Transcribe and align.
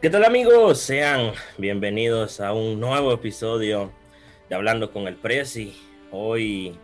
¿Qué 0.00 0.10
tal 0.10 0.24
amigos? 0.24 0.78
Sean 0.78 1.32
bienvenidos 1.56 2.40
a 2.40 2.52
un 2.52 2.78
nuevo 2.78 3.12
episodio 3.12 3.92
de 4.48 4.54
Hablando 4.54 4.92
con 4.92 5.08
el 5.08 5.16
Prezi. 5.16 5.74
Hoy 6.12 6.78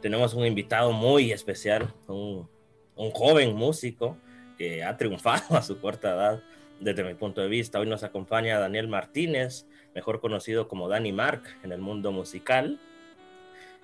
tenemos 0.00 0.34
un 0.34 0.46
invitado 0.46 0.92
muy 0.92 1.32
especial, 1.32 1.92
un, 2.06 2.48
un, 2.94 3.10
joven 3.10 3.56
músico 3.56 4.16
que 4.56 4.84
ha 4.84 4.96
triunfado 4.96 5.56
a 5.56 5.62
su 5.62 5.80
corta 5.80 6.14
edad 6.14 6.42
desde 6.78 7.02
mi 7.02 7.14
punto 7.14 7.40
de 7.40 7.48
vista. 7.48 7.80
Hoy 7.80 7.88
nos 7.88 8.04
acompaña 8.04 8.60
Daniel 8.60 8.86
Martínez, 8.86 9.66
mejor 9.92 10.20
conocido 10.20 10.68
como 10.68 10.88
Danny 10.88 11.10
Mark 11.10 11.42
en 11.64 11.72
el 11.72 11.80
mundo 11.80 12.12
musical. 12.12 12.78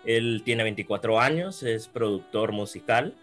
Él 0.04 0.42
tiene 0.44 0.62
24 0.62 1.18
años, 1.18 1.64
es 1.64 1.88
productor 1.88 2.52
musical 2.52 3.16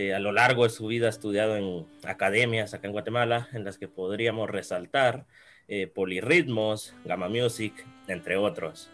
eh, 0.00 0.14
a 0.14 0.20
lo 0.20 0.30
largo 0.30 0.62
de 0.62 0.70
su 0.70 0.86
vida 0.86 1.06
ha 1.06 1.10
estudiado 1.10 1.56
en 1.56 1.84
academias 2.04 2.72
acá 2.72 2.86
en 2.86 2.92
Guatemala, 2.92 3.48
en 3.52 3.64
las 3.64 3.78
que 3.78 3.88
podríamos 3.88 4.48
resaltar 4.48 5.26
eh, 5.66 5.88
Polirritmos, 5.88 6.94
Gamma 7.04 7.28
Music, 7.28 7.84
entre 8.06 8.36
otros. 8.36 8.90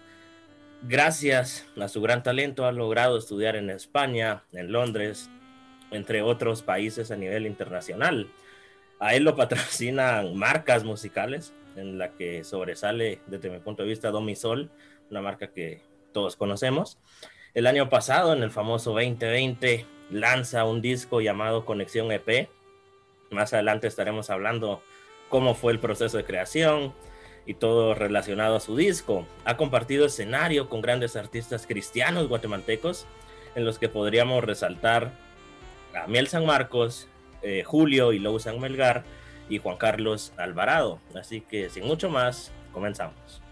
Gracias 0.80 1.66
a 1.78 1.88
su 1.88 2.00
gran 2.00 2.22
talento 2.22 2.64
ha 2.64 2.72
logrado 2.72 3.18
estudiar 3.18 3.54
en 3.54 3.68
España, 3.68 4.44
en 4.52 4.72
Londres, 4.72 5.28
entre 5.90 6.22
otros 6.22 6.62
países 6.62 7.10
a 7.10 7.16
nivel 7.16 7.44
internacional. 7.44 8.30
A 8.98 9.14
él 9.14 9.24
lo 9.24 9.36
patrocinan 9.36 10.34
marcas 10.34 10.84
musicales, 10.84 11.52
en 11.76 11.98
la 11.98 12.12
que 12.12 12.44
sobresale 12.44 13.20
desde 13.26 13.50
mi 13.50 13.58
punto 13.58 13.82
de 13.82 13.90
vista 13.90 14.10
Domisol, 14.10 14.70
una 15.10 15.20
marca 15.20 15.48
que 15.48 15.82
todos 16.14 16.34
conocemos. 16.34 16.96
El 17.52 17.66
año 17.66 17.90
pasado, 17.90 18.32
en 18.32 18.42
el 18.42 18.50
famoso 18.50 18.92
2020, 18.92 19.84
lanza 20.10 20.64
un 20.64 20.80
disco 20.80 21.20
llamado 21.20 21.64
Conexión 21.64 22.10
EP. 22.12 22.48
Más 23.30 23.52
adelante 23.52 23.86
estaremos 23.86 24.30
hablando 24.30 24.82
cómo 25.28 25.54
fue 25.54 25.72
el 25.72 25.80
proceso 25.80 26.16
de 26.16 26.24
creación 26.24 26.94
y 27.46 27.54
todo 27.54 27.94
relacionado 27.94 28.56
a 28.56 28.60
su 28.60 28.76
disco. 28.76 29.26
Ha 29.44 29.56
compartido 29.56 30.06
escenario 30.06 30.68
con 30.68 30.80
grandes 30.80 31.16
artistas 31.16 31.66
cristianos 31.66 32.28
guatemaltecos, 32.28 33.06
en 33.54 33.64
los 33.64 33.78
que 33.78 33.88
podríamos 33.88 34.42
resaltar 34.42 35.12
a 35.94 36.06
Miel 36.06 36.28
San 36.28 36.44
Marcos, 36.46 37.08
eh, 37.42 37.62
Julio 37.64 38.12
y 38.12 38.18
Lou 38.18 38.38
San 38.38 38.58
Melgar 38.60 39.04
y 39.48 39.58
Juan 39.58 39.76
Carlos 39.76 40.32
Alvarado. 40.36 41.00
Así 41.14 41.40
que 41.40 41.68
sin 41.68 41.84
mucho 41.84 42.08
más, 42.10 42.52
comenzamos. 42.72 43.43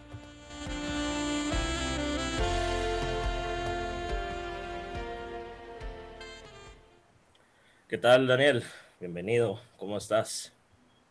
¿Qué 7.92 7.98
tal, 7.98 8.26
Daniel? 8.26 8.64
Bienvenido, 9.00 9.60
¿cómo 9.76 9.98
estás? 9.98 10.50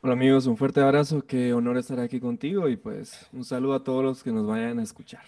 Hola 0.02 0.14
amigos, 0.14 0.48
un 0.48 0.58
fuerte 0.58 0.80
abrazo, 0.80 1.23
qué 1.28 1.54
honor 1.54 1.78
estar 1.78 2.00
aquí 2.00 2.20
contigo 2.20 2.68
y 2.70 2.76
pues 2.76 3.30
un 3.34 3.46
saludo 3.46 3.76
a 3.76 3.84
todos 3.84 4.04
los 4.04 4.23
que 4.23 4.32
nos 4.32 4.48
vayan 4.48 4.80
a 4.80 4.82
escuchar. 4.82 5.22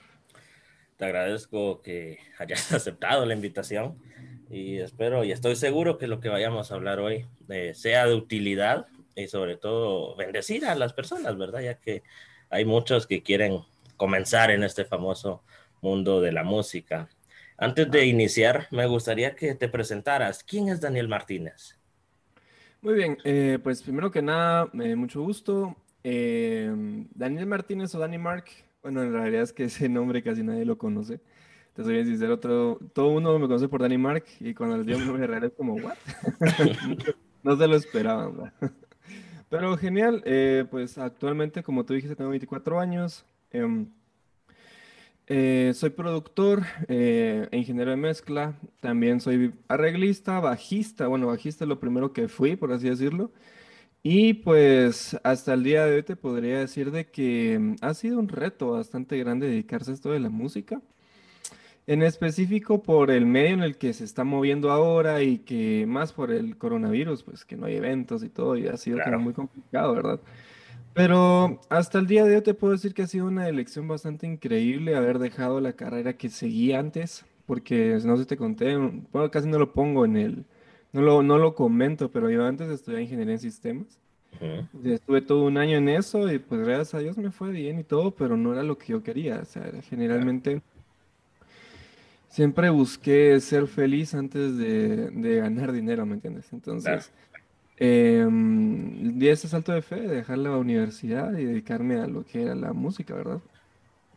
Te 0.97 1.05
agradezco 1.05 1.83
que 1.83 2.17
hayas 2.39 2.71
aceptado 2.73 3.23
la 3.27 3.35
invitación 3.35 3.99
y 4.49 4.79
espero 4.79 5.23
y 5.23 5.31
estoy 5.31 5.55
seguro 5.55 5.99
que 5.99 6.07
lo 6.07 6.19
que 6.19 6.29
vayamos 6.29 6.71
a 6.71 6.73
hablar 6.73 6.99
hoy 6.99 7.27
eh, 7.49 7.75
sea 7.75 8.07
de 8.07 8.15
utilidad 8.15 8.87
y 9.15 9.27
sobre 9.27 9.55
todo 9.55 10.15
bendecir 10.15 10.65
a 10.65 10.73
las 10.73 10.93
personas, 10.93 11.37
¿verdad? 11.37 11.61
Ya 11.61 11.75
que 11.75 12.01
hay 12.49 12.65
muchos 12.65 13.05
que 13.05 13.21
quieren 13.21 13.59
comenzar 13.95 14.49
en 14.49 14.63
este 14.63 14.85
famoso 14.85 15.43
mundo 15.81 16.19
de 16.19 16.31
la 16.31 16.43
música. 16.43 17.09
Antes 17.63 17.89
de 17.89 18.05
iniciar, 18.05 18.67
me 18.71 18.85
gustaría 18.87 19.35
que 19.35 19.55
te 19.55 19.69
presentaras. 19.69 20.43
¿Quién 20.43 20.67
es 20.67 20.81
Daniel 20.81 21.07
Martínez? 21.07 21.79
Muy 22.81 22.93
bien, 22.93 23.17
eh, 23.23 23.57
pues 23.63 23.81
primero 23.81 24.11
que 24.11 24.21
nada, 24.21 24.69
eh, 24.73 24.97
mucho 24.97 25.21
gusto. 25.21 25.73
Eh, 26.03 26.69
Daniel 27.15 27.45
Martínez 27.45 27.95
o 27.95 27.99
Danny 27.99 28.17
Mark, 28.17 28.43
bueno, 28.81 29.01
en 29.01 29.13
realidad 29.13 29.43
es 29.43 29.53
que 29.53 29.63
ese 29.63 29.87
nombre 29.87 30.21
casi 30.21 30.43
nadie 30.43 30.65
lo 30.65 30.77
conoce. 30.77 31.21
Te 31.73 31.85
soy 31.85 31.93
bien 31.93 32.05
sincero, 32.05 32.37
todo, 32.37 32.79
todo 32.91 33.07
uno 33.07 33.39
me 33.39 33.47
conoce 33.47 33.69
por 33.69 33.81
Danny 33.81 33.97
Mark 33.97 34.25
y 34.41 34.53
cuando 34.53 34.75
les 34.75 34.85
digo 34.85 34.99
mi 34.99 35.05
nombre 35.05 35.25
real 35.25 35.45
es 35.45 35.53
como, 35.53 35.75
¿what? 35.75 35.95
no 37.43 37.55
se 37.55 37.65
lo 37.65 37.77
esperaban, 37.77 38.51
Pero 39.49 39.77
genial, 39.77 40.21
pues 40.69 40.97
actualmente, 40.97 41.63
como 41.63 41.85
tú 41.85 41.93
dijiste, 41.93 42.17
tengo 42.17 42.31
24 42.31 42.81
años. 42.81 43.23
Eh, 45.27 45.71
soy 45.73 45.91
productor, 45.91 46.63
eh, 46.89 47.47
ingeniero 47.51 47.91
de 47.91 47.97
mezcla, 47.97 48.55
también 48.81 49.21
soy 49.21 49.53
arreglista, 49.69 50.39
bajista, 50.41 51.07
bueno, 51.07 51.27
bajista 51.27 51.63
es 51.63 51.69
lo 51.69 51.79
primero 51.79 52.11
que 52.11 52.27
fui, 52.27 52.55
por 52.55 52.73
así 52.73 52.89
decirlo. 52.89 53.31
Y 54.03 54.33
pues 54.35 55.17
hasta 55.23 55.53
el 55.53 55.63
día 55.63 55.85
de 55.85 55.95
hoy 55.95 56.03
te 56.03 56.17
podría 56.17 56.59
decir 56.59 56.91
de 56.91 57.09
que 57.09 57.57
mm, 57.59 57.75
ha 57.81 57.93
sido 57.93 58.19
un 58.19 58.27
reto 58.27 58.71
bastante 58.71 59.17
grande 59.17 59.47
dedicarse 59.47 59.91
a 59.91 59.93
esto 59.93 60.11
de 60.11 60.19
la 60.19 60.29
música. 60.29 60.81
En 61.87 62.01
específico 62.03 62.81
por 62.83 63.11
el 63.11 63.25
medio 63.25 63.53
en 63.55 63.63
el 63.63 63.77
que 63.77 63.93
se 63.93 64.05
está 64.05 64.23
moviendo 64.23 64.71
ahora 64.71 65.21
y 65.23 65.39
que 65.39 65.85
más 65.87 66.13
por 66.13 66.31
el 66.31 66.57
coronavirus, 66.57 67.23
pues 67.23 67.45
que 67.45 67.57
no 67.57 67.65
hay 67.65 67.75
eventos 67.75 68.23
y 68.23 68.29
todo, 68.29 68.57
y 68.57 68.67
ha 68.67 68.77
sido 68.77 68.99
muy 69.19 69.33
complicado, 69.33 69.93
¿verdad? 69.93 70.19
Pero 70.93 71.59
hasta 71.69 71.99
el 71.99 72.07
día 72.07 72.23
de 72.25 72.35
hoy 72.35 72.41
te 72.41 72.53
puedo 72.53 72.73
decir 72.73 72.93
que 72.93 73.03
ha 73.03 73.07
sido 73.07 73.25
una 73.25 73.47
elección 73.47 73.87
bastante 73.87 74.27
increíble 74.27 74.95
haber 74.95 75.19
dejado 75.19 75.59
la 75.59 75.73
carrera 75.73 76.13
que 76.13 76.29
seguí 76.29 76.73
antes, 76.73 77.25
porque 77.45 77.97
no 78.05 78.15
sé 78.15 78.23
si 78.23 78.27
te 78.27 78.37
conté, 78.37 78.75
bueno, 78.77 79.31
casi 79.31 79.47
no 79.47 79.57
lo 79.57 79.73
pongo 79.73 80.05
en 80.05 80.17
el, 80.17 80.45
no 80.91 81.01
lo, 81.01 81.23
no 81.23 81.39
lo 81.39 81.55
comento, 81.55 82.11
pero 82.11 82.29
yo 82.29 82.45
antes 82.45 82.69
estudié 82.69 83.01
ingeniería 83.01 83.33
en 83.33 83.39
sistemas. 83.39 83.99
Estuve 84.83 85.21
todo 85.21 85.45
un 85.45 85.57
año 85.57 85.77
en 85.77 85.89
eso 85.89 86.31
y 86.31 86.39
pues 86.39 86.61
gracias 86.61 86.93
a 86.95 86.99
Dios 86.99 87.17
me 87.17 87.31
fue 87.31 87.51
bien 87.51 87.79
y 87.79 87.83
todo, 87.83 88.11
pero 88.11 88.35
no 88.35 88.53
era 88.53 88.63
lo 88.63 88.77
que 88.77 88.87
yo 88.87 89.03
quería. 89.03 89.39
O 89.41 89.45
sea, 89.45 89.71
generalmente 89.89 90.61
siempre 92.29 92.69
busqué 92.69 93.39
ser 93.39 93.67
feliz 93.67 94.13
antes 94.13 94.57
de, 94.57 95.11
de 95.11 95.35
ganar 95.37 95.71
dinero, 95.71 96.05
¿me 96.05 96.15
entiendes? 96.15 96.51
Entonces, 96.51 97.11
eh, 97.77 98.27
di 98.29 99.27
ese 99.27 99.47
salto 99.47 99.71
de 99.71 99.81
fe, 99.81 100.01
dejar 100.01 100.37
la 100.37 100.57
universidad 100.57 101.37
y 101.37 101.45
dedicarme 101.45 101.99
a 101.99 102.07
lo 102.07 102.23
que 102.23 102.43
era 102.43 102.55
la 102.55 102.73
música, 102.73 103.15
¿verdad? 103.15 103.41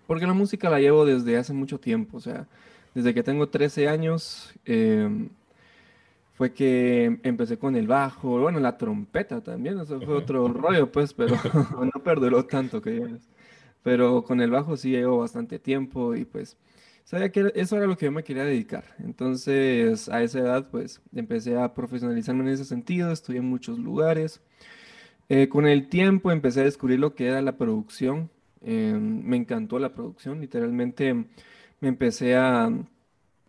Porque 0.06 0.26
la 0.26 0.34
música 0.34 0.70
la 0.70 0.80
llevo 0.80 1.04
desde 1.04 1.36
hace 1.36 1.52
mucho 1.52 1.80
tiempo, 1.80 2.18
o 2.18 2.20
sea, 2.20 2.46
desde 2.94 3.14
que 3.14 3.22
tengo 3.22 3.48
13 3.48 3.88
años 3.88 4.54
em, 4.64 5.28
fue 6.34 6.52
que 6.52 7.18
empecé 7.22 7.58
con 7.58 7.76
el 7.76 7.86
bajo, 7.86 8.40
bueno, 8.40 8.60
la 8.60 8.76
trompeta 8.76 9.40
también, 9.40 9.80
eso 9.80 10.00
fue 10.00 10.14
otro 10.14 10.48
rollo, 10.48 10.92
pues, 10.92 11.14
pero 11.14 11.34
no 11.94 12.02
perduró 12.02 12.44
tanto, 12.44 12.82
que 12.82 13.16
Pero 13.82 14.22
con 14.22 14.40
el 14.40 14.50
bajo 14.50 14.76
sí 14.76 14.90
llevo 14.90 15.18
bastante 15.18 15.58
tiempo 15.58 16.14
y 16.14 16.24
pues 16.24 16.56
sabía 17.06 17.30
que 17.30 17.52
eso 17.54 17.76
era 17.76 17.86
lo 17.86 17.96
que 17.96 18.06
yo 18.06 18.12
me 18.12 18.24
quería 18.24 18.44
dedicar. 18.44 18.84
Entonces, 18.98 20.08
a 20.10 20.22
esa 20.22 20.40
edad, 20.40 20.68
pues, 20.70 21.00
empecé 21.14 21.56
a 21.56 21.72
profesionalizarme 21.72 22.42
en 22.42 22.48
ese 22.48 22.64
sentido, 22.66 23.12
estudié 23.12 23.38
en 23.38 23.46
muchos 23.48 23.78
lugares. 23.78 24.42
Eh, 25.28 25.48
con 25.48 25.66
el 25.66 25.88
tiempo 25.88 26.30
empecé 26.30 26.60
a 26.60 26.64
descubrir 26.64 26.98
lo 27.00 27.14
que 27.14 27.28
era 27.28 27.40
la 27.42 27.56
producción. 27.56 28.30
Em, 28.60 29.22
me 29.24 29.36
encantó 29.36 29.78
la 29.78 29.94
producción, 29.94 30.40
literalmente 30.40 31.14
me 31.80 31.88
empecé 31.88 32.36
a 32.36 32.70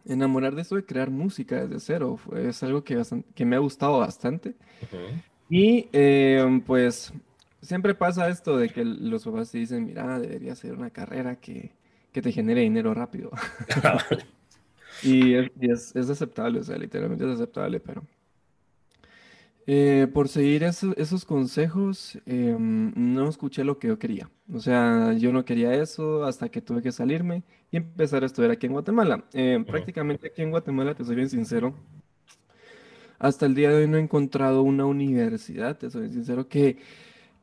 enamorar 0.06 0.56
de 0.56 0.62
eso 0.62 0.76
de 0.76 0.86
crear 0.86 1.10
música 1.10 1.66
desde 1.66 1.80
cero. 1.80 2.20
es 2.36 2.64
algo 2.64 2.84
que, 2.84 3.02
que 3.36 3.46
me 3.46 3.56
ha 3.56 3.60
gustado 3.60 4.00
bastante. 4.00 4.56
Y 5.50 5.90
em, 5.94 6.62
pues 6.62 7.14
siempre 7.62 7.96
pasa 7.96 8.30
esto 8.30 8.58
de 8.58 8.70
que 8.70 8.86
los 8.86 9.26
papás 9.26 9.52
te 9.52 9.58
dicen, 9.60 9.86
mira, 9.86 10.20
debería 10.20 10.56
ser 10.56 10.74
una 10.74 10.90
carrera 10.92 11.38
que, 11.38 11.72
que 12.12 12.22
te 12.22 12.32
genere 12.32 12.62
dinero 12.62 12.94
rápido. 12.94 13.32
y, 15.04 15.36
es, 15.36 15.96
es, 15.96 16.10
aceptable, 16.10 16.60
o 16.60 16.64
sea, 16.64 16.78
literalmente 16.78 17.26
es 17.26 17.36
aceptable, 17.36 17.80
pero... 17.80 18.04
Eh, 19.70 20.08
por 20.14 20.30
seguir 20.30 20.64
esos 20.64 21.26
consejos, 21.26 22.18
em, 22.26 22.94
no 22.96 23.28
escuché 23.28 23.66
lo 23.66 23.80
que 23.80 23.90
yo 23.90 24.00
quería. 24.00 24.30
O 24.54 24.62
sea, 24.62 25.12
yo 25.12 25.34
no 25.34 25.44
quería 25.44 25.74
eso 25.74 26.24
hasta 26.24 26.48
que 26.48 26.62
tuve 26.62 26.82
que 26.82 26.94
salirme 26.94 27.44
y 27.70 27.76
empezar 27.76 28.24
a 28.24 28.28
estudiar 28.28 28.52
aquí 28.52 28.68
en 28.68 28.72
Guatemala. 28.72 29.26
Eh, 29.34 29.62
prácticamente 29.68 30.28
aquí 30.28 30.42
en 30.42 30.52
Guatemala, 30.52 30.96
te 30.96 31.04
soy 31.04 31.18
bien 31.18 31.30
sincero, 31.30 31.76
hasta 33.20 33.46
el 33.46 33.56
día 33.56 33.70
de 33.70 33.78
hoy 33.78 33.88
no 33.88 33.98
he 33.98 34.02
encontrado 34.02 34.62
una 34.62 34.86
universidad, 34.86 35.78
te 35.78 35.90
soy 35.90 36.10
sincero, 36.10 36.48
que, 36.48 36.78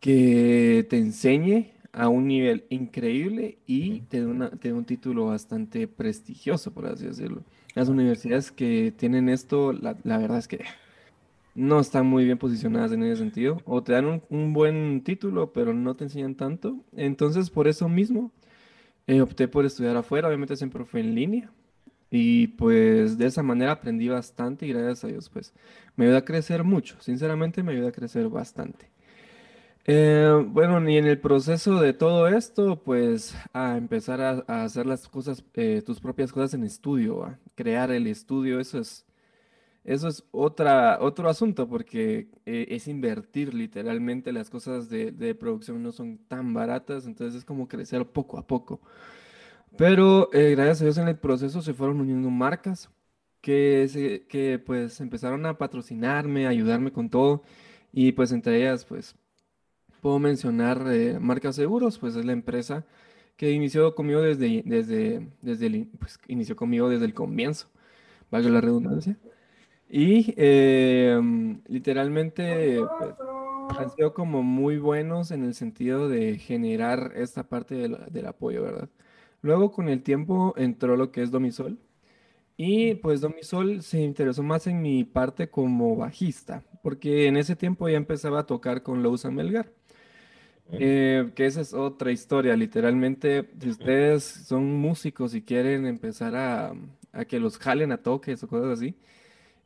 que 0.00 0.86
te 0.88 0.98
enseñe 0.98 1.73
a 1.94 2.08
un 2.08 2.26
nivel 2.26 2.64
increíble 2.70 3.58
y 3.66 4.00
te 4.02 4.20
da, 4.20 4.74
un 4.74 4.84
título 4.84 5.26
bastante 5.26 5.86
prestigioso, 5.86 6.72
por 6.72 6.86
así 6.86 7.06
decirlo. 7.06 7.42
Las 7.74 7.88
universidades 7.88 8.50
que 8.50 8.92
tienen 8.96 9.28
esto, 9.28 9.72
la, 9.72 9.94
verdad 10.18 10.38
es 10.38 10.48
que 10.48 10.64
no 11.54 11.80
están 11.80 12.06
muy 12.06 12.24
bien 12.24 12.38
posicionadas 12.38 12.92
en 12.92 13.04
ese 13.04 13.16
sentido, 13.22 13.60
o 13.64 13.82
te 13.82 13.92
dan 13.92 14.22
un, 14.28 14.52
buen 14.52 15.02
título, 15.02 15.52
pero 15.52 15.72
no 15.72 15.94
te 15.94 16.04
enseñan 16.04 16.34
tanto. 16.34 16.76
Entonces, 16.96 17.50
por 17.50 17.68
eso 17.68 17.88
mismo, 17.88 18.32
eh, 19.06 19.20
opté 19.20 19.48
por 19.48 19.64
estudiar 19.64 19.96
afuera, 19.96 20.28
obviamente 20.28 20.56
siempre 20.56 20.84
fue 20.84 21.00
en 21.00 21.14
línea. 21.14 21.50
Y 22.10 22.48
pues 22.48 23.18
de 23.18 23.26
esa 23.26 23.42
manera 23.42 23.72
aprendí 23.72 24.08
bastante 24.08 24.66
y 24.66 24.72
gracias 24.72 25.04
a 25.04 25.08
Dios 25.08 25.28
pues 25.28 25.52
me 25.96 26.04
ayuda 26.04 26.18
a 26.18 26.24
crecer 26.24 26.62
mucho, 26.62 26.96
sinceramente 27.00 27.62
me 27.64 27.72
ayuda 27.72 27.88
a 27.88 27.92
crecer 27.92 28.28
bastante. 28.28 28.93
Eh, 29.86 30.42
bueno, 30.48 30.88
y 30.88 30.96
en 30.96 31.06
el 31.06 31.20
proceso 31.20 31.78
de 31.80 31.92
todo 31.92 32.26
esto, 32.28 32.82
pues 32.82 33.34
a 33.52 33.76
empezar 33.76 34.20
a, 34.22 34.42
a 34.48 34.64
hacer 34.64 34.86
las 34.86 35.08
cosas, 35.08 35.44
eh, 35.54 35.82
tus 35.84 36.00
propias 36.00 36.32
cosas 36.32 36.54
en 36.54 36.64
estudio, 36.64 37.24
a 37.24 37.38
crear 37.54 37.90
el 37.90 38.06
estudio, 38.06 38.60
eso 38.60 38.78
es, 38.78 39.04
eso 39.84 40.08
es 40.08 40.24
otra, 40.32 40.98
otro 41.00 41.28
asunto, 41.30 41.68
porque 41.68 42.28
eh, 42.46 42.66
es 42.70 42.88
invertir 42.88 43.54
literalmente, 43.54 44.32
las 44.32 44.50
cosas 44.50 44.90
de, 44.90 45.12
de 45.12 45.34
producción 45.34 45.82
no 45.82 45.92
son 45.92 46.18
tan 46.28 46.54
baratas, 46.54 47.06
entonces 47.06 47.36
es 47.40 47.44
como 47.44 47.68
crecer 47.68 48.06
poco 48.06 48.38
a 48.38 48.46
poco. 48.46 48.80
Pero 49.76 50.30
eh, 50.32 50.52
gracias 50.52 50.80
a 50.82 50.84
Dios 50.84 50.98
en 50.98 51.08
el 51.08 51.18
proceso 51.18 51.62
se 51.62 51.74
fueron 51.74 52.00
uniendo 52.00 52.30
marcas 52.30 52.90
que, 53.40 54.26
que 54.28 54.58
pues 54.58 55.00
empezaron 55.00 55.46
a 55.46 55.58
patrocinarme, 55.58 56.46
a 56.46 56.50
ayudarme 56.50 56.92
con 56.92 57.10
todo, 57.10 57.42
y 57.92 58.12
pues 58.12 58.32
entre 58.32 58.58
ellas 58.58 58.84
pues 58.84 59.16
puedo 60.04 60.18
mencionar 60.18 60.84
eh, 60.90 61.18
Marcas 61.18 61.56
Seguros, 61.56 61.98
pues 61.98 62.14
es 62.14 62.26
la 62.26 62.32
empresa 62.32 62.84
que 63.38 63.52
inició 63.52 63.94
conmigo 63.94 64.20
desde, 64.20 64.62
desde, 64.66 65.26
desde 65.40 65.64
el, 65.64 65.88
pues, 65.98 66.20
inició 66.28 66.56
conmigo 66.56 66.90
desde 66.90 67.06
el 67.06 67.14
comienzo, 67.14 67.68
valga 68.30 68.50
la 68.50 68.60
redundancia. 68.60 69.16
Y 69.88 70.34
eh, 70.36 71.18
literalmente 71.68 72.82
pues, 72.98 73.78
han 73.78 73.90
sido 73.92 74.12
como 74.12 74.42
muy 74.42 74.76
buenos 74.76 75.30
en 75.30 75.42
el 75.42 75.54
sentido 75.54 76.06
de 76.10 76.36
generar 76.36 77.12
esta 77.16 77.48
parte 77.48 77.74
del, 77.74 77.96
del 78.10 78.26
apoyo, 78.26 78.62
¿verdad? 78.62 78.90
Luego 79.40 79.72
con 79.72 79.88
el 79.88 80.02
tiempo 80.02 80.52
entró 80.58 80.98
lo 80.98 81.12
que 81.12 81.22
es 81.22 81.30
Domisol. 81.30 81.78
Y 82.58 82.96
pues 82.96 83.22
Domisol 83.22 83.80
se 83.82 84.02
interesó 84.02 84.42
más 84.42 84.66
en 84.66 84.82
mi 84.82 85.04
parte 85.04 85.48
como 85.48 85.96
bajista, 85.96 86.62
porque 86.82 87.26
en 87.26 87.38
ese 87.38 87.56
tiempo 87.56 87.88
ya 87.88 87.96
empezaba 87.96 88.40
a 88.40 88.46
tocar 88.46 88.82
con 88.82 89.02
Lousa 89.02 89.30
Melgar. 89.30 89.72
Eh, 90.72 91.30
que 91.34 91.46
esa 91.46 91.60
es 91.60 91.74
otra 91.74 92.10
historia, 92.10 92.56
literalmente, 92.56 93.50
si 93.60 93.68
ustedes 93.70 94.24
son 94.24 94.74
músicos 94.74 95.34
y 95.34 95.42
quieren 95.42 95.86
empezar 95.86 96.34
a, 96.34 96.74
a 97.12 97.24
que 97.26 97.38
los 97.38 97.58
jalen 97.58 97.92
a 97.92 97.98
toques 97.98 98.42
o 98.42 98.48
cosas 98.48 98.78
así, 98.78 98.96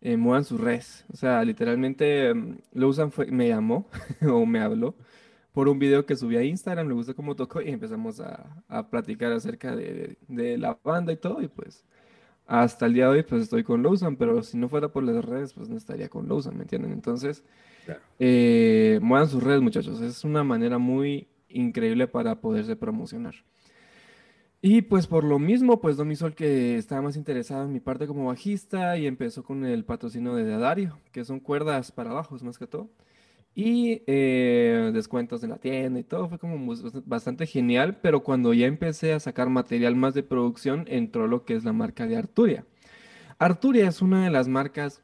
eh, 0.01 0.17
muevan 0.17 0.45
sus 0.45 0.61
redes. 0.61 1.05
O 1.13 1.17
sea, 1.17 1.45
literalmente 1.45 2.35
mm, 2.35 2.59
lo 2.75 2.89
usan, 2.89 3.13
fue, 3.13 3.27
me 3.27 3.49
llamó 3.49 3.89
o 4.23 4.47
me 4.47 4.61
habló 4.61 4.95
por 5.53 5.69
un 5.69 5.79
video 5.79 6.07
que 6.07 6.17
subí 6.17 6.37
a 6.37 6.45
Instagram, 6.45 6.89
le 6.89 6.95
gustó 6.95 7.15
cómo 7.17 7.35
tocó 7.37 7.61
y 7.63 7.71
empezamos 7.71 8.21
a, 8.21 8.63
a 8.69 8.89
platicar 8.91 9.33
acerca 9.33 9.75
de, 9.75 10.17
de, 10.29 10.43
de, 10.43 10.59
la 10.59 10.79
banda 10.85 11.13
y 11.13 11.17
todo. 11.17 11.43
Y 11.43 11.49
pues 11.49 11.85
hasta 12.47 12.87
el 12.87 12.95
día 12.95 13.05
de 13.07 13.11
hoy 13.11 13.23
pues 13.25 13.43
estoy 13.43 13.65
con 13.65 13.83
Lowsan, 13.83 14.17
pero 14.17 14.43
si 14.43 14.57
no 14.59 14.69
fuera 14.69 14.89
por 14.89 15.05
las 15.05 15.25
redes 15.25 15.55
pues 15.55 15.69
no 15.69 15.77
estaría 15.77 16.09
con 16.09 16.29
Lowsan, 16.29 16.57
¿me 16.57 16.63
entienden? 16.65 16.93
Entonces, 16.93 17.45
eh, 18.19 18.99
muevan 19.03 19.29
sus 19.29 19.43
redes 19.43 19.61
muchachos, 19.61 20.01
es 20.01 20.25
una 20.25 20.45
manera 20.45 20.79
muy 20.79 21.29
increíble 21.49 22.07
para 22.07 22.41
poderse 22.41 22.77
promocionar. 22.77 23.35
Y 24.61 24.83
pues 24.83 25.07
por 25.07 25.23
lo 25.23 25.39
mismo, 25.39 25.81
pues 25.81 25.97
Domisol 25.97 26.35
que 26.35 26.77
estaba 26.77 27.01
más 27.01 27.17
interesado 27.17 27.65
en 27.65 27.73
mi 27.73 27.79
parte 27.79 28.09
como 28.09 28.27
bajista 28.27 28.97
y 28.97 29.07
empezó 29.07 29.45
con 29.45 29.65
el 29.65 29.85
patrocinio 29.85 30.35
de 30.35 30.45
Dadario, 30.45 30.99
que 31.13 31.25
son 31.25 31.39
cuerdas 31.39 31.93
para 31.93 32.13
bajos 32.13 32.43
más 32.43 32.59
que 32.59 32.67
todo. 32.67 32.91
Y 33.55 34.03
eh, 34.07 34.91
descuentos 34.93 35.43
en 35.45 35.51
la 35.51 35.59
tienda 35.59 36.01
y 36.01 36.05
todo, 36.05 36.29
fue 36.29 36.39
como 36.39 36.75
bastante 37.07 37.47
genial, 37.47 37.99
pero 38.03 38.23
cuando 38.23 38.53
ya 38.53 38.67
empecé 38.67 39.13
a 39.13 39.21
sacar 39.21 39.49
material 39.49 39.97
más 39.97 40.15
de 40.15 40.23
producción, 40.23 40.85
entró 40.89 41.27
lo 41.29 41.45
que 41.45 41.55
es 41.55 41.65
la 41.65 41.73
marca 41.73 42.07
de 42.07 42.17
Arturia. 42.17 42.65
Arturia 43.39 43.89
es 43.89 44.03
una 44.03 44.25
de 44.25 44.31
las 44.31 44.49
marcas 44.49 45.03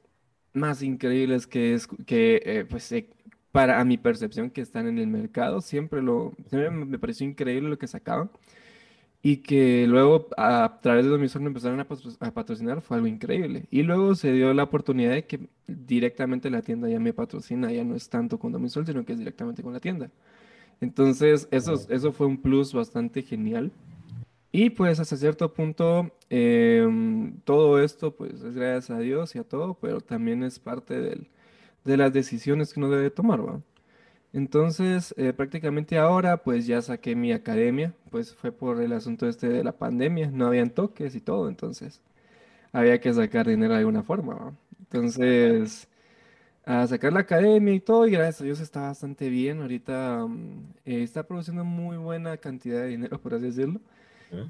más 0.54 0.82
increíbles 0.82 1.46
que 1.46 1.74
es, 1.74 1.86
que 2.06 2.42
eh, 2.44 2.64
pues 2.68 2.90
eh, 2.92 3.08
para 3.52 3.80
a 3.80 3.84
mi 3.84 3.98
percepción 3.98 4.50
que 4.50 4.60
están 4.62 4.88
en 4.88 4.98
el 4.98 5.06
mercado, 5.08 5.60
siempre 5.60 6.02
lo, 6.02 6.32
siempre 6.48 6.70
me 6.70 6.98
pareció 6.98 7.26
increíble 7.26 7.68
lo 7.68 7.78
que 7.78 7.86
sacaban 7.86 8.30
y 9.24 9.38
que 9.38 9.86
luego 9.88 10.28
a 10.36 10.80
través 10.82 11.04
de 11.06 11.10
Domisol 11.10 11.40
me 11.40 11.48
empezaron 11.48 11.80
a, 11.80 11.86
patrocinar 12.34 12.82
fue 12.82 12.98
algo 12.98 13.06
increíble. 13.06 13.64
Y 13.70 13.82
luego 13.82 14.14
se 14.14 14.32
dio 14.32 14.52
la 14.52 14.64
oportunidad 14.64 15.12
de 15.12 15.24
que 15.24 15.40
directamente 15.66 16.50
la 16.50 16.60
tienda 16.60 16.90
ya 16.90 17.00
me 17.00 17.14
patrocina, 17.14 17.72
ya 17.72 17.84
no 17.84 17.94
es 17.94 18.10
tanto 18.10 18.38
con 18.38 18.52
Domisol, 18.52 18.84
sino 18.84 19.02
que 19.06 19.14
es 19.14 19.18
directamente 19.18 19.62
con 19.62 19.72
la 19.72 19.80
tienda. 19.80 20.10
Entonces, 20.82 21.48
eso, 21.50 21.72
eso 21.88 22.12
fue 22.12 22.26
un 22.26 22.36
plus 22.36 22.74
bastante 22.74 23.22
genial. 23.22 23.72
Y 24.56 24.70
pues 24.70 25.00
hasta 25.00 25.16
cierto 25.16 25.52
punto, 25.52 26.12
eh, 26.30 26.86
todo 27.42 27.82
esto 27.82 28.14
pues 28.14 28.34
es 28.34 28.54
gracias 28.54 28.90
a 28.96 29.00
Dios 29.00 29.34
y 29.34 29.40
a 29.40 29.42
todo, 29.42 29.74
pero 29.74 30.00
también 30.00 30.44
es 30.44 30.60
parte 30.60 31.00
del, 31.00 31.28
de 31.84 31.96
las 31.96 32.12
decisiones 32.12 32.72
que 32.72 32.78
uno 32.78 32.88
debe 32.88 33.10
tomar, 33.10 33.44
¿va? 33.44 33.60
Entonces, 34.32 35.14
eh, 35.18 35.32
prácticamente 35.32 35.98
ahora, 35.98 36.38
pues 36.44 36.66
ya 36.68 36.82
saqué 36.82 37.16
mi 37.16 37.32
academia, 37.32 37.94
pues 38.10 38.34
fue 38.36 38.52
por 38.52 38.80
el 38.80 38.92
asunto 38.92 39.28
este 39.28 39.48
de 39.48 39.64
la 39.64 39.72
pandemia, 39.72 40.30
no 40.30 40.46
habían 40.46 40.70
toques 40.70 41.16
y 41.16 41.20
todo, 41.20 41.48
entonces 41.48 42.00
había 42.72 43.00
que 43.00 43.12
sacar 43.14 43.48
dinero 43.48 43.74
de 43.74 43.80
alguna 43.80 44.04
forma, 44.04 44.34
¿no? 44.34 44.58
Entonces, 44.80 45.88
a 46.64 46.86
sacar 46.86 47.12
la 47.12 47.20
academia 47.20 47.74
y 47.74 47.80
todo, 47.80 48.06
y 48.06 48.12
gracias 48.12 48.40
a 48.42 48.44
Dios 48.44 48.60
está 48.60 48.82
bastante 48.82 49.28
bien, 49.28 49.60
ahorita 49.62 50.24
um, 50.24 50.64
eh, 50.84 51.02
está 51.02 51.24
produciendo 51.26 51.64
muy 51.64 51.96
buena 51.98 52.36
cantidad 52.38 52.82
de 52.82 52.88
dinero, 52.88 53.20
por 53.22 53.34
así 53.34 53.46
decirlo, 53.46 53.80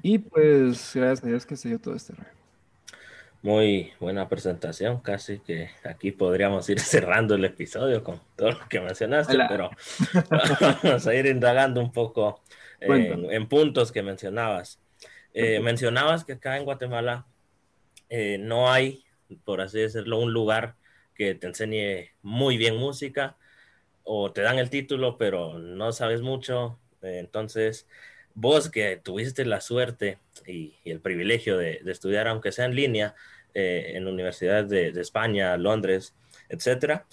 y 0.01 0.19
pues 0.19 0.91
gracias 0.93 1.23
a 1.23 1.27
Dios 1.27 1.45
que 1.45 1.55
se 1.55 1.69
dio 1.69 1.79
todo 1.79 1.95
este 1.95 2.13
rollo. 2.13 2.29
Muy 3.41 3.91
buena 3.99 4.27
presentación, 4.27 5.01
casi 5.01 5.39
que 5.39 5.69
aquí 5.83 6.11
podríamos 6.11 6.67
ir 6.69 6.79
cerrando 6.81 7.35
el 7.35 7.45
episodio 7.45 8.03
con 8.03 8.19
todo 8.35 8.51
lo 8.51 8.67
que 8.67 8.79
mencionaste, 8.79 9.35
Hola. 9.35 9.47
pero 9.47 9.69
vamos 10.83 11.05
a 11.05 11.13
ir 11.13 11.27
indagando 11.27 11.79
un 11.79 11.91
poco 11.91 12.41
en, 12.79 13.31
en, 13.31 13.47
puntos 13.47 13.91
que 13.91 14.01
mencionabas. 14.01 14.79
Eh, 15.33 15.59
mencionabas 15.59 16.23
que 16.23 16.33
acá 16.33 16.57
en 16.57 16.63
Guatemala 16.63 17.27
eh, 18.09 18.37
no 18.39 18.71
hay, 18.71 19.03
por 19.43 19.61
así 19.61 19.79
decirlo, 19.79 20.19
un 20.19 20.33
lugar 20.33 20.75
que 21.13 21.35
te 21.35 21.47
enseñe 21.47 22.11
muy 22.21 22.57
bien 22.57 22.77
música 22.77 23.37
o 24.03 24.31
te 24.31 24.41
dan 24.41 24.59
el 24.59 24.69
título, 24.69 25.17
pero 25.17 25.59
no 25.59 25.91
sabes 25.91 26.21
mucho. 26.21 26.79
Entonces, 27.01 27.87
vos 28.35 28.69
que 28.69 28.97
tuviste 28.97 29.45
la 29.45 29.61
suerte 29.61 30.19
y, 30.45 30.75
el 30.83 30.99
privilegio 30.99 31.57
de, 31.57 31.81
estudiar, 31.85 32.27
aunque 32.27 32.51
sea 32.51 32.65
en 32.65 32.75
línea, 32.75 33.15
eh, 33.53 33.93
en 33.95 34.07
universidades 34.07 34.69
de, 34.69 35.01
España, 35.01 35.57
Londres, 35.57 36.13
etcétera. 36.49 37.05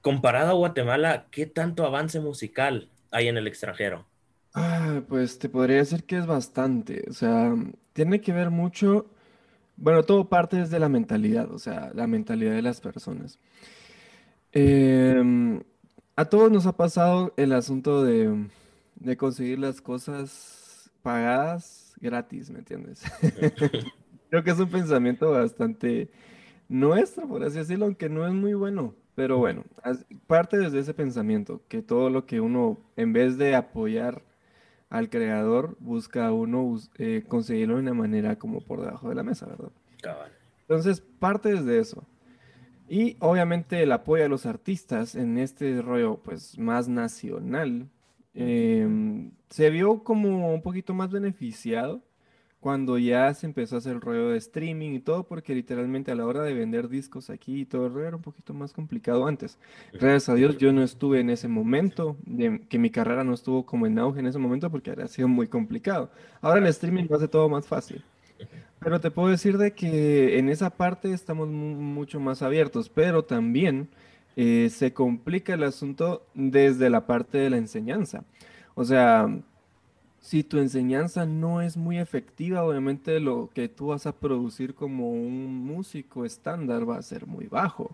Comparado 0.00 0.50
a 0.50 0.54
Guatemala, 0.54 1.26
¿qué 1.30 1.46
tanto 1.46 1.84
avance 1.84 2.18
musical 2.18 2.88
hay 3.10 3.28
en 3.28 3.36
el 3.36 3.46
extranjero? 3.46 4.06
Ah, 4.54 5.02
pues 5.08 5.38
te 5.38 5.48
podría 5.48 5.76
decir 5.76 6.04
que 6.04 6.16
es 6.16 6.26
bastante. 6.26 7.04
O 7.08 7.12
sea, 7.12 7.54
tiene 7.92 8.20
que 8.20 8.32
ver 8.32 8.50
mucho. 8.50 9.06
Bueno, 9.76 10.02
todo 10.02 10.28
parte 10.28 10.56
desde 10.56 10.78
la 10.80 10.88
mentalidad, 10.88 11.52
o 11.52 11.58
sea, 11.58 11.92
la 11.94 12.06
mentalidad 12.06 12.52
de 12.52 12.62
las 12.62 12.80
personas. 12.80 13.38
Eh, 14.52 15.60
a 16.16 16.24
todos 16.24 16.50
nos 16.50 16.66
ha 16.66 16.76
pasado 16.76 17.32
el 17.36 17.52
asunto 17.52 18.02
de, 18.02 18.48
de 19.00 19.16
conseguir 19.16 19.58
las 19.58 19.80
cosas 19.80 20.90
pagadas 21.02 21.94
gratis, 22.00 22.50
¿me 22.50 22.60
entiendes? 22.60 23.02
Creo 24.30 24.44
que 24.44 24.50
es 24.50 24.58
un 24.58 24.68
pensamiento 24.68 25.30
bastante 25.30 26.10
nuestro, 26.68 27.26
por 27.26 27.42
así 27.42 27.58
decirlo, 27.58 27.86
aunque 27.86 28.08
no 28.08 28.26
es 28.26 28.32
muy 28.32 28.54
bueno. 28.54 28.94
Pero 29.14 29.38
bueno, 29.38 29.64
parte 30.28 30.58
desde 30.58 30.78
ese 30.78 30.94
pensamiento, 30.94 31.60
que 31.66 31.82
todo 31.82 32.08
lo 32.08 32.24
que 32.24 32.40
uno, 32.40 32.78
en 32.94 33.12
vez 33.12 33.36
de 33.36 33.56
apoyar 33.56 34.22
al 34.90 35.10
creador, 35.10 35.76
busca 35.80 36.30
uno 36.30 36.78
eh, 36.98 37.24
conseguirlo 37.26 37.74
de 37.74 37.80
una 37.80 37.94
manera 37.94 38.36
como 38.36 38.60
por 38.60 38.80
debajo 38.80 39.08
de 39.08 39.16
la 39.16 39.24
mesa, 39.24 39.46
¿verdad? 39.46 39.72
Cabal. 40.00 40.30
Entonces, 40.60 41.00
parte 41.00 41.52
desde 41.52 41.80
eso. 41.80 42.04
Y 42.88 43.16
obviamente 43.18 43.82
el 43.82 43.90
apoyo 43.90 44.24
a 44.24 44.28
los 44.28 44.46
artistas 44.46 45.16
en 45.16 45.36
este 45.38 45.82
rollo, 45.82 46.18
pues, 46.22 46.56
más 46.56 46.88
nacional, 46.88 47.88
eh, 48.34 49.30
se 49.50 49.70
vio 49.70 50.04
como 50.04 50.52
un 50.52 50.62
poquito 50.62 50.94
más 50.94 51.10
beneficiado 51.10 52.02
cuando 52.60 52.98
ya 52.98 53.32
se 53.34 53.46
empezó 53.46 53.76
a 53.76 53.78
hacer 53.78 53.92
el 53.92 54.00
rollo 54.00 54.30
de 54.30 54.38
streaming 54.38 54.90
y 54.90 55.00
todo, 55.00 55.24
porque 55.24 55.54
literalmente 55.54 56.10
a 56.10 56.14
la 56.16 56.26
hora 56.26 56.42
de 56.42 56.54
vender 56.54 56.88
discos 56.88 57.30
aquí 57.30 57.60
y 57.60 57.64
todo 57.64 57.86
el 57.86 57.92
rollo 57.92 58.08
era 58.08 58.16
un 58.16 58.22
poquito 58.22 58.52
más 58.52 58.72
complicado 58.72 59.26
antes. 59.26 59.58
Gracias 59.92 60.28
a 60.28 60.34
Dios 60.34 60.58
yo 60.58 60.72
no 60.72 60.82
estuve 60.82 61.20
en 61.20 61.30
ese 61.30 61.46
momento, 61.46 62.16
de, 62.26 62.60
que 62.68 62.78
mi 62.78 62.90
carrera 62.90 63.22
no 63.22 63.32
estuvo 63.32 63.64
como 63.64 63.86
en 63.86 63.98
auge 63.98 64.20
en 64.20 64.26
ese 64.26 64.38
momento 64.38 64.70
porque 64.70 64.90
habría 64.90 65.06
sido 65.06 65.28
muy 65.28 65.46
complicado. 65.46 66.10
Ahora 66.40 66.58
el 66.58 66.66
streaming 66.66 67.04
lo 67.08 67.16
hace 67.16 67.28
todo 67.28 67.48
más 67.48 67.66
fácil. 67.66 68.02
Pero 68.80 69.00
te 69.00 69.10
puedo 69.10 69.28
decir 69.28 69.58
de 69.58 69.72
que 69.72 70.38
en 70.38 70.48
esa 70.48 70.70
parte 70.70 71.12
estamos 71.12 71.48
mucho 71.48 72.20
más 72.20 72.42
abiertos, 72.42 72.88
pero 72.88 73.24
también 73.24 73.88
eh, 74.40 74.70
se 74.70 74.92
complica 74.92 75.54
el 75.54 75.64
asunto 75.64 76.24
desde 76.32 76.90
la 76.90 77.06
parte 77.06 77.38
de 77.38 77.50
la 77.50 77.56
enseñanza. 77.56 78.22
O 78.76 78.84
sea, 78.84 79.28
si 80.20 80.44
tu 80.44 80.58
enseñanza 80.58 81.26
no 81.26 81.60
es 81.60 81.76
muy 81.76 81.98
efectiva, 81.98 82.62
obviamente 82.62 83.18
lo 83.18 83.50
que 83.52 83.68
tú 83.68 83.88
vas 83.88 84.06
a 84.06 84.14
producir 84.14 84.74
como 84.74 85.10
un 85.10 85.56
músico 85.66 86.24
estándar 86.24 86.88
va 86.88 86.98
a 86.98 87.02
ser 87.02 87.26
muy 87.26 87.48
bajo. 87.48 87.90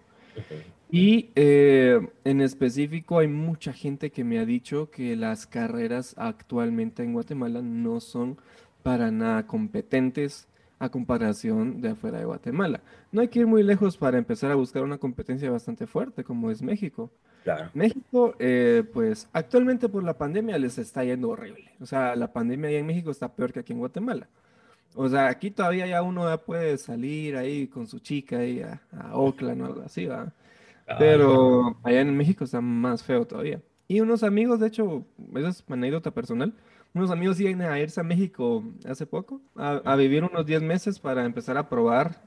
Y 0.90 1.30
eh, 1.34 2.06
en 2.24 2.42
específico 2.42 3.20
hay 3.20 3.28
mucha 3.28 3.72
gente 3.72 4.10
que 4.10 4.22
me 4.22 4.38
ha 4.38 4.44
dicho 4.44 4.90
que 4.90 5.16
las 5.16 5.46
carreras 5.46 6.14
actualmente 6.18 7.02
en 7.02 7.14
Guatemala 7.14 7.62
no 7.62 8.00
son 8.00 8.36
para 8.82 9.10
nada 9.10 9.46
competentes 9.46 10.46
a 10.84 10.90
comparación 10.90 11.80
de 11.80 11.90
afuera 11.90 12.18
de 12.18 12.24
Guatemala. 12.24 12.80
No 13.12 13.20
hay 13.20 13.28
que 13.28 13.40
ir 13.40 13.46
muy 13.46 13.62
lejos 13.62 13.96
para 13.96 14.18
empezar 14.18 14.50
a 14.50 14.54
buscar 14.54 14.82
una 14.82 14.98
competencia 14.98 15.50
bastante 15.50 15.86
fuerte 15.86 16.24
como 16.24 16.50
es 16.50 16.62
México. 16.62 17.10
Claro. 17.42 17.70
México, 17.74 18.34
eh, 18.38 18.84
pues 18.92 19.28
actualmente 19.32 19.88
por 19.88 20.02
la 20.02 20.16
pandemia 20.16 20.58
les 20.58 20.78
está 20.78 21.04
yendo 21.04 21.30
horrible. 21.30 21.72
O 21.80 21.86
sea, 21.86 22.16
la 22.16 22.32
pandemia 22.32 22.68
allá 22.68 22.78
en 22.78 22.86
México 22.86 23.10
está 23.10 23.34
peor 23.34 23.52
que 23.52 23.60
aquí 23.60 23.72
en 23.72 23.78
Guatemala. 23.80 24.28
O 24.94 25.08
sea, 25.08 25.28
aquí 25.28 25.50
todavía 25.50 25.86
ya 25.86 26.02
uno 26.02 26.28
ya 26.28 26.38
puede 26.38 26.78
salir 26.78 27.36
ahí 27.36 27.66
con 27.66 27.86
su 27.86 27.98
chica 27.98 28.38
ahí 28.38 28.62
a, 28.62 28.80
Oakland 29.12 29.62
o 29.62 29.66
algo 29.66 29.82
así, 29.82 30.06
¿va? 30.06 30.32
Pero 30.98 31.78
allá 31.82 32.00
en 32.00 32.16
México 32.16 32.44
está 32.44 32.60
más 32.60 33.02
feo 33.02 33.26
todavía. 33.26 33.60
Y 33.88 34.00
unos 34.00 34.22
amigos, 34.22 34.60
de 34.60 34.68
hecho, 34.68 35.04
esa 35.34 35.48
es 35.48 35.64
una 35.66 35.76
anécdota 35.76 36.12
personal, 36.12 36.54
unos 36.94 37.10
amigos 37.10 37.40
iban 37.40 37.60
a 37.62 37.78
irse 37.78 38.00
a 38.00 38.04
México 38.04 38.64
hace 38.88 39.04
poco, 39.04 39.40
a, 39.56 39.96
vivir 39.96 40.22
unos 40.22 40.46
10 40.46 40.62
meses 40.62 40.98
para 40.98 41.24
empezar 41.24 41.58
a 41.58 41.68
probar, 41.68 42.22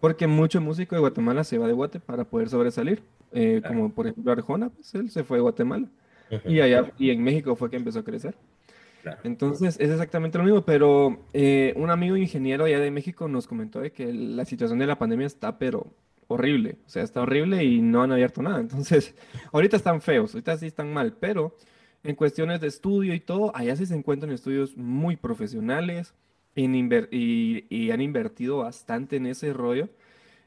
porque 0.00 0.26
mucho 0.26 0.60
músico 0.60 0.94
de 0.94 1.00
Guatemala 1.00 1.44
se 1.44 1.58
va 1.58 1.66
de 1.66 1.72
Guate 1.72 2.00
para 2.00 2.24
poder 2.24 2.48
sobresalir. 2.48 3.02
Eh, 3.32 3.62
como 3.66 3.92
por 3.92 4.06
ejemplo 4.06 4.30
Arjona, 4.30 4.68
pues 4.70 4.94
él 4.94 5.10
se 5.10 5.24
fue 5.24 5.38
de 5.38 5.42
Guatemala. 5.42 5.88
Y 6.44 6.60
allá, 6.60 6.92
y 6.98 7.10
en 7.10 7.22
México 7.22 7.56
fue 7.56 7.68
que 7.68 7.76
empezó 7.76 7.98
a 7.98 8.04
crecer. 8.04 8.34
Entonces 9.24 9.76
es 9.80 9.90
exactamente 9.90 10.38
lo 10.38 10.44
mismo, 10.44 10.62
pero 10.62 11.24
eh, 11.32 11.74
un 11.76 11.90
amigo 11.90 12.16
ingeniero 12.16 12.64
allá 12.64 12.78
de 12.78 12.90
México 12.90 13.26
nos 13.26 13.48
comentó 13.48 13.80
de 13.80 13.90
que 13.90 14.12
la 14.12 14.44
situación 14.44 14.78
de 14.78 14.86
la 14.86 14.98
pandemia 14.98 15.26
está 15.26 15.58
pero 15.58 15.92
horrible, 16.28 16.76
o 16.86 16.88
sea, 16.88 17.02
está 17.02 17.20
horrible 17.20 17.64
y 17.64 17.82
no 17.82 18.02
han 18.02 18.12
abierto 18.12 18.42
nada. 18.42 18.60
Entonces, 18.60 19.14
ahorita 19.52 19.76
están 19.76 20.00
feos, 20.00 20.32
ahorita 20.34 20.56
sí 20.56 20.66
están 20.66 20.92
mal, 20.92 21.16
pero 21.18 21.56
en 22.04 22.16
cuestiones 22.16 22.60
de 22.60 22.68
estudio 22.68 23.14
y 23.14 23.20
todo, 23.20 23.54
allá 23.56 23.76
sí 23.76 23.86
se 23.86 23.94
encuentran 23.94 24.32
estudios 24.32 24.76
muy 24.76 25.16
profesionales 25.16 26.14
y, 26.54 27.64
y 27.74 27.90
han 27.90 28.00
invertido 28.00 28.58
bastante 28.58 29.16
en 29.16 29.26
ese 29.26 29.52
rollo. 29.52 29.88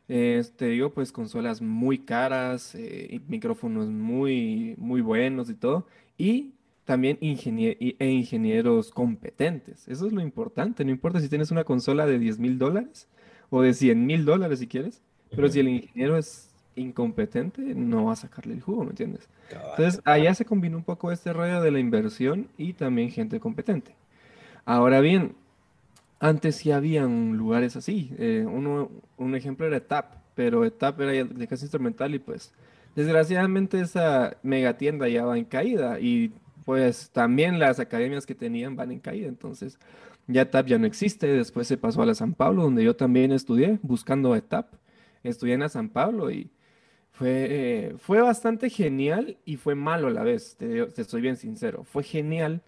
Este, 0.07 0.67
digo, 0.67 0.91
pues 0.93 1.11
consolas 1.11 1.61
muy 1.61 1.99
caras, 1.99 2.75
eh, 2.75 3.19
micrófonos 3.27 3.89
muy, 3.89 4.75
muy 4.77 5.01
buenos 5.01 5.49
y 5.49 5.55
todo. 5.55 5.87
Y 6.17 6.53
también 6.85 7.17
e 7.21 8.09
ingenieros 8.09 8.91
competentes. 8.91 9.87
Eso 9.87 10.05
es 10.05 10.13
lo 10.13 10.21
importante. 10.21 10.85
No 10.85 10.91
importa 10.91 11.19
si 11.19 11.29
tienes 11.29 11.51
una 11.51 11.63
consola 11.63 12.05
de 12.05 12.19
10 12.19 12.39
mil 12.39 12.59
dólares 12.59 13.07
o 13.49 13.61
de 13.61 13.73
100 13.73 14.05
mil 14.05 14.25
dólares 14.25 14.59
si 14.59 14.67
quieres, 14.67 15.01
pero 15.35 15.49
si 15.49 15.59
el 15.59 15.69
ingeniero 15.69 16.17
es 16.17 16.54
incompetente, 16.75 17.61
no 17.61 18.05
va 18.05 18.13
a 18.13 18.17
sacarle 18.17 18.53
el 18.53 18.61
jugo, 18.61 18.83
¿me 18.83 18.91
entiendes? 18.91 19.27
Entonces, 19.51 20.01
allá 20.05 20.33
se 20.35 20.45
combina 20.45 20.75
un 20.75 20.83
poco 20.83 21.11
este 21.11 21.33
rollo 21.33 21.61
de 21.61 21.71
la 21.71 21.79
inversión 21.79 22.49
y 22.57 22.73
también 22.73 23.11
gente 23.11 23.39
competente. 23.39 23.95
Ahora 24.65 24.99
bien, 24.99 25.35
antes 26.19 26.57
sí 26.57 26.71
habían 26.71 27.37
lugares 27.37 27.75
así. 27.75 28.11
Eh, 28.17 28.45
uno, 28.47 28.91
un 29.17 29.35
ejemplo 29.35 29.65
era 29.67 29.79
TAP, 29.79 30.15
pero 30.33 30.69
TAP 30.71 31.01
era 31.01 31.23
de 31.23 31.47
casa 31.47 31.65
instrumental 31.65 32.15
y 32.15 32.19
pues 32.19 32.53
desgraciadamente 32.95 33.79
esa 33.79 34.37
megatienda 34.41 35.07
ya 35.07 35.25
va 35.25 35.37
en 35.37 35.45
caída 35.45 35.99
y 35.99 36.33
pues 36.65 37.11
también 37.11 37.59
las 37.59 37.79
academias 37.79 38.25
que 38.25 38.35
tenían 38.35 38.75
van 38.75 38.91
en 38.91 38.99
caída. 38.99 39.27
Entonces 39.27 39.77
ya 40.27 40.49
TAP 40.49 40.67
ya 40.67 40.79
no 40.79 40.87
existe. 40.87 41.27
Después 41.27 41.67
se 41.67 41.77
pasó 41.77 42.01
a 42.01 42.05
la 42.05 42.15
San 42.15 42.33
Pablo, 42.33 42.63
donde 42.63 42.83
yo 42.83 42.95
también 42.95 43.31
estudié 43.31 43.79
buscando 43.83 44.39
TAP. 44.41 44.73
Estudié 45.23 45.55
en 45.55 45.61
la 45.61 45.69
San 45.69 45.89
Pablo 45.89 46.31
y 46.31 46.49
fue, 47.17 47.47
eh, 47.49 47.95
fue 47.97 48.21
bastante 48.21 48.69
genial 48.69 49.37
y 49.45 49.55
fue 49.55 49.73
malo 49.73 50.07
a 50.07 50.11
la 50.11 50.23
vez, 50.23 50.57
te, 50.57 50.85
te 50.87 51.01
estoy 51.01 51.21
bien 51.21 51.37
sincero. 51.37 51.85
Fue 51.85 52.03
genial 52.03 52.61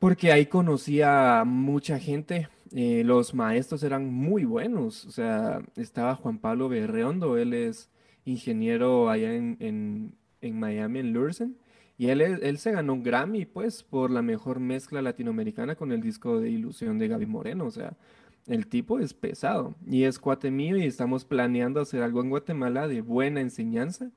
porque 0.00 0.32
ahí 0.32 0.46
conocí 0.46 1.00
a 1.02 1.44
mucha 1.46 1.98
gente. 1.98 2.48
Eh, 2.74 3.02
los 3.04 3.32
maestros 3.32 3.82
eran 3.84 4.12
muy 4.12 4.44
buenos. 4.44 5.04
O 5.06 5.10
sea, 5.12 5.62
estaba 5.76 6.16
Juan 6.16 6.38
Pablo 6.38 6.68
Berreondo, 6.68 7.38
él 7.38 7.54
es 7.54 7.90
ingeniero 8.24 9.08
allá 9.08 9.32
en, 9.32 10.14
Miami, 10.42 10.98
en 10.98 11.12
Lursen. 11.12 11.56
Y 11.96 12.08
él, 12.08 12.20
él 12.20 12.58
se 12.58 12.72
ganó 12.72 12.92
un 12.92 13.04
Grammy, 13.04 13.46
pues, 13.46 13.84
por 13.84 14.10
la 14.10 14.20
mejor 14.20 14.58
mezcla 14.58 15.00
latinoamericana 15.00 15.76
con 15.76 15.92
el 15.92 16.00
disco 16.00 16.40
de 16.40 16.50
Ilusión 16.50 16.98
de 16.98 17.06
Gaby 17.06 17.26
Moreno. 17.26 17.66
O 17.66 17.70
sea, 17.70 17.96
el 18.46 18.66
tipo 18.66 18.98
es 18.98 19.14
pesado 19.14 19.74
y 19.86 20.04
es 20.04 20.18
cuate 20.18 20.50
mío 20.50 20.76
y 20.76 20.84
estamos 20.84 21.24
planeando 21.24 21.80
hacer 21.80 22.02
algo 22.02 22.20
en 22.20 22.30
Guatemala 22.30 22.88
de 22.88 23.00
buena 23.00 23.40
enseñanza 23.40 24.10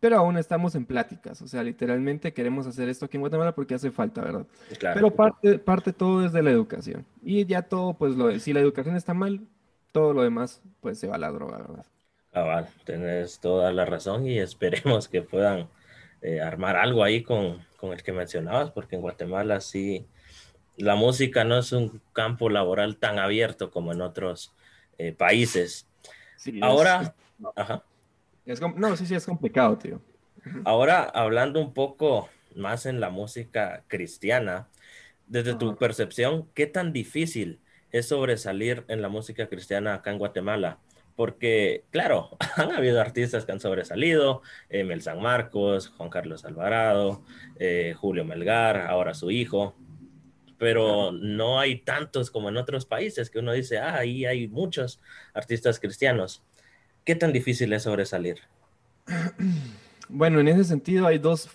pero 0.00 0.16
aún 0.16 0.38
estamos 0.38 0.74
en 0.74 0.86
pláticas, 0.86 1.42
o 1.42 1.46
sea, 1.46 1.62
literalmente 1.62 2.32
queremos 2.32 2.66
hacer 2.66 2.88
esto 2.88 3.04
aquí 3.04 3.18
en 3.18 3.20
Guatemala 3.20 3.54
porque 3.54 3.74
hace 3.74 3.90
falta, 3.90 4.22
¿verdad? 4.22 4.46
Pero 4.80 5.10
parte, 5.10 5.58
parte 5.58 5.92
todo 5.92 6.22
desde 6.22 6.42
la 6.42 6.50
educación. 6.50 7.04
Y 7.22 7.44
ya 7.44 7.62
todo, 7.62 7.92
pues, 7.92 8.16
lo, 8.16 8.36
si 8.38 8.54
la 8.54 8.60
educación 8.60 8.96
está 8.96 9.12
mal, 9.12 9.42
todo 9.92 10.14
lo 10.14 10.22
demás, 10.22 10.62
pues, 10.80 10.98
se 10.98 11.06
va 11.06 11.16
a 11.16 11.18
la 11.18 11.30
droga, 11.30 11.58
¿verdad? 11.58 11.84
Ah, 12.32 12.42
vale, 12.42 12.68
tenés 12.84 13.40
toda 13.40 13.72
la 13.72 13.84
razón 13.84 14.26
y 14.26 14.38
esperemos 14.40 15.06
que 15.06 15.20
puedan 15.20 15.68
eh, 16.22 16.40
armar 16.40 16.76
algo 16.76 17.04
ahí 17.04 17.22
con, 17.22 17.58
con 17.76 17.92
el 17.92 18.02
que 18.02 18.12
mencionabas, 18.12 18.70
porque 18.70 18.96
en 18.96 19.02
Guatemala 19.02 19.60
sí, 19.60 20.06
la 20.80 20.96
música 20.96 21.44
no 21.44 21.58
es 21.58 21.72
un 21.72 22.00
campo 22.12 22.50
laboral 22.50 22.96
tan 22.96 23.18
abierto 23.18 23.70
como 23.70 23.92
en 23.92 24.02
otros 24.02 24.54
eh, 24.98 25.12
países. 25.12 25.86
Sí, 26.36 26.58
Ahora, 26.62 27.14
ajá 27.56 27.84
no, 28.76 28.96
sí, 28.96 29.06
sí, 29.06 29.14
es 29.14 29.26
complicado, 29.26 29.78
tío. 29.78 30.00
Ahora, 30.64 31.02
hablando 31.02 31.60
un 31.60 31.74
poco 31.74 32.28
más 32.56 32.86
en 32.86 33.00
la 33.00 33.10
música 33.10 33.84
cristiana, 33.88 34.68
desde 35.26 35.54
tu 35.54 35.76
percepción, 35.76 36.48
¿qué 36.54 36.66
tan 36.66 36.92
difícil 36.92 37.60
es 37.92 38.08
sobresalir 38.08 38.84
en 38.88 39.02
la 39.02 39.08
música 39.08 39.48
cristiana 39.48 39.94
acá 39.94 40.10
en 40.10 40.18
Guatemala? 40.18 40.78
Porque, 41.14 41.84
claro, 41.90 42.36
han 42.56 42.72
habido 42.72 43.00
artistas 43.00 43.44
que 43.44 43.52
han 43.52 43.60
sobresalido, 43.60 44.42
Emel 44.68 45.02
San 45.02 45.20
Marcos, 45.20 45.88
Juan 45.88 46.08
Carlos 46.08 46.44
Alvarado, 46.44 47.22
eh, 47.58 47.94
Julio 47.96 48.24
Melgar, 48.24 48.78
ahora 48.78 49.14
su 49.14 49.30
hijo, 49.30 49.76
pero 50.60 51.10
no 51.10 51.58
hay 51.58 51.78
tantos 51.78 52.30
como 52.30 52.50
en 52.50 52.58
otros 52.58 52.84
países 52.84 53.30
que 53.30 53.38
uno 53.38 53.54
dice, 53.54 53.78
ah, 53.78 53.96
ahí 53.96 54.26
hay 54.26 54.46
muchos 54.46 55.00
artistas 55.32 55.80
cristianos. 55.80 56.42
¿Qué 57.02 57.14
tan 57.14 57.32
difícil 57.32 57.72
es 57.72 57.82
sobresalir? 57.82 58.36
Bueno, 60.12 60.40
en 60.40 60.48
ese 60.48 60.64
sentido 60.64 61.06
hay 61.06 61.18
dos, 61.18 61.48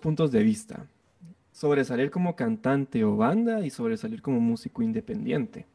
puntos 0.00 0.32
de 0.32 0.42
vista. 0.42 0.86
Sobresalir 1.52 2.10
como 2.10 2.34
cantante 2.34 3.04
o 3.04 3.14
banda 3.14 3.60
y 3.60 3.68
sobresalir 3.68 4.22
como 4.22 4.40
músico 4.40 4.82
independiente. 4.82 5.66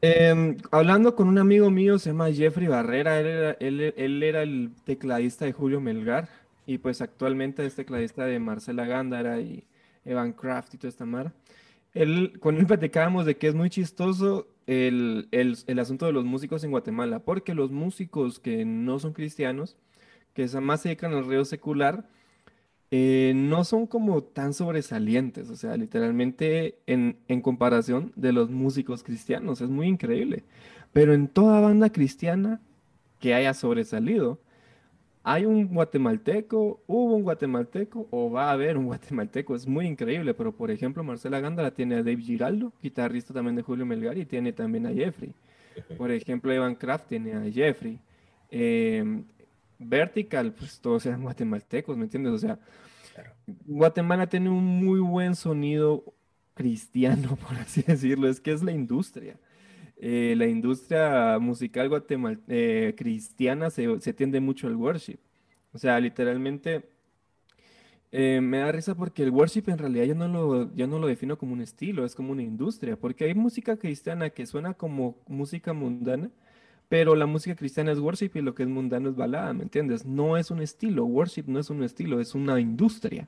Em, 0.00 0.56
hablando 0.70 1.16
con 1.16 1.26
un 1.26 1.38
amigo 1.38 1.70
mío, 1.70 1.98
se 1.98 2.10
llama 2.10 2.30
Jeffrey 2.30 2.68
Barrera, 2.68 3.18
él 3.18 4.22
era, 4.22 4.42
el 4.42 4.70
tecladista 4.84 5.44
de 5.44 5.52
Julio 5.52 5.80
Melgar 5.80 6.28
y 6.66 6.78
pues 6.78 7.00
actualmente 7.00 7.66
es 7.66 7.74
tecladista 7.74 8.26
de 8.26 8.38
Marcela 8.38 8.86
Gándara 8.86 9.40
y 9.40 9.64
Evan 10.04 10.32
Kraft 10.34 10.74
y 10.74 10.78
toda 10.78 10.90
esta 10.90 11.04
mar. 11.04 11.32
Él, 11.94 12.38
con 12.40 12.56
él 12.56 12.66
platicábamos 12.66 13.24
de 13.24 13.36
que 13.36 13.48
es 13.48 13.54
muy 13.54 13.70
chistoso 13.70 14.48
el, 14.66 15.28
asunto 15.78 16.06
de 16.06 16.12
los 16.12 16.24
músicos 16.24 16.64
en 16.64 16.70
Guatemala, 16.70 17.20
porque 17.20 17.54
los 17.54 17.70
músicos 17.70 18.38
que 18.40 18.64
no 18.64 18.98
son 18.98 19.12
cristianos, 19.12 19.76
que 20.32 20.46
más 20.60 20.82
se 20.82 20.90
dedican 20.90 21.14
al 21.14 21.26
río 21.26 21.44
secular, 21.44 22.08
eh, 22.90 23.32
no 23.34 23.64
son 23.64 23.86
como 23.86 24.22
tan 24.22 24.54
sobresalientes, 24.54 25.50
o 25.50 25.56
sea, 25.56 25.76
literalmente 25.76 26.78
en, 26.86 27.18
en 27.28 27.40
comparación 27.40 28.12
de 28.14 28.32
los 28.32 28.50
músicos 28.50 29.02
cristianos, 29.02 29.60
es 29.60 29.68
muy 29.68 29.88
increíble. 29.88 30.44
Pero 30.92 31.14
en 31.14 31.28
toda 31.28 31.60
banda 31.60 31.90
cristiana 31.90 32.60
que 33.20 33.34
haya 33.34 33.54
sobresalido, 33.54 34.40
hay 35.26 35.46
un 35.46 35.66
guatemalteco, 35.68 36.82
hubo 36.86 37.14
un 37.16 37.22
guatemalteco 37.22 38.06
o 38.10 38.30
va 38.30 38.50
a 38.50 38.52
haber 38.52 38.76
un 38.76 38.84
guatemalteco. 38.86 39.56
Es 39.56 39.66
muy 39.66 39.86
increíble, 39.86 40.34
pero 40.34 40.52
por 40.52 40.70
ejemplo, 40.70 41.02
Marcela 41.02 41.40
Gándara 41.40 41.72
tiene 41.72 41.96
a 41.96 41.98
Dave 42.02 42.18
Giraldo, 42.18 42.72
guitarrista 42.82 43.32
también 43.32 43.56
de 43.56 43.62
Julio 43.62 43.86
Melgar, 43.86 44.18
y 44.18 44.26
tiene 44.26 44.52
también 44.52 44.86
a 44.86 44.92
Jeffrey. 44.92 45.32
Por 45.96 46.10
ejemplo, 46.10 46.52
Evan 46.52 46.74
Kraft 46.76 47.08
tiene 47.08 47.32
a 47.32 47.50
Jeffrey. 47.50 47.98
Em, 48.50 49.24
Vertical, 49.78 50.52
pues 50.52 50.78
todos 50.78 51.04
eran 51.06 51.22
guatemaltecos, 51.22 51.96
¿me 51.96 52.04
entiendes? 52.04 52.32
O 52.32 52.38
sea, 52.38 52.58
Guatemala 53.66 54.26
tiene 54.28 54.50
un 54.50 54.64
muy 54.64 55.00
buen 55.00 55.34
sonido 55.34 56.04
cristiano, 56.54 57.36
por 57.48 57.56
así 57.56 57.82
decirlo. 57.82 58.28
Es 58.28 58.40
que 58.40 58.52
es 58.52 58.62
la 58.62 58.72
industria. 58.72 59.36
Eh, 60.06 60.34
la 60.36 60.46
industria 60.46 61.38
musical 61.38 61.88
guatemal 61.88 62.38
eh, 62.46 62.92
cristiana 62.94 63.70
se, 63.70 64.02
se, 64.02 64.12
tiende 64.12 64.38
mucho 64.38 64.66
al 64.66 64.76
worship. 64.76 65.16
O 65.72 65.78
sea, 65.78 65.98
literalmente 65.98 66.84
eh, 68.12 68.38
me 68.42 68.58
da 68.58 68.70
risa 68.70 68.94
porque 68.94 69.22
el 69.22 69.30
worship 69.30 69.62
en 69.68 69.78
realidad 69.78 70.04
yo 70.04 70.14
no, 70.14 70.28
lo, 70.28 70.76
yo 70.76 70.86
no 70.86 70.98
lo 70.98 71.06
defino 71.06 71.38
como 71.38 71.54
un 71.54 71.62
estilo, 71.62 72.04
es 72.04 72.14
como 72.14 72.32
una 72.32 72.42
industria, 72.42 72.96
porque 72.96 73.24
hay 73.24 73.34
música 73.34 73.78
cristiana 73.78 74.28
que 74.28 74.44
suena 74.44 74.74
como 74.74 75.16
música 75.26 75.72
mundana, 75.72 76.28
pero 76.90 77.14
la 77.14 77.24
música 77.24 77.56
cristiana 77.56 77.90
es 77.90 77.98
worship 77.98 78.32
y 78.34 78.42
lo 78.42 78.54
que 78.54 78.64
es 78.64 78.68
mundano 78.68 79.08
es 79.08 79.16
balada, 79.16 79.54
¿me 79.54 79.62
entiendes? 79.62 80.04
No 80.04 80.36
es 80.36 80.50
un 80.50 80.60
estilo, 80.60 81.06
worship 81.06 81.44
no 81.46 81.60
es 81.60 81.70
un 81.70 81.82
estilo, 81.82 82.20
es 82.20 82.34
una 82.34 82.60
industria. 82.60 83.26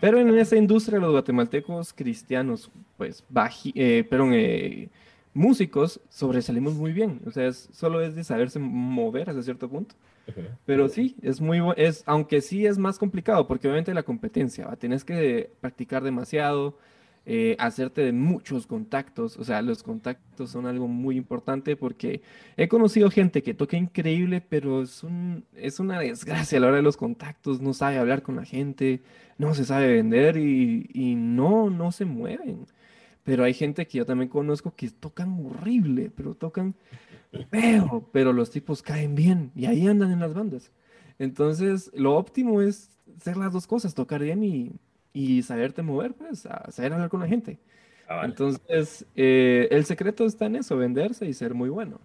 Pero 0.00 0.20
en 0.20 0.32
esa 0.38 0.54
industria 0.54 1.00
los 1.00 1.10
guatemaltecos 1.10 1.92
cristianos, 1.92 2.70
pues, 2.96 3.24
baji, 3.28 3.72
eh, 3.74 4.06
perdón, 4.08 4.30
eh, 4.32 4.88
músicos, 5.34 6.00
sobresalimos 6.08 6.74
muy 6.74 6.92
bien. 6.92 7.20
O 7.26 7.30
sea, 7.30 7.52
solo 7.52 8.00
es 8.00 8.14
de 8.14 8.24
saberse 8.24 8.58
mover 8.58 9.28
hasta 9.28 9.42
cierto 9.42 9.68
punto. 9.68 9.94
Pero 10.64 10.88
sí, 10.88 11.16
es 11.20 11.40
muy, 11.40 11.60
es, 11.76 12.02
aunque 12.06 12.40
sí 12.40 12.64
es 12.64 12.78
más 12.78 12.98
complicado, 12.98 13.46
porque 13.46 13.68
obviamente 13.68 13.92
la 13.92 14.04
competencia, 14.04 14.66
¿va? 14.66 14.76
tienes 14.76 15.04
que 15.04 15.50
practicar 15.60 16.02
demasiado, 16.02 16.78
eh, 17.26 17.56
hacerte 17.58 18.02
de 18.02 18.12
muchos 18.12 18.66
contactos, 18.66 19.38
o 19.38 19.44
sea, 19.44 19.62
los 19.62 19.82
contactos 19.82 20.50
son 20.50 20.66
algo 20.66 20.88
muy 20.88 21.16
importante 21.16 21.76
porque 21.76 22.22
he 22.56 22.68
conocido 22.68 23.10
gente 23.10 23.42
que 23.42 23.54
toca 23.54 23.76
increíble, 23.76 24.40
pero 24.40 24.82
es, 24.82 25.02
un, 25.02 25.44
es 25.56 25.80
una 25.80 26.00
desgracia 26.00 26.58
a 26.58 26.60
la 26.62 26.68
hora 26.68 26.76
de 26.76 26.82
los 26.82 26.96
contactos, 26.96 27.60
no 27.60 27.74
sabe 27.74 27.98
hablar 27.98 28.22
con 28.22 28.36
la 28.36 28.44
gente, 28.44 29.02
no 29.38 29.54
se 29.54 29.64
sabe 29.64 29.92
vender 29.92 30.36
y, 30.36 30.88
y 30.92 31.16
no, 31.16 31.70
no 31.70 31.92
se 31.92 32.04
mueven. 32.04 32.66
Pero 33.24 33.44
hay 33.44 33.54
gente 33.54 33.86
que 33.86 33.98
yo 33.98 34.06
también 34.06 34.28
conozco 34.28 34.74
que 34.76 34.90
tocan 34.90 35.44
horrible, 35.44 36.12
pero 36.14 36.34
tocan 36.34 36.74
feo, 37.50 38.08
pero 38.12 38.32
los 38.32 38.50
tipos 38.50 38.82
caen 38.82 39.14
bien 39.14 39.50
y 39.54 39.66
ahí 39.66 39.88
andan 39.88 40.12
en 40.12 40.20
las 40.20 40.34
bandas. 40.34 40.70
Entonces, 41.18 41.90
lo 41.94 42.16
óptimo 42.16 42.60
es 42.60 42.90
hacer 43.16 43.36
las 43.36 43.52
dos 43.52 43.66
cosas, 43.66 43.94
tocar 43.94 44.22
bien 44.22 44.42
y, 44.44 44.72
y 45.12 45.42
saberte 45.42 45.82
mover, 45.82 46.12
pues, 46.12 46.46
a 46.46 46.70
saber 46.70 46.92
hablar 46.92 47.08
con 47.08 47.20
la 47.20 47.28
gente. 47.28 47.58
Ah, 48.08 48.22
Entonces, 48.24 49.06
eh, 49.16 49.68
el 49.70 49.84
secreto 49.84 50.26
está 50.26 50.46
en 50.46 50.56
eso, 50.56 50.76
venderse 50.76 51.24
y 51.26 51.32
ser 51.32 51.54
muy 51.54 51.70
bueno. 51.70 52.00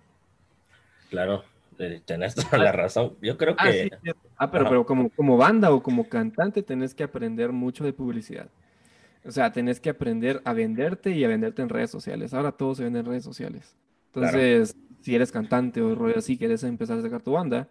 Claro, 1.10 1.44
eh, 1.80 2.02
tenés 2.06 2.36
toda 2.36 2.58
la 2.58 2.72
razón. 2.72 3.16
Yo 3.22 3.38
creo 3.38 3.56
ah, 3.58 3.70
que... 3.70 3.90
Ah, 4.38 4.50
pero, 4.50 4.70
pero 4.70 4.86
como, 4.86 5.10
como 5.10 5.38
banda 5.38 5.72
o 5.72 5.84
como 5.84 6.08
cantante 6.08 6.64
tenés 6.64 6.94
que 6.94 7.04
aprender 7.04 7.52
mucho 7.52 7.84
de 7.84 7.92
publicidad. 7.92 8.48
O 9.26 9.32
sea, 9.32 9.52
tenés 9.52 9.80
que 9.80 9.90
aprender 9.90 10.42
a 10.46 10.54
venderte 10.54 11.12
y 11.12 11.24
a 11.24 11.28
venderte 11.28 11.62
en 11.62 11.70
redes 11.70 11.92
sociales. 11.92 12.34
Ahora 12.34 12.52
todo 12.52 12.76
se 12.76 12.84
vende 12.84 13.00
en 13.00 13.06
redes 13.06 13.24
sociales. 13.24 13.76
Entonces, 14.14 14.76
si 15.02 15.16
eres 15.16 15.32
cantante 15.32 15.82
o 15.82 15.94
rollo 15.96 16.18
así, 16.18 16.38
quieres 16.38 16.64
empezar 16.64 16.98
a 16.98 17.02
sacar 17.02 17.22
tu 17.22 17.34
banda, 17.34 17.68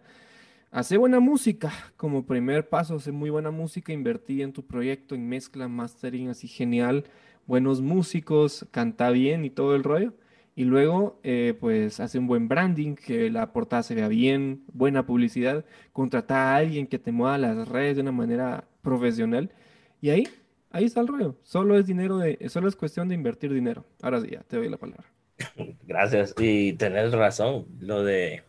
hace 0.70 0.96
buena 0.96 1.20
música. 1.20 1.72
Como 1.96 2.26
primer 2.26 2.68
paso, 2.68 2.96
hace 2.96 3.12
muy 3.12 3.30
buena 3.30 3.50
música. 3.50 3.92
Invertí 3.92 4.42
en 4.42 4.52
tu 4.52 4.66
proyecto, 4.66 5.14
en 5.14 5.28
mezcla, 5.28 5.68
mastering, 5.68 6.28
así 6.28 6.48
genial. 6.48 7.04
Buenos 7.46 7.80
músicos, 7.80 8.66
canta 8.70 9.10
bien 9.10 9.44
y 9.44 9.50
todo 9.50 9.74
el 9.74 9.84
rollo. 9.84 10.12
Y 10.54 10.64
luego, 10.64 11.18
eh, 11.22 11.56
pues, 11.58 12.00
hace 12.00 12.18
un 12.18 12.26
buen 12.26 12.48
branding, 12.48 12.94
que 12.94 13.30
la 13.30 13.52
portada 13.52 13.82
se 13.82 13.94
vea 13.94 14.08
bien, 14.08 14.64
buena 14.72 15.06
publicidad. 15.06 15.64
Contrata 15.92 16.52
a 16.52 16.56
alguien 16.56 16.86
que 16.88 16.98
te 16.98 17.12
mueva 17.12 17.38
las 17.38 17.68
redes 17.68 17.96
de 17.96 18.02
una 18.02 18.12
manera 18.12 18.64
profesional. 18.82 19.50
Y 20.00 20.10
ahí 20.10 20.28
Ahí 20.70 20.84
está 20.84 21.00
el 21.00 21.08
rollo. 21.08 21.36
Solo 21.42 21.78
es 21.78 21.86
dinero 21.86 22.18
de, 22.18 22.48
solo 22.48 22.68
es 22.68 22.76
cuestión 22.76 23.08
de 23.08 23.14
invertir 23.14 23.52
dinero. 23.52 23.84
Ahora 24.02 24.20
sí, 24.20 24.28
ya 24.30 24.40
te 24.40 24.56
doy 24.56 24.68
la 24.68 24.76
palabra. 24.76 25.04
Gracias. 25.82 26.34
Y 26.38 26.74
tenés 26.74 27.12
razón. 27.12 27.66
Lo 27.80 28.04
de 28.04 28.42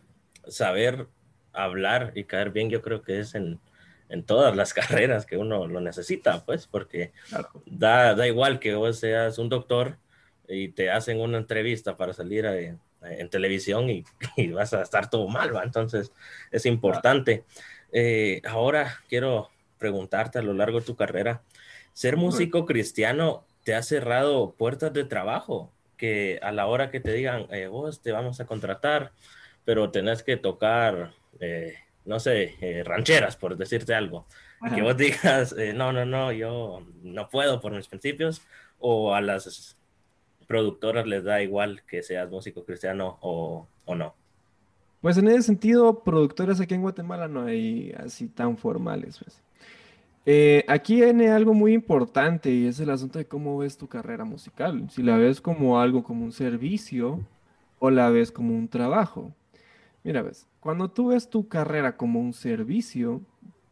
saber 0.46 1.06
hablar 1.52 2.12
y 2.14 2.24
caer 2.24 2.50
bien, 2.50 2.70
yo 2.70 2.82
creo 2.82 3.02
que 3.02 3.20
es 3.20 3.34
en, 3.34 3.60
todas 4.26 4.54
las 4.56 4.74
carreras 4.74 5.26
que 5.26 5.36
uno 5.36 5.66
lo 5.66 5.80
necesita, 5.80 6.44
pues, 6.44 6.66
porque 6.66 7.12
da, 7.66 8.14
da, 8.14 8.26
igual 8.26 8.58
que 8.58 8.74
vos 8.74 8.98
seas 8.98 9.38
un 9.38 9.48
doctor 9.48 9.98
y 10.48 10.68
te 10.68 10.90
hacen 10.90 11.20
una 11.20 11.38
entrevista 11.38 11.96
para 11.96 12.12
salir 12.12 12.44
en 13.02 13.30
televisión 13.30 13.88
y, 14.36 14.48
vas 14.48 14.74
a 14.74 14.82
estar 14.82 15.08
todo 15.08 15.28
mal, 15.28 15.54
¿va? 15.54 15.62
Entonces, 15.62 16.12
es 16.50 16.66
importante. 16.66 17.44
Eh, 17.92 18.42
ahora 18.44 18.98
quiero 19.08 19.50
preguntarte 19.78 20.38
a 20.38 20.42
lo 20.42 20.52
largo 20.52 20.80
de 20.80 20.86
tu 20.86 20.96
carrera, 20.96 21.42
ser 21.92 22.16
músico 22.16 22.66
cristiano 22.66 23.44
te 23.64 23.74
ha 23.74 23.82
cerrado 23.82 24.52
puertas 24.52 24.92
de 24.92 25.04
trabajo, 25.04 25.72
que 25.96 26.38
a 26.42 26.50
la 26.52 26.66
hora 26.66 26.90
que 26.90 27.00
te 27.00 27.12
digan, 27.12 27.46
eh, 27.50 27.66
vos 27.66 28.00
te 28.00 28.12
vamos 28.12 28.40
a 28.40 28.46
contratar, 28.46 29.12
pero 29.64 29.90
tenés 29.90 30.22
que 30.22 30.36
tocar, 30.36 31.12
eh, 31.40 31.74
no 32.04 32.18
sé, 32.20 32.54
eh, 32.60 32.82
rancheras, 32.84 33.36
por 33.36 33.56
decirte 33.56 33.94
algo. 33.94 34.26
Que 34.74 34.82
vos 34.82 34.96
digas, 34.96 35.54
no, 35.74 35.92
no, 35.92 36.04
no, 36.06 36.32
yo 36.32 36.82
no 37.02 37.28
puedo 37.28 37.60
por 37.60 37.72
mis 37.72 37.88
principios, 37.88 38.42
o 38.78 39.14
a 39.14 39.20
las 39.20 39.76
productoras 40.46 41.06
les 41.06 41.22
da 41.22 41.42
igual 41.42 41.82
que 41.86 42.02
seas 42.02 42.30
músico 42.30 42.64
cristiano 42.64 43.18
o, 43.20 43.68
o 43.84 43.94
no. 43.94 44.14
Pues 45.00 45.16
en 45.16 45.28
ese 45.28 45.42
sentido, 45.42 46.02
productoras 46.02 46.60
aquí 46.60 46.74
en 46.74 46.82
Guatemala 46.82 47.26
no 47.28 47.44
hay 47.44 47.92
así 47.92 48.26
tan 48.26 48.58
formales. 48.58 49.18
Pues. 49.18 49.40
Eh, 50.26 50.64
aquí 50.68 50.96
viene 50.96 51.30
algo 51.30 51.54
muy 51.54 51.72
importante 51.72 52.50
y 52.50 52.66
es 52.66 52.78
el 52.80 52.90
asunto 52.90 53.18
de 53.18 53.26
cómo 53.26 53.58
ves 53.58 53.76
tu 53.76 53.88
carrera 53.88 54.24
musical. 54.24 54.88
Si 54.90 55.02
la 55.02 55.16
ves 55.16 55.40
como 55.40 55.80
algo, 55.80 56.02
como 56.02 56.24
un 56.24 56.32
servicio 56.32 57.20
o 57.78 57.90
la 57.90 58.10
ves 58.10 58.30
como 58.30 58.54
un 58.56 58.68
trabajo. 58.68 59.32
Mira, 60.04 60.22
ves, 60.22 60.46
cuando 60.60 60.90
tú 60.90 61.08
ves 61.08 61.28
tu 61.28 61.48
carrera 61.48 61.96
como 61.96 62.20
un 62.20 62.32
servicio, 62.32 63.22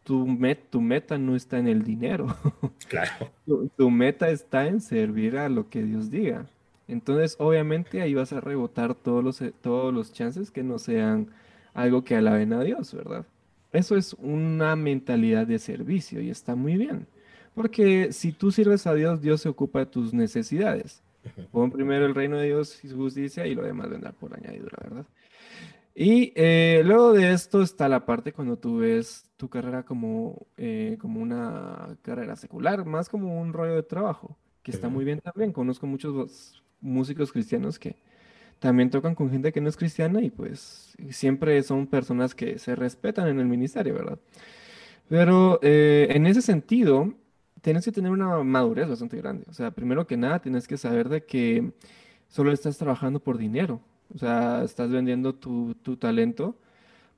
tu, 0.05 0.27
tu 0.71 0.81
meta 0.81 1.19
no 1.19 1.37
está 1.37 1.59
en 1.59 1.69
el 1.69 1.85
dinero. 1.85 2.27
Claro. 2.89 3.31
Tu, 3.77 3.91
meta 3.91 4.31
está 4.31 4.67
en 4.67 4.81
servir 4.81 5.37
a 5.37 5.51
lo 5.51 5.69
que 5.69 5.83
Dios 5.83 6.11
diga. 6.11 6.47
Entonces, 6.87 7.37
obviamente, 7.39 8.01
ahí 8.01 8.15
vas 8.15 8.33
a 8.33 8.41
rebotar 8.41 8.95
todos 8.95 9.23
los, 9.23 9.43
todos 9.61 9.93
los 9.93 10.11
chances 10.15 10.51
que 10.51 10.63
no 10.63 10.79
sean 10.79 11.29
algo 11.75 12.03
que 12.05 12.17
alaben 12.17 12.55
a 12.55 12.65
Dios, 12.65 12.95
¿verdad? 12.95 13.27
Eso 13.73 13.97
es 13.97 14.15
una 14.15 14.77
mentalidad 14.77 15.47
de 15.47 15.59
servicio 15.59 16.21
y 16.21 16.31
está 16.31 16.55
muy 16.55 16.77
bien. 16.77 17.07
Porque 17.55 18.13
si 18.13 18.33
tú 18.33 18.51
sirves 18.51 18.87
a 18.87 18.95
Dios, 18.95 19.21
Dios 19.21 19.41
se 19.43 19.49
ocupa 19.49 19.81
de 19.81 19.87
tus 19.87 20.15
necesidades. 20.15 21.03
Pon 21.51 21.71
primero 21.71 22.07
el 22.07 22.15
reino 22.15 22.39
de 22.39 22.47
Dios 22.47 22.83
y 22.85 22.89
su 22.89 22.97
justicia 22.97 23.47
y 23.47 23.55
lo 23.55 23.63
demás 23.63 23.91
vendrá 23.91 24.13
por 24.13 24.35
añadidura, 24.35 24.79
¿verdad? 24.83 25.07
Y 25.95 26.33
eh, 26.37 26.83
luego 26.85 27.13
de 27.13 27.33
esto 27.33 27.61
está 27.61 27.89
la 27.89 28.07
parte 28.07 28.33
cuando 28.33 28.57
tú 28.57 28.79
ves 28.79 29.29
tu 29.37 29.49
carrera 29.49 29.83
como, 29.83 30.47
eh, 30.57 30.97
como 31.01 31.21
una 31.21 31.97
carrera 32.03 32.37
secular, 32.37 32.85
más 32.85 33.09
como 33.09 33.41
un 33.41 33.53
rollo 33.53 33.75
de 33.75 33.83
trabajo, 33.83 34.37
que 34.63 34.71
está 34.71 34.89
muy 34.89 35.05
bien 35.05 35.19
también. 35.21 35.53
Conozco 35.53 35.89
muchos 35.89 36.63
músicos 36.81 37.33
cristianos 37.33 37.81
que 37.81 37.97
también 38.59 38.91
tocan 38.91 39.15
con 39.15 39.31
gente 39.31 39.53
que 39.53 39.61
no 39.61 39.69
es 39.69 39.77
cristiana 39.77 40.21
y 40.21 40.31
pues 40.31 40.97
siempre 41.11 41.63
son 41.63 41.87
personas 41.87 42.35
que 42.35 42.59
se 42.59 42.75
respetan 42.75 43.29
en 43.29 43.41
el 43.41 43.47
ministerio, 43.47 43.95
¿verdad? 43.95 44.19
Pero 45.09 45.59
eh, 45.63 46.09
en 46.11 46.27
ese 46.27 46.43
sentido, 46.43 47.15
tienes 47.61 47.85
que 47.85 47.93
tener 47.93 48.11
una 48.11 48.43
madurez 48.43 48.89
bastante 48.89 49.17
grande. 49.17 49.45
O 49.49 49.55
sea, 49.55 49.71
primero 49.71 50.07
que 50.07 50.17
nada, 50.17 50.41
tienes 50.41 50.69
que 50.69 50.77
saber 50.77 51.09
de 51.09 51.25
que 51.25 51.73
solo 52.29 52.53
estás 52.53 52.79
trabajando 52.79 53.21
por 53.21 53.39
dinero. 53.39 53.81
O 54.15 54.19
sea, 54.19 54.63
estás 54.65 54.91
vendiendo 54.91 55.35
tu, 55.35 55.75
tu 55.83 55.97
talento 55.97 56.57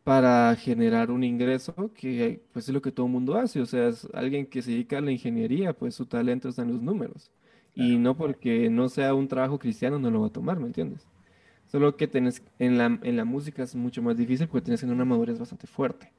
para 0.04 0.54
generar 0.56 1.10
un 1.10 1.24
ingreso 1.24 1.92
que 1.94 2.42
pues 2.52 2.68
es 2.68 2.74
lo 2.74 2.82
que 2.82 2.92
todo 2.92 3.06
el 3.06 3.12
mundo 3.12 3.36
hace. 3.36 3.60
O 3.60 3.66
sea, 3.66 3.88
es 3.88 4.06
alguien 4.14 4.46
que 4.46 4.62
se 4.62 4.72
dedica 4.72 4.98
a 4.98 5.00
la 5.00 5.12
ingeniería, 5.12 5.72
pues 5.72 5.94
su 5.94 6.06
talento 6.06 6.48
está 6.48 6.62
en 6.62 6.72
los 6.72 6.82
números. 6.82 7.30
Y 7.74 7.96
no 7.96 8.16
porque 8.16 8.68
no 8.70 8.88
sea 8.88 9.14
un 9.14 9.28
trabajo 9.28 9.58
cristiano 9.58 9.98
no 9.98 10.10
lo 10.10 10.22
va 10.22 10.26
a 10.28 10.32
tomar, 10.32 10.58
¿me 10.58 10.66
entiendes? 10.66 11.06
Solo 11.70 11.96
que 11.96 12.08
tenés, 12.08 12.42
en 12.58 12.78
la, 12.78 12.98
en 13.02 13.16
la 13.16 13.24
música 13.24 13.62
es 13.62 13.74
mucho 13.76 14.02
más 14.02 14.16
difícil 14.16 14.48
porque 14.48 14.64
tienes 14.64 14.82
una 14.82 15.04
madurez 15.04 15.38
bastante 15.38 15.66
fuerte. 15.66 16.10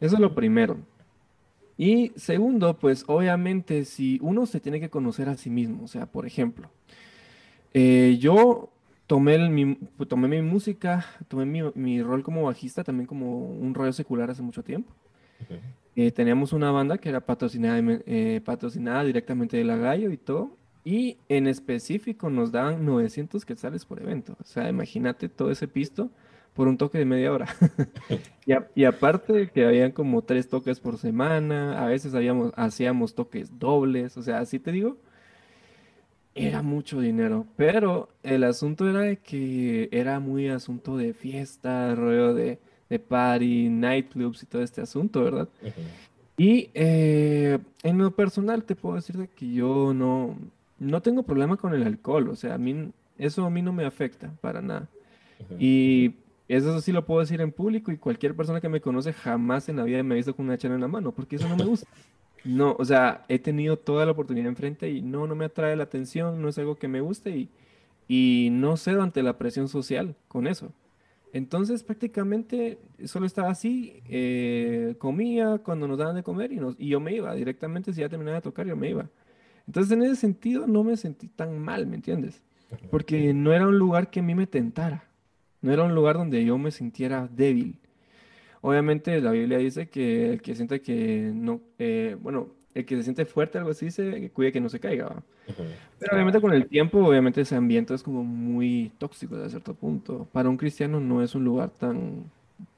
Eso 0.00 0.16
es 0.16 0.20
lo 0.20 0.34
primero. 0.34 0.78
Y 1.78 2.12
segundo, 2.16 2.76
pues 2.78 3.04
obviamente 3.06 3.84
si 3.84 4.18
uno 4.22 4.46
se 4.46 4.60
tiene 4.60 4.80
que 4.80 4.90
conocer 4.90 5.28
a 5.28 5.36
sí 5.36 5.50
mismo, 5.50 5.84
o 5.84 5.88
sea, 5.88 6.06
por 6.06 6.26
ejemplo, 6.26 6.70
eh, 7.72 8.18
yo 8.20 8.72
tomé, 9.06 9.38
mi, 9.48 9.76
tomé 10.08 10.28
mi 10.28 10.42
música, 10.42 11.06
tomé 11.28 11.46
mi, 11.46 11.62
mi, 11.74 12.02
rol 12.02 12.22
como 12.22 12.44
bajista 12.44 12.84
también 12.84 13.06
como 13.06 13.46
un 13.48 13.74
rollo 13.74 13.92
secular 13.92 14.30
hace 14.30 14.42
mucho 14.42 14.62
tiempo. 14.62 14.92
Eh, 15.94 16.10
teníamos 16.10 16.52
una 16.52 16.70
banda 16.70 16.98
que 16.98 17.08
era 17.08 17.20
patrocinada, 17.20 17.80
eh, 18.06 18.40
patrocinada 18.44 19.04
directamente 19.04 19.56
de 19.56 19.64
la 19.64 19.76
Gallo 19.76 20.10
y 20.10 20.16
todo. 20.16 20.56
Y 20.84 21.16
en 21.28 21.46
específico 21.46 22.28
nos 22.28 22.50
daban 22.50 22.84
900 22.84 23.44
quetzales 23.44 23.84
por 23.84 24.00
evento. 24.00 24.36
O 24.40 24.44
sea, 24.44 24.68
imagínate 24.68 25.28
todo 25.28 25.50
ese 25.50 25.68
pisto 25.68 26.10
por 26.54 26.68
un 26.68 26.76
toque 26.76 26.98
de 26.98 27.04
media 27.04 27.32
hora. 27.32 27.46
y, 28.46 28.52
y, 28.74 28.84
aparte 28.84 29.50
que 29.50 29.64
habían 29.64 29.92
como 29.92 30.22
tres 30.22 30.48
toques 30.48 30.80
por 30.80 30.98
semana, 30.98 31.82
a 31.82 31.86
veces 31.86 32.14
habíamos, 32.14 32.52
hacíamos 32.56 33.14
toques 33.14 33.58
dobles, 33.58 34.16
o 34.16 34.22
sea, 34.22 34.40
así 34.40 34.58
te 34.58 34.72
digo, 34.72 34.96
era 36.34 36.62
mucho 36.62 37.00
dinero. 37.00 37.46
Pero 37.56 38.08
el 38.22 38.44
asunto 38.44 38.88
era 38.88 39.00
de 39.00 39.18
que 39.18 39.88
era 39.92 40.20
muy 40.20 40.48
asunto 40.48 40.96
de 40.96 41.14
fiesta, 41.14 41.94
rollo 41.94 42.34
de, 42.34 42.58
de 42.88 42.98
party, 42.98 43.68
nightclubs 43.68 44.42
y 44.42 44.46
todo 44.46 44.62
este 44.62 44.80
asunto, 44.80 45.22
¿verdad? 45.22 45.48
Y 46.36 46.70
eh, 46.74 47.58
en 47.82 47.98
lo 47.98 48.10
personal 48.14 48.64
te 48.64 48.74
puedo 48.74 48.96
decir 48.96 49.16
de 49.16 49.28
que 49.28 49.50
yo 49.52 49.92
no, 49.94 50.36
no 50.82 51.00
tengo 51.00 51.22
problema 51.22 51.56
con 51.56 51.74
el 51.74 51.82
alcohol, 51.84 52.28
o 52.28 52.36
sea, 52.36 52.54
a 52.54 52.58
mí 52.58 52.92
eso 53.18 53.44
a 53.44 53.50
mí 53.50 53.62
no 53.62 53.72
me 53.72 53.84
afecta 53.84 54.32
para 54.40 54.60
nada. 54.60 54.88
Y 55.58 56.14
Eso 56.48 56.80
sí 56.80 56.92
lo 56.92 57.06
puedo 57.06 57.20
decir 57.20 57.40
en 57.40 57.52
público 57.52 57.92
y 57.92 57.96
cualquier 57.96 58.34
persona 58.36 58.60
que 58.60 58.68
me 58.68 58.80
conoce 58.80 59.12
jamás 59.12 59.68
en 59.68 59.76
la 59.76 59.84
vida 59.84 60.02
me 60.02 60.14
ha 60.14 60.16
visto 60.16 60.34
con 60.36 60.46
una 60.46 60.58
chela 60.58 60.74
en 60.74 60.80
la 60.82 60.88
mano, 60.88 61.12
porque 61.12 61.36
eso 61.36 61.48
no 61.48 61.56
me 61.56 61.64
gusta. 61.64 61.86
No, 62.44 62.74
o 62.76 62.84
sea, 62.84 63.24
he 63.28 63.38
tenido 63.38 63.78
toda 63.78 64.04
la 64.04 64.10
oportunidad 64.10 64.48
enfrente 64.48 64.90
y 64.90 65.00
no, 65.00 65.28
no 65.28 65.36
me 65.36 65.44
atrae 65.44 65.76
la 65.76 65.84
atención, 65.84 66.42
no 66.42 66.48
es 66.48 66.58
algo 66.58 66.74
que 66.74 66.88
me 66.88 67.00
guste 67.00 67.30
y, 67.30 67.48
y 68.08 68.48
no 68.50 68.76
cedo 68.76 69.02
ante 69.02 69.22
la 69.22 69.38
presión 69.38 69.68
social 69.68 70.16
con 70.26 70.48
eso. 70.48 70.72
Entonces 71.32 71.84
prácticamente 71.84 72.78
solo 73.04 73.26
estaba 73.26 73.50
así, 73.50 74.02
eh, 74.08 74.96
comía 74.98 75.58
cuando 75.64 75.86
nos 75.86 75.98
daban 75.98 76.16
de 76.16 76.24
comer 76.24 76.50
y, 76.52 76.56
nos, 76.56 76.74
y 76.78 76.88
yo 76.88 76.98
me 76.98 77.14
iba 77.14 77.32
directamente, 77.34 77.92
si 77.92 78.00
ya 78.00 78.08
terminaba 78.08 78.38
de 78.38 78.42
tocar, 78.42 78.66
yo 78.66 78.76
me 78.76 78.90
iba. 78.90 79.08
Entonces 79.66 79.92
en 79.92 80.02
ese 80.02 80.16
sentido 80.16 80.66
no 80.66 80.84
me 80.84 80.96
sentí 80.96 81.28
tan 81.28 81.58
mal, 81.58 81.86
¿me 81.86 81.96
entiendes? 81.96 82.42
Porque 82.90 83.34
no 83.34 83.52
era 83.52 83.66
un 83.66 83.78
lugar 83.78 84.10
que 84.10 84.20
a 84.20 84.22
mí 84.22 84.34
me 84.34 84.46
tentara, 84.46 85.04
no 85.60 85.72
era 85.72 85.84
un 85.84 85.94
lugar 85.94 86.16
donde 86.16 86.44
yo 86.44 86.58
me 86.58 86.70
sintiera 86.70 87.28
débil. 87.30 87.78
Obviamente 88.60 89.20
la 89.20 89.32
Biblia 89.32 89.58
dice 89.58 89.88
que 89.88 90.32
el 90.32 90.42
que 90.42 90.54
siente 90.54 90.80
que 90.80 91.30
no, 91.34 91.60
eh, 91.78 92.16
bueno, 92.20 92.48
el 92.74 92.84
que 92.86 92.96
se 92.96 93.02
siente 93.02 93.24
fuerte, 93.24 93.58
algo 93.58 93.70
así, 93.70 93.90
se 93.90 94.30
cuide 94.30 94.52
que 94.52 94.60
no 94.60 94.68
se 94.68 94.80
caiga. 94.80 95.22
Pero 95.98 96.14
obviamente 96.14 96.40
con 96.40 96.52
el 96.52 96.66
tiempo, 96.66 96.98
obviamente 97.04 97.42
ese 97.42 97.56
ambiente 97.56 97.94
es 97.94 98.02
como 98.02 98.24
muy 98.24 98.92
tóxico 98.98 99.36
de 99.36 99.50
cierto 99.50 99.74
punto. 99.74 100.26
Para 100.32 100.48
un 100.48 100.56
cristiano 100.56 101.00
no 101.00 101.22
es 101.22 101.34
un 101.34 101.44
lugar 101.44 101.70
tan, 101.70 102.24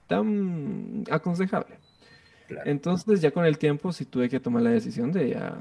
tan 0.07 1.05
aconsejable. 1.11 1.77
Entonces 2.65 3.21
ya 3.21 3.31
con 3.31 3.45
el 3.45 3.59
tiempo 3.59 3.93
sí 3.93 4.05
tuve 4.05 4.29
que 4.29 4.41
tomar 4.41 4.63
la 4.63 4.71
decisión 4.71 5.13
de 5.13 5.31
ya 5.31 5.59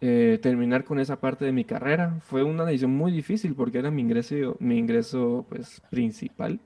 eh, 0.00 0.38
terminar 0.42 0.84
con 0.84 0.98
esa 0.98 1.20
parte 1.20 1.44
de 1.44 1.52
mi 1.52 1.64
carrera. 1.64 2.18
Fue 2.20 2.42
una 2.42 2.64
decisión 2.64 2.92
muy 2.94 3.12
difícil 3.12 3.54
porque 3.54 3.78
era 3.78 3.90
mi 3.90 4.02
ingreso, 4.02 4.56
mi 4.60 4.78
ingreso 4.78 5.46
pues, 5.48 5.82
principal. 5.90 6.60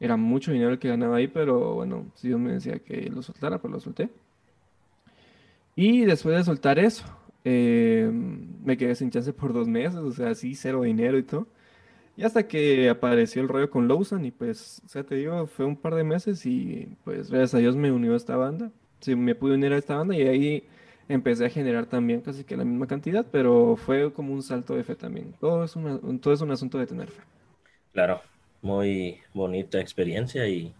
Era 0.00 0.16
mucho 0.16 0.52
dinero 0.52 0.70
el 0.70 0.78
que 0.78 0.88
ganaba 0.88 1.16
ahí, 1.16 1.28
pero 1.28 1.74
bueno, 1.74 2.06
si 2.14 2.28
Dios 2.28 2.40
me 2.40 2.52
decía 2.52 2.78
que 2.78 3.10
lo 3.10 3.22
soltara, 3.22 3.58
pues 3.58 3.72
lo 3.72 3.80
solté. 3.80 4.08
Y 5.74 6.04
después 6.04 6.36
de 6.36 6.44
soltar 6.44 6.78
eso, 6.78 7.04
eh, 7.44 8.10
me 8.64 8.76
quedé 8.76 8.94
sin 8.94 9.10
chance 9.10 9.32
por 9.32 9.52
dos 9.52 9.68
meses, 9.68 9.96
o 9.96 10.12
sea, 10.12 10.34
sí, 10.34 10.54
cero 10.54 10.82
dinero 10.82 11.18
y 11.18 11.22
todo. 11.22 11.48
Y 12.16 12.24
hasta 12.24 12.48
que 12.48 12.88
apareció 12.88 13.42
el 13.42 13.48
rollo 13.48 13.70
con 13.70 13.86
Lawson 13.88 14.24
y 14.24 14.32
pues, 14.32 14.82
o 14.84 14.88
sea, 14.88 15.04
te 15.04 15.14
digo, 15.14 15.46
fue 15.46 15.64
un 15.66 15.76
par 15.76 15.94
de 15.94 16.04
meses 16.04 16.44
y 16.46 16.88
pues 17.04 17.30
gracias 17.30 17.54
a 17.54 17.58
Dios 17.58 17.76
me 17.76 17.92
unió 17.92 18.14
a 18.14 18.16
esta 18.16 18.36
banda. 18.36 18.72
Sí, 19.00 19.14
me 19.14 19.36
pude 19.36 19.54
unir 19.54 19.72
a 19.72 19.78
esta 19.78 19.96
banda 19.96 20.16
y 20.16 20.22
ahí 20.22 20.64
empecé 21.08 21.46
a 21.46 21.50
generar 21.50 21.86
también 21.86 22.20
casi 22.20 22.44
que 22.44 22.56
la 22.56 22.64
misma 22.64 22.86
cantidad, 22.86 23.26
pero 23.30 23.76
fue 23.76 24.12
como 24.12 24.32
un 24.32 24.42
salto 24.42 24.76
de 24.76 24.84
fe 24.84 24.94
también. 24.94 25.34
Todo 25.40 25.64
es, 25.64 25.74
una, 25.76 25.98
todo 26.20 26.34
es 26.34 26.40
un 26.40 26.50
asunto 26.50 26.78
de 26.78 26.86
tener 26.86 27.08
fe. 27.08 27.22
Claro, 27.92 28.20
muy 28.60 29.18
bonita 29.32 29.80
experiencia 29.80 30.46
y 30.46 30.74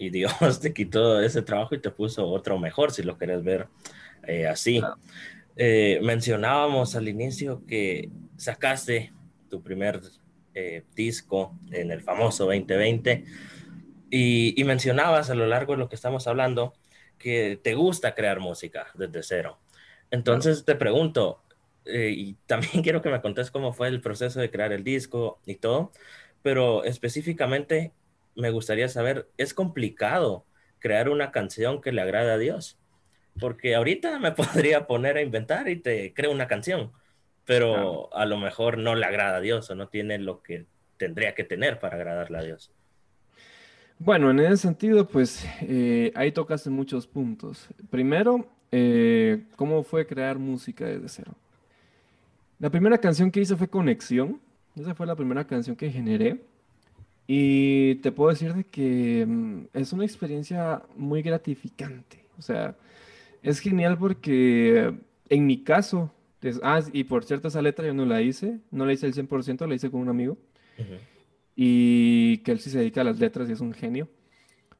y 0.00 0.08
Dios 0.08 0.60
te 0.60 0.72
quitó 0.72 1.20
ese 1.20 1.42
trabajo 1.42 1.74
y 1.74 1.78
te 1.78 1.90
puso 1.90 2.26
otro 2.26 2.58
mejor, 2.58 2.90
si 2.90 3.02
lo 3.02 3.18
querés 3.18 3.44
ver 3.44 3.68
eh, 4.26 4.46
así. 4.46 4.80
Eh, 5.56 6.00
mencionábamos 6.02 6.96
al 6.96 7.06
inicio 7.06 7.62
que 7.66 8.08
sacaste 8.36 9.12
tu 9.50 9.62
primer 9.62 10.00
eh, 10.54 10.84
disco 10.96 11.54
en 11.70 11.90
el 11.90 12.00
famoso 12.00 12.46
2020 12.46 13.24
y, 14.10 14.64
mencionabas 14.64 15.28
a 15.28 15.34
lo 15.34 15.46
largo 15.46 15.74
de 15.74 15.78
lo 15.78 15.88
que 15.88 15.96
estamos 15.96 16.26
hablando 16.26 16.72
que 17.20 17.60
te 17.62 17.74
gusta 17.74 18.16
crear 18.16 18.40
música 18.40 18.88
desde 18.94 19.22
cero. 19.22 19.58
Entonces 20.10 20.64
te 20.64 20.74
pregunto, 20.74 21.42
y 21.84 22.34
también 22.46 22.82
quiero 22.82 23.02
que 23.02 23.10
me 23.10 23.20
contes 23.20 23.50
cómo 23.50 23.72
fue 23.72 23.88
el 23.88 24.00
proceso 24.00 24.40
de 24.40 24.50
crear 24.50 24.72
el 24.72 24.82
disco 24.82 25.40
y 25.46 25.56
todo, 25.56 25.92
pero 26.42 26.84
específicamente, 26.84 27.92
me 28.34 28.50
gustaría 28.50 28.88
saber, 28.88 29.28
¿es 29.36 29.54
complicado 29.54 30.44
crear 30.78 31.08
una 31.08 31.30
canción 31.30 31.80
que 31.80 31.92
le 31.92 32.00
agrade 32.00 32.32
a 32.32 32.38
Dios? 32.38 32.78
Porque 33.38 33.74
ahorita 33.74 34.18
me 34.18 34.32
podría 34.32 34.86
poner 34.86 35.16
a 35.16 35.22
inventar 35.22 35.68
y 35.68 35.76
te 35.76 36.14
creo 36.14 36.32
una 36.32 36.48
canción, 36.48 36.92
pero 37.44 38.14
a 38.14 38.24
lo 38.26 38.38
mejor 38.38 38.78
no 38.78 38.94
le 38.94 39.06
agrada 39.06 39.36
a 39.36 39.40
Dios 39.40 39.70
o 39.70 39.74
no 39.74 39.88
tiene 39.88 40.18
lo 40.18 40.42
que 40.42 40.66
tendría 40.96 41.34
que 41.34 41.44
tener 41.44 41.78
para 41.78 41.96
agradarle 41.96 42.38
a 42.38 42.42
Dios. 42.42 42.72
Bueno, 44.02 44.30
en 44.30 44.40
ese 44.40 44.56
sentido, 44.56 45.06
pues 45.06 45.46
eh, 45.60 46.10
ahí 46.14 46.32
tocas 46.32 46.66
en 46.66 46.72
muchos 46.72 47.06
puntos. 47.06 47.68
Primero, 47.90 48.48
eh, 48.72 49.42
¿cómo 49.56 49.82
fue 49.82 50.06
crear 50.06 50.38
música 50.38 50.86
desde 50.86 51.06
cero? 51.10 51.34
La 52.58 52.70
primera 52.70 52.96
canción 52.96 53.30
que 53.30 53.42
hice 53.42 53.56
fue 53.56 53.68
Conexión. 53.68 54.40
Esa 54.74 54.94
fue 54.94 55.06
la 55.06 55.14
primera 55.14 55.46
canción 55.46 55.76
que 55.76 55.90
generé. 55.90 56.40
Y 57.26 57.96
te 57.96 58.10
puedo 58.10 58.30
decir 58.30 58.54
de 58.54 58.64
que 58.64 59.26
mm, 59.28 59.64
es 59.74 59.92
una 59.92 60.06
experiencia 60.06 60.80
muy 60.96 61.20
gratificante. 61.20 62.24
O 62.38 62.42
sea, 62.42 62.74
es 63.42 63.60
genial 63.60 63.98
porque 63.98 64.94
en 65.28 65.46
mi 65.46 65.62
caso, 65.62 66.10
ah, 66.62 66.80
y 66.94 67.04
por 67.04 67.24
cierto, 67.24 67.48
esa 67.48 67.60
letra 67.60 67.86
yo 67.86 67.92
no 67.92 68.06
la 68.06 68.22
hice, 68.22 68.60
no 68.70 68.86
la 68.86 68.94
hice 68.94 69.04
el 69.04 69.12
100%, 69.12 69.68
la 69.68 69.74
hice 69.74 69.90
con 69.90 70.00
un 70.00 70.08
amigo. 70.08 70.38
Y 71.56 72.38
que 72.38 72.52
él 72.52 72.60
sí 72.60 72.70
se 72.70 72.78
dedica 72.78 73.02
a 73.02 73.04
las 73.04 73.18
letras 73.18 73.48
y 73.48 73.52
es 73.52 73.60
un 73.60 73.72
genio. 73.72 74.08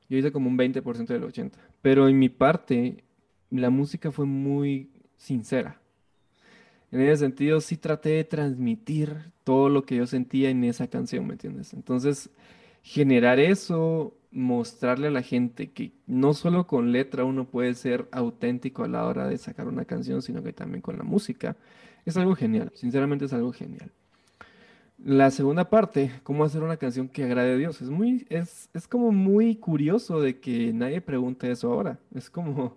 Yo 0.08 0.18
hice 0.18 0.32
como 0.32 0.48
un 0.48 0.58
20% 0.58 1.06
del 1.06 1.22
80%. 1.22 1.52
Pero 1.82 2.08
en 2.08 2.18
mi 2.18 2.28
parte, 2.28 3.04
la 3.50 3.70
música 3.70 4.10
fue 4.10 4.26
muy 4.26 4.90
sincera. 5.16 5.80
En 6.92 7.00
ese 7.00 7.18
sentido, 7.18 7.60
sí 7.60 7.76
traté 7.76 8.10
de 8.10 8.24
transmitir 8.24 9.32
todo 9.44 9.68
lo 9.68 9.84
que 9.84 9.96
yo 9.96 10.06
sentía 10.06 10.50
en 10.50 10.64
esa 10.64 10.88
canción, 10.88 11.26
¿me 11.26 11.34
entiendes? 11.34 11.72
Entonces, 11.72 12.30
generar 12.82 13.38
eso, 13.38 14.16
mostrarle 14.32 15.08
a 15.08 15.12
la 15.12 15.22
gente 15.22 15.70
que 15.70 15.92
no 16.06 16.34
solo 16.34 16.66
con 16.66 16.92
letra 16.92 17.24
uno 17.24 17.48
puede 17.48 17.74
ser 17.74 18.08
auténtico 18.12 18.84
a 18.84 18.88
la 18.88 19.06
hora 19.06 19.28
de 19.28 19.38
sacar 19.38 19.68
una 19.68 19.84
canción, 19.84 20.22
sino 20.22 20.42
que 20.42 20.52
también 20.52 20.82
con 20.82 20.96
la 20.98 21.04
música, 21.04 21.56
es 22.04 22.16
algo 22.16 22.34
genial, 22.34 22.72
sinceramente 22.74 23.26
es 23.26 23.32
algo 23.32 23.52
genial. 23.52 23.92
La 25.04 25.30
segunda 25.30 25.70
parte, 25.70 26.10
cómo 26.22 26.44
hacer 26.44 26.62
una 26.62 26.76
canción 26.76 27.08
que 27.08 27.24
agrade 27.24 27.52
a 27.52 27.56
Dios, 27.56 27.80
es 27.80 27.88
muy, 27.88 28.26
es, 28.28 28.68
es 28.74 28.86
como 28.86 29.12
muy 29.12 29.56
curioso 29.56 30.20
de 30.20 30.38
que 30.40 30.72
nadie 30.74 31.00
pregunte 31.00 31.50
eso 31.50 31.72
ahora. 31.72 31.98
Es 32.14 32.28
como, 32.28 32.76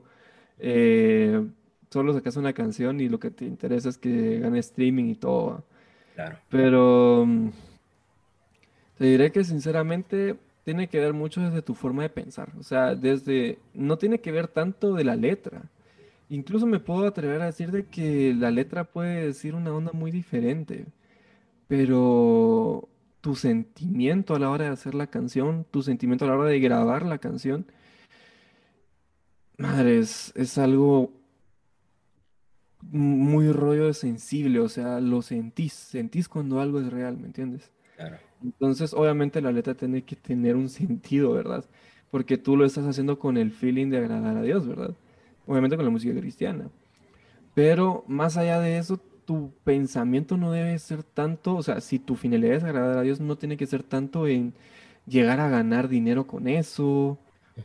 eh, 0.59 1.45
solo 1.89 2.13
sacas 2.13 2.38
una 2.38 2.53
canción 2.53 3.01
y 3.01 3.09
lo 3.09 3.19
que 3.19 3.29
te 3.29 3.45
interesa 3.45 3.89
es 3.89 3.97
que 3.97 4.39
gane 4.39 4.59
streaming 4.59 5.05
y 5.05 5.15
todo. 5.15 5.63
Claro. 6.15 6.38
Pero 6.49 7.25
mm, 7.27 7.49
te 8.97 9.05
diré 9.05 9.31
que 9.31 9.43
sinceramente 9.43 10.38
tiene 10.63 10.88
que 10.88 10.99
ver 10.99 11.13
mucho 11.13 11.41
desde 11.41 11.62
tu 11.62 11.75
forma 11.75 12.03
de 12.03 12.09
pensar. 12.09 12.49
O 12.57 12.63
sea, 12.63 12.95
desde, 12.95 13.59
no 13.73 13.97
tiene 13.97 14.19
que 14.19 14.31
ver 14.31 14.47
tanto 14.47 14.93
de 14.93 15.03
la 15.03 15.17
letra. 15.17 15.63
Incluso 16.29 16.65
me 16.65 16.79
puedo 16.79 17.05
atrever 17.05 17.41
a 17.41 17.47
decir 17.47 17.71
de 17.71 17.86
que 17.86 18.33
la 18.33 18.49
letra 18.49 18.86
puede 18.86 19.25
decir 19.25 19.55
una 19.55 19.73
onda 19.73 19.91
muy 19.91 20.09
diferente. 20.09 20.86
Pero 21.67 22.89
tu 23.21 23.36
sentimiento 23.36 24.36
a 24.36 24.39
la 24.39 24.49
hora 24.49 24.65
de 24.65 24.71
hacer 24.71 24.95
la 24.95 25.08
canción, 25.08 25.65
tu 25.71 25.82
sentimiento 25.82 26.26
a 26.26 26.28
la 26.28 26.38
hora 26.38 26.49
de 26.49 26.60
grabar 26.60 27.06
la 27.06 27.19
canción, 27.19 27.65
madre, 29.58 29.99
es, 29.99 30.34
es 30.36 30.58
algo 30.58 31.12
muy 32.82 33.52
rollo 33.52 33.88
de 33.88 33.93
sensible, 33.93 34.60
o 34.60 34.69
sea, 34.69 34.99
lo 34.99 35.21
sentís, 35.21 35.73
sentís 35.73 36.28
cuando 36.28 36.60
algo 36.60 36.80
es 36.80 36.91
real, 36.91 37.17
¿me 37.17 37.28
entiendes? 37.28 37.71
Claro. 37.95 38.17
Entonces, 38.43 38.93
obviamente 38.93 39.41
la 39.41 39.52
letra 39.52 39.73
tiene 39.73 40.04
que 40.04 40.15
tener 40.15 40.56
un 40.56 40.69
sentido, 40.69 41.32
¿verdad? 41.32 41.63
Porque 42.12 42.38
tú 42.38 42.58
lo 42.58 42.65
estás 42.65 42.86
haciendo 42.86 43.17
con 43.17 43.38
el 43.38 43.52
feeling 43.52 43.89
de 43.89 43.97
agradar 43.99 44.38
a 44.38 44.41
Dios, 44.41 44.67
¿verdad? 44.67 44.95
Obviamente 45.47 45.76
con 45.78 45.86
la 45.86 45.91
música 45.91 46.19
cristiana. 46.19 46.69
Pero 47.54 48.04
más 48.08 48.38
allá 48.38 48.60
de 48.60 48.78
eso, 48.78 48.99
tu 49.25 49.53
pensamiento 49.63 50.38
no 50.38 50.51
debe 50.51 50.77
ser 50.79 51.03
tanto, 51.03 51.55
o 51.55 51.63
sea, 51.63 51.81
si 51.81 51.99
tu 51.99 52.15
finalidad 52.15 52.55
es 52.55 52.63
agradar 52.63 52.97
a 52.97 53.01
Dios, 53.01 53.19
no 53.19 53.38
tiene 53.38 53.57
que 53.57 53.67
ser 53.67 53.83
tanto 53.83 54.27
en 54.27 54.53
llegar 55.07 55.39
a 55.39 55.49
ganar 55.49 55.88
dinero 55.89 56.27
con 56.27 56.47
eso. 56.47 57.19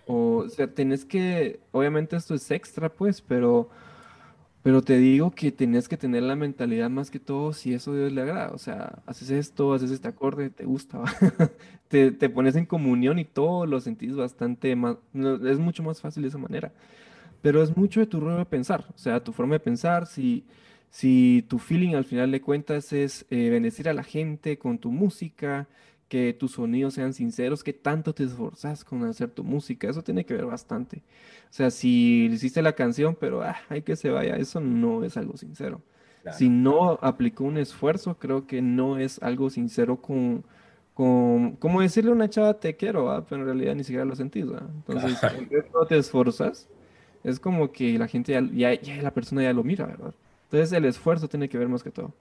O, 0.07 0.45
o 0.45 0.49
sea, 0.49 0.73
tenés 0.75 1.05
que, 1.05 1.61
obviamente 1.73 2.17
esto 2.17 2.35
es 2.35 2.51
extra, 2.51 2.89
pues, 2.91 3.21
pero 3.21 3.71
pero 4.63 4.83
te 4.83 4.99
digo 4.99 5.31
que 5.31 5.53
tenés 5.53 5.89
que 5.89 5.97
tener 5.97 6.23
la 6.25 6.37
mentalidad 6.37 6.91
más 6.91 7.11
que 7.11 7.19
todo 7.21 7.53
si 7.53 7.73
eso 7.73 7.93
a 7.93 7.97
Dios 7.97 8.13
le 8.13 8.21
agrada. 8.23 8.51
O 8.53 8.59
sea, 8.59 9.03
haces 9.07 9.31
esto, 9.31 9.73
haces 9.73 9.91
este 9.91 10.09
acorde, 10.09 10.51
te 10.51 10.65
gusta, 10.65 11.03
te, 11.89 12.11
te, 12.11 12.29
pones 12.29 12.57
en 12.57 12.67
comunión 12.67 13.19
y 13.19 13.25
todo 13.25 13.67
lo 13.67 13.81
sentís 13.81 14.15
bastante 14.15 14.75
más, 14.77 14.97
es 15.15 15.59
mucho 15.59 15.83
más 15.83 16.01
fácil 16.01 16.23
de 16.23 16.29
esa 16.29 16.39
manera. 16.39 16.73
Pero 17.41 17.63
es 17.63 17.77
mucho 17.77 18.01
de 18.01 18.07
tu 18.07 18.21
rollo 18.21 18.39
de 18.39 18.45
pensar, 18.45 18.85
o 18.95 18.99
sea, 18.99 19.23
tu 19.25 19.33
forma 19.33 19.55
de 19.55 19.61
pensar, 19.61 20.07
si, 20.07 20.45
si 20.91 21.45
tu 21.49 21.59
feeling 21.59 21.95
al 21.95 22.05
final 22.05 22.31
de 22.31 22.41
cuentas 22.41 22.93
es 22.93 23.27
eh, 23.31 23.51
bendecir 23.51 23.89
a 23.89 23.95
la 23.95 24.03
gente 24.03 24.59
con 24.59 24.79
tu 24.79 24.91
música, 24.91 25.69
que 26.09 26.33
tus 26.33 26.53
sonidos 26.53 26.95
sean 26.95 27.13
sinceros, 27.13 27.63
que 27.63 27.75
tanto 27.75 28.15
te 28.15 28.25
esforzas 28.25 28.85
con 28.85 29.05
hacer 29.05 29.31
tu 29.31 29.45
música, 29.45 29.89
eso 29.89 30.03
tiene 30.03 30.25
que 30.25 30.35
ver 30.35 30.47
bastante. 30.47 31.03
O 31.51 31.53
sea, 31.53 31.71
si 31.71 32.27
hiciste 32.33 32.63
la 32.63 32.73
canción, 32.73 33.17
pero 33.19 33.43
ah, 33.43 33.57
hay 33.69 33.83
que 33.83 33.95
se 33.95 34.11
vaya, 34.11 34.37
eso 34.37 34.61
no 34.61 35.05
es 35.05 35.17
algo 35.17 35.37
sincero. 35.37 35.83
Si 36.33 36.51
no 36.51 36.99
aplicó 37.01 37.45
un 37.45 37.57
esfuerzo, 37.57 38.19
creo 38.19 38.47
que 38.47 38.61
no 38.61 38.99
es 38.99 39.23
algo 39.23 39.49
sincero 39.49 40.03
con, 40.03 40.45
con, 40.93 41.57
¿cómo 41.57 41.81
decirle 41.81 42.11
a 42.11 42.15
una 42.15 42.29
chava 42.29 42.61
te 42.61 42.77
quiero, 42.77 43.05
¿va? 43.05 43.25
pero 43.25 43.41
en 43.41 43.47
realidad 43.47 43.75
ni 43.75 43.83
siquiera 43.83 44.05
lo 44.05 44.15
sentís, 44.15 44.45
¿va? 44.45 44.69
Entonces, 44.75 45.19
no 45.73 45.87
te 45.87 45.97
esforzas, 45.97 46.69
es 47.25 47.41
como 47.41 47.73
que 47.73 47.99
la 47.99 48.09
gente 48.09 48.33
ya, 48.53 48.75
ya, 48.75 49.03
la 49.03 49.15
persona 49.15 49.43
ya 49.43 49.55
lo 49.55 49.65
mira, 49.65 49.87
¿verdad? 49.87 50.15
Entonces 50.51 50.73
el 50.73 50.87
esfuerzo 50.87 51.29
tiene 51.29 51.49
que 51.49 51.59
ver 51.59 51.69
más 51.69 51.83
que 51.83 51.91
todo. 51.91 52.15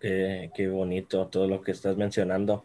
Qué, 0.00 0.68
bonito 0.70 1.26
todo 1.28 1.46
lo 1.46 1.62
que 1.62 1.72
estás 1.72 1.96
mencionando. 1.96 2.64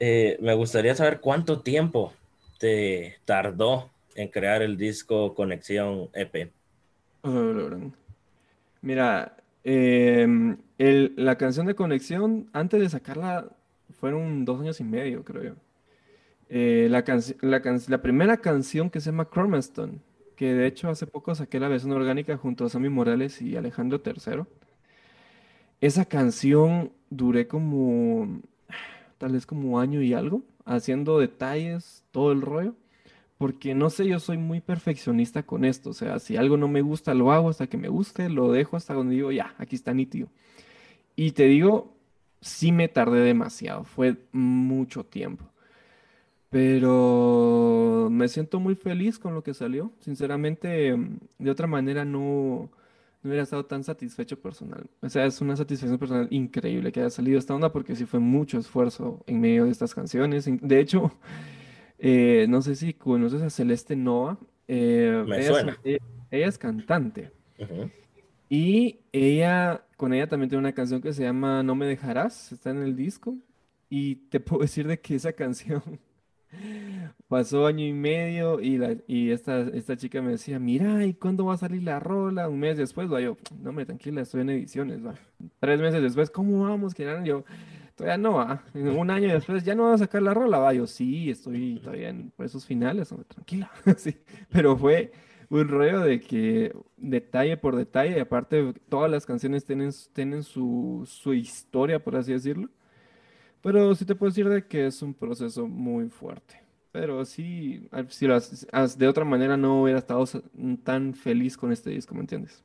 Eh, 0.00 0.38
me 0.40 0.54
gustaría 0.54 0.94
saber 0.94 1.20
cuánto 1.20 1.60
tiempo 1.60 2.12
te 2.58 3.16
tardó 3.24 3.90
en 4.14 4.28
crear 4.28 4.62
el 4.62 4.76
disco 4.76 5.34
Conexión 5.34 6.08
EP. 6.12 6.50
Mira, 8.80 9.36
em, 9.64 10.56
la 10.78 11.36
canción 11.36 11.66
de 11.66 11.74
Conexión, 11.74 12.48
antes 12.52 12.80
de 12.80 12.88
sacarla, 12.88 13.48
fueron 13.98 14.44
dos 14.44 14.60
años 14.60 14.80
y 14.80 14.84
medio, 14.84 15.24
creo 15.24 15.42
yo. 15.42 15.54
Eh, 16.48 16.88
la, 16.90 17.04
la, 17.88 18.02
primera 18.02 18.38
canción 18.38 18.88
que 18.88 19.00
se 19.00 19.10
llama 19.10 19.28
Chromastone, 19.30 19.98
que 20.38 20.54
de 20.54 20.68
hecho 20.68 20.88
hace 20.88 21.08
poco 21.08 21.34
saqué 21.34 21.58
la 21.58 21.66
versión 21.66 21.90
orgánica 21.90 22.36
junto 22.36 22.64
a 22.64 22.68
Sammy 22.68 22.88
Morales 22.88 23.42
y 23.42 23.56
Alejandro 23.56 24.00
III. 24.06 24.44
Esa 25.80 26.04
canción 26.04 26.92
duré 27.10 27.48
como, 27.48 28.40
tal 29.18 29.32
vez 29.32 29.46
como 29.46 29.80
año 29.80 30.00
y 30.00 30.14
algo, 30.14 30.42
haciendo 30.64 31.18
detalles, 31.18 32.04
todo 32.12 32.30
el 32.30 32.42
rollo 32.42 32.76
porque 33.38 33.72
no 33.72 33.88
sé, 33.88 34.06
yo 34.06 34.18
soy 34.18 34.36
muy 34.36 34.60
perfeccionista 34.60 35.44
con 35.44 35.64
esto, 35.64 35.90
o 35.90 35.94
sea, 35.94 36.18
si 36.18 36.36
algo 36.36 36.56
no 36.56 36.66
me 36.66 36.82
gusta, 36.82 37.14
lo 37.14 37.30
hago 37.32 37.48
hasta 37.48 37.68
que 37.68 37.76
me 37.76 37.88
guste, 37.88 38.28
lo 38.28 38.50
dejo 38.50 38.76
hasta 38.76 38.94
donde 38.94 39.14
digo, 39.14 39.30
ya, 39.30 39.54
aquí 39.58 39.76
está 39.76 39.94
nítido. 39.94 40.28
Y 41.14 41.30
te 41.32 41.44
digo, 41.44 41.94
sí 42.40 42.72
me 42.72 42.88
tardé 42.88 43.20
demasiado, 43.20 43.84
fue 43.84 44.16
mucho 44.32 45.04
tiempo. 45.04 45.44
Pero 46.50 48.08
me 48.10 48.28
siento 48.28 48.58
muy 48.58 48.74
feliz 48.74 49.18
con 49.18 49.34
lo 49.34 49.42
que 49.42 49.52
salió. 49.54 49.92
Sinceramente, 50.00 50.96
de 51.38 51.50
otra 51.50 51.66
manera 51.66 52.04
no, 52.04 52.70
no 53.22 53.28
hubiera 53.28 53.42
estado 53.42 53.66
tan 53.66 53.84
satisfecho 53.84 54.40
personal. 54.40 54.88
O 55.02 55.08
sea, 55.10 55.26
es 55.26 55.40
una 55.42 55.56
satisfacción 55.56 55.98
personal 55.98 56.28
increíble 56.30 56.90
que 56.90 57.00
haya 57.00 57.10
salido 57.10 57.38
esta 57.38 57.54
onda 57.54 57.70
porque 57.70 57.96
sí 57.96 58.06
fue 58.06 58.20
mucho 58.20 58.58
esfuerzo 58.58 59.22
en 59.26 59.40
medio 59.40 59.66
de 59.66 59.72
estas 59.72 59.94
canciones. 59.94 60.48
De 60.48 60.80
hecho, 60.80 61.12
eh, 61.98 62.46
no 62.48 62.62
sé 62.62 62.76
si 62.76 62.94
conoces 62.94 63.42
a 63.42 63.50
Celeste 63.50 63.94
Nova. 63.94 64.38
Eh, 64.66 65.24
Me 65.26 65.40
ella, 65.40 65.48
suena. 65.48 65.78
Es, 65.84 65.98
ella, 66.30 66.46
es 66.46 66.58
cantante. 66.58 67.30
Y 68.48 69.00
ella, 69.12 69.84
con 69.98 70.14
ella 70.14 70.28
también 70.28 70.48
tiene 70.48 70.60
una 70.60 70.72
canción 70.72 71.02
que 71.02 71.12
se 71.12 71.22
llama 71.22 71.62
No 71.62 71.74
me 71.74 71.86
dejarás, 71.86 72.52
está 72.52 72.70
en 72.70 72.78
el 72.78 72.96
disco. 72.96 73.36
Y 73.90 74.16
te 74.30 74.40
puedo 74.40 74.62
decir 74.62 74.86
de 74.86 75.00
que 75.00 75.14
esa 75.14 75.32
canción 75.32 75.82
pasó 77.28 77.66
año 77.66 77.84
y 77.84 77.92
medio 77.92 78.60
y, 78.60 79.30
esta, 79.30 79.60
esta 79.60 79.96
chica 79.96 80.22
me 80.22 80.32
decía, 80.32 80.58
mira, 80.58 81.04
¿y 81.04 81.14
cuándo 81.14 81.46
va 81.46 81.54
a 81.54 81.58
salir 81.58 81.82
la 81.82 82.00
rola? 82.00 82.48
Un 82.48 82.60
mes 82.60 82.76
después, 82.76 83.12
va 83.12 83.20
yo, 83.20 83.36
no 83.60 83.72
me 83.72 83.84
tranquila, 83.84 84.22
estoy 84.22 84.42
en 84.42 84.50
ediciones, 84.50 85.04
va. 85.04 85.14
Tres 85.60 85.80
meses 85.80 86.02
después, 86.02 86.30
¿cómo 86.30 86.62
vamos? 86.62 86.94
Que 86.94 87.04
yo, 87.24 87.44
Todavía 87.98 88.16
no 88.16 88.34
va. 88.34 88.62
Un 88.74 89.10
año 89.10 89.32
después 89.34 89.64
ya 89.64 89.74
no 89.74 89.84
va 89.84 89.94
a 89.94 89.98
sacar 89.98 90.22
la 90.22 90.32
rola. 90.32 90.58
Va, 90.58 90.72
yo 90.72 90.86
sí, 90.86 91.30
estoy 91.30 91.80
todavía 91.82 92.10
en 92.10 92.32
esos 92.38 92.64
finales. 92.64 93.12
tranquila. 93.26 93.72
sí. 93.96 94.16
Pero 94.50 94.76
fue 94.76 95.10
un 95.50 95.66
rollo 95.66 96.00
de 96.00 96.20
que 96.20 96.72
detalle 96.96 97.56
por 97.56 97.74
detalle, 97.74 98.18
y 98.18 98.20
aparte 98.20 98.72
todas 98.88 99.10
las 99.10 99.26
canciones 99.26 99.64
tienen, 99.64 99.90
tienen 100.12 100.44
su, 100.44 101.08
su 101.08 101.34
historia, 101.34 101.98
por 101.98 102.14
así 102.14 102.32
decirlo. 102.32 102.68
Pero 103.62 103.94
sí 103.94 104.04
te 104.04 104.14
puedo 104.14 104.30
decir 104.30 104.48
de 104.48 104.66
que 104.66 104.86
es 104.86 105.02
un 105.02 105.14
proceso 105.14 105.66
muy 105.66 106.08
fuerte. 106.08 106.62
Pero 106.92 107.24
sí, 107.24 107.88
si 108.08 108.26
lo 108.26 108.40
de 108.40 109.08
otra 109.08 109.24
manera 109.24 109.56
no 109.56 109.82
hubiera 109.82 109.98
estado 109.98 110.24
tan 110.84 111.14
feliz 111.14 111.56
con 111.56 111.72
este 111.72 111.90
disco, 111.90 112.14
¿me 112.14 112.20
entiendes? 112.20 112.64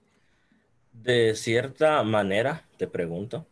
De 0.93 1.35
cierta 1.35 2.01
manera, 2.03 2.65
te 2.77 2.87
pregunto, 2.87 3.47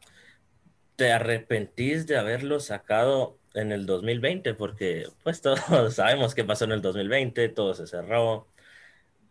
te 0.95 1.11
arrepentís 1.11 2.07
de 2.07 2.17
haberlo 2.17 2.59
sacado 2.59 3.37
en 3.53 3.71
el 3.71 3.85
2020? 3.85 4.53
Porque 4.53 5.07
pues 5.23 5.41
todos 5.43 5.93
sabemos 5.95 6.35
qué 6.35 6.43
pasó 6.43 6.65
en 6.65 6.71
el 6.73 6.81
2020, 6.81 7.49
todo 7.49 7.73
se 7.73 7.87
cerró. 7.87 8.47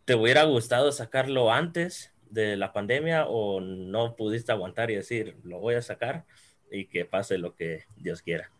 ¿Te 0.04 0.14
hubiera 0.14 0.44
gustado 0.44 0.92
sacarlo 0.92 1.52
antes 1.52 2.12
de 2.30 2.56
la 2.56 2.72
pandemia 2.72 3.26
o 3.26 3.60
no 3.60 4.16
pudiste 4.16 4.52
aguantar 4.52 4.90
y 4.90 4.96
decir, 4.96 5.36
lo 5.44 5.58
voy 5.58 5.74
a 5.74 5.82
sacar 5.82 6.26
y 6.70 6.86
que 6.86 7.04
pase 7.04 7.38
lo 7.38 7.54
que 7.54 7.84
Dios 7.96 8.22
quiera? 8.22 8.50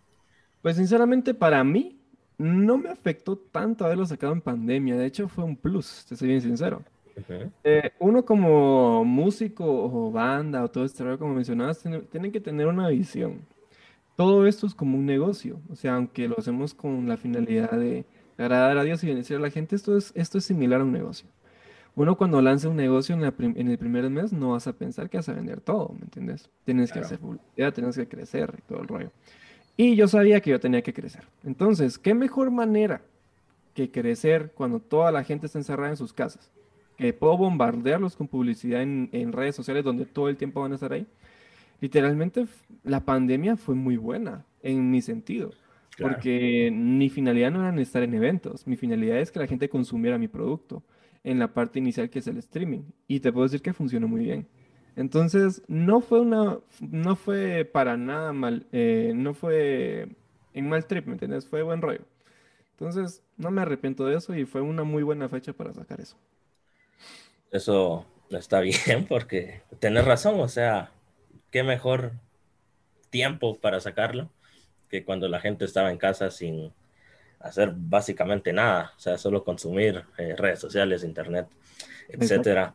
Pues 0.63 0.77
sinceramente 0.77 1.35
para 1.35 1.65
mí 1.65 2.01
no 2.39 2.79
me 2.79 2.89
afectó 2.89 3.37
tanto 3.37 3.85
haberlo 3.85 4.07
sacado 4.07 4.33
en 4.33 4.41
pandemia, 4.41 4.97
de 4.97 5.07
hecho 5.07 5.29
fue 5.29 5.45
un 5.45 5.57
plus, 5.57 6.07
te 6.09 6.17
soy 6.17 6.29
bien 6.29 6.41
sincero. 6.41 6.83
Eh, 7.65 7.91
uno 7.99 8.25
como 8.25 9.05
músico 9.05 9.65
o 9.67 10.11
banda 10.11 10.65
o 10.65 10.71
todo 10.71 10.85
este 10.85 11.05
rollo, 11.05 11.19
como 11.19 11.35
mencionabas, 11.35 11.85
tiene, 12.11 12.33
que 12.33 12.41
tener 12.41 12.67
una 12.67 12.89
visión. 12.89 13.41
Todo 14.17 14.47
esto 14.47 14.67
es 14.67 14.75
como 14.75 14.97
un 14.97 15.07
negocio, 15.07 15.61
o 15.71 15.77
sea, 15.77 15.97
aunque 15.97 16.29
lo 16.29 16.39
hacemos 16.39 16.75
con 16.75 17.09
la 17.09 17.17
finalidad 17.17 17.73
de 17.73 18.05
agradar 18.39 18.79
a 18.79 18.85
Dios 18.85 19.03
y 19.03 19.09
beneficiar 19.09 19.39
a 19.39 19.43
la 19.43 19.51
gente, 19.51 19.77
esto 19.77 19.97
es, 19.97 20.13
esto 20.15 20.39
es 20.39 20.45
similar 20.45 20.81
a 20.81 20.85
un 20.85 20.93
negocio. 20.93 21.29
Uno 22.01 22.17
cuando 22.17 22.41
lanza 22.41 22.71
un 22.71 22.77
negocio 22.77 23.15
en, 23.15 23.69
el 23.69 23.77
primer 23.77 24.09
mes 24.09 24.33
no 24.33 24.53
vas 24.53 24.67
a 24.67 24.73
pensar 24.73 25.11
que 25.11 25.19
vas 25.19 25.29
a 25.29 25.35
vender 25.35 25.61
todo, 25.61 25.95
¿me 25.99 26.05
entiendes? 26.05 26.49
Tienes 26.65 26.91
que 26.91 27.01
hacer 27.01 27.19
publicidad, 27.19 27.75
tienes 27.75 27.95
que 27.95 28.09
crecer 28.09 28.55
y 28.57 28.63
todo 28.63 28.81
el 28.81 28.89
rollo. 28.89 29.13
Y 29.77 29.97
yo 29.97 30.09
sabía 30.09 30.41
que 30.41 30.49
yo 30.49 30.59
tenía 30.59 30.81
que 30.81 30.95
crecer. 30.95 31.25
Entonces, 31.45 31.99
¿qué 31.99 32.15
mejor 32.15 32.51
manera 32.51 33.03
que 33.75 33.91
crecer 33.91 34.53
cuando 34.55 34.81
toda 34.81 35.13
la 35.13 35.25
gente 35.25 35.45
está 35.45 35.59
encerrada 35.59 35.91
en 35.91 35.99
sus 35.99 36.15
casas? 36.15 36.51
puedo 37.19 37.37
bombardearlos 37.37 38.17
con 38.17 38.29
publicidad 38.29 38.81
en, 38.81 39.11
en, 39.13 39.33
redes 39.33 39.55
sociales 39.55 39.85
donde 39.85 40.07
todo 40.07 40.31
el 40.31 40.39
tiempo 40.39 40.63
van 40.63 40.73
a 40.73 40.77
estar 40.77 40.95
ahí. 40.95 41.07
Literalmente 41.83 42.47
la 42.83 43.01
pandemia 43.01 43.59
fue 43.59 43.75
muy 43.75 43.99
buena 43.99 44.47
en 44.63 44.91
mi 44.91 45.03
sentido, 45.03 45.51
porque 45.99 46.71
mi 46.73 47.11
finalidad 47.11 47.51
no 47.51 47.69
era 47.69 47.79
estar 47.83 48.03
en 48.03 48.15
eventos, 48.15 48.67
mi 48.67 48.77
finalidad 48.77 49.19
es 49.19 49.31
que 49.31 49.39
la 49.39 49.47
gente 49.47 49.69
consumiera 49.69 50.17
mi 50.17 50.29
producto 50.29 50.83
en 51.25 51.39
la 51.39 51.53
parte 51.53 51.79
inicial 51.79 52.11
que 52.11 52.21
es 52.21 52.27
el 52.27 52.39
streaming 52.39 52.83
y 53.07 53.21
te 53.21 53.33
puedo 53.33 53.45
decir 53.45 53.63
que 53.63 53.73
funcionó 53.73 54.09
muy 54.09 54.25
bien. 54.25 54.49
Entonces 54.97 55.63
no 55.69 56.01
fue 56.01 56.21
una, 56.21 56.59
no 56.81 57.17
fue 57.17 57.65
para 57.65 57.97
nada 57.97 58.33
mal, 58.33 58.67
eh, 58.73 59.13
no 59.15 59.35
fue 59.35 60.09
en 60.53 60.69
mal 60.69 60.87
trip, 60.87 61.07
¿me 61.07 61.13
entiendes? 61.13 61.47
Fue 61.47 61.63
buen 61.63 61.81
rollo. 61.81 62.05
Entonces 62.73 63.23
no 63.37 63.51
me 63.51 63.63
arrepiento 63.63 64.07
de 64.07 64.17
eso 64.17 64.35
y 64.35 64.47
fue 64.47 64.61
una 64.61 64.85
muy 64.85 65.03
buena 65.03 65.29
fecha 65.29 65.53
para 65.53 65.73
sacar 65.73 66.01
eso 66.01 66.17
eso 67.51 68.07
está 68.31 68.61
bien 68.61 69.07
porque 69.09 69.63
tienes 69.79 70.05
razón, 70.05 70.41
o 70.41 70.49
sea, 70.49 70.93
qué 71.51 71.63
mejor 71.63 72.13
tiempo 73.11 73.59
para 73.59 73.81
sacarlo 73.81 74.31
que 74.89 75.05
cuando 75.05 75.29
la 75.29 75.41
gente 75.41 75.65
estaba 75.65 75.91
en 75.91 75.99
casa 75.99 76.31
sin 76.31 76.73
hacer 77.41 77.73
básicamente 77.75 78.53
nada, 78.53 78.93
o 78.97 79.01
sea, 79.01 79.19
solo 79.19 79.43
consumir 79.43 80.05
eh, 80.19 80.35
redes 80.37 80.61
sociales, 80.61 81.03
internet, 81.03 81.47
etcétera. 82.09 82.75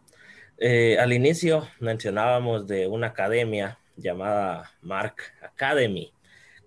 Eh, 0.58 0.98
al 1.00 1.14
inicio 1.14 1.68
mencionábamos 1.80 2.66
de 2.66 2.88
una 2.88 3.08
academia 3.08 3.78
llamada 3.96 4.72
Mark 4.82 5.16
Academy. 5.42 6.12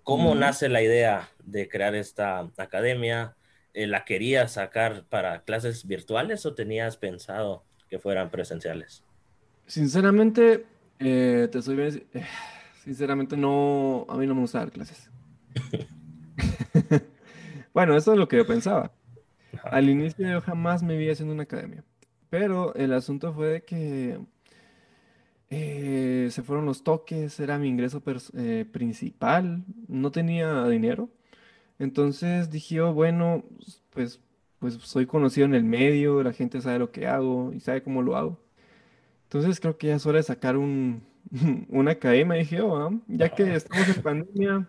¿Cómo 0.03 0.35
nace 0.35 0.69
la 0.69 0.83
idea 0.83 1.29
de 1.45 1.69
crear 1.69 1.95
esta 1.95 2.49
academia? 2.57 3.35
Eh, 3.75 3.87
¿La 3.87 4.05
querías 4.05 4.53
sacar 4.53 5.05
para 5.09 5.43
clases 5.43 5.87
virtuales 5.87 6.47
o 6.47 6.55
tenías 6.55 6.97
pensado 6.97 7.65
que 7.91 7.99
fueran 7.99 8.31
presenciales? 8.31 9.05
Sinceramente, 9.67 10.65
eh, 10.99 11.49
te 11.53 11.61
soy 11.61 11.77
bien, 11.77 12.09
sinceramente 12.83 13.37
no, 13.37 14.07
a 14.09 14.17
mí 14.17 14.27
no 14.27 14.35
me 14.35 14.41
gusta 14.41 14.61
dar 14.61 14.71
clases. 14.71 15.11
bueno, 17.79 17.97
eso 17.97 18.13
es 18.13 18.19
lo 18.19 18.27
que 18.27 18.39
yo 18.39 18.45
pensaba. 18.45 18.91
Al 19.63 19.89
inicio 19.89 20.29
yo 20.29 20.41
jamás 20.41 20.83
me 20.83 20.97
vi 20.97 21.11
haciendo 21.11 21.33
una 21.33 21.45
academia, 21.45 21.85
pero 22.29 22.75
el 22.75 22.93
asunto 22.93 23.33
fue 23.33 23.47
de 23.51 23.63
que 23.63 24.19
eh, 25.49 26.27
se 26.33 26.43
fueron 26.43 26.67
los 26.67 26.83
toques, 26.83 27.39
era 27.39 27.57
mi 27.57 27.69
ingreso 27.69 28.03
principal, 28.73 29.63
no 29.87 30.11
tenía 30.11 30.67
dinero. 30.67 31.09
Entonces 31.79 32.51
dije, 32.51 32.81
oh, 32.81 32.93
bueno, 32.93 33.45
pues 33.91 34.21
pues 34.59 34.75
soy 34.83 35.07
conocido 35.07 35.45
en 35.45 35.55
el 35.55 35.63
medio, 35.63 36.25
la 36.25 36.33
gente 36.33 36.61
sabe 36.61 36.81
lo 36.81 36.91
que 36.91 37.07
hago 37.07 37.53
y 37.53 37.61
sabe 37.61 37.85
cómo 37.85 38.03
lo 38.03 38.17
hago. 38.17 38.41
Entonces 39.27 39.61
creo 39.61 39.79
que 39.79 39.87
ya 39.87 39.95
es 39.95 40.05
hora 40.05 40.19
de 40.19 40.25
sacar 40.25 40.57
un, 40.57 41.05
una 41.69 41.93
academia, 41.93 42.39
dije, 42.39 42.61
oh, 42.61 43.01
ya 43.07 43.29
que 43.29 43.55
estamos 43.55 43.89
en 43.89 44.03
pandemia, 44.03 44.69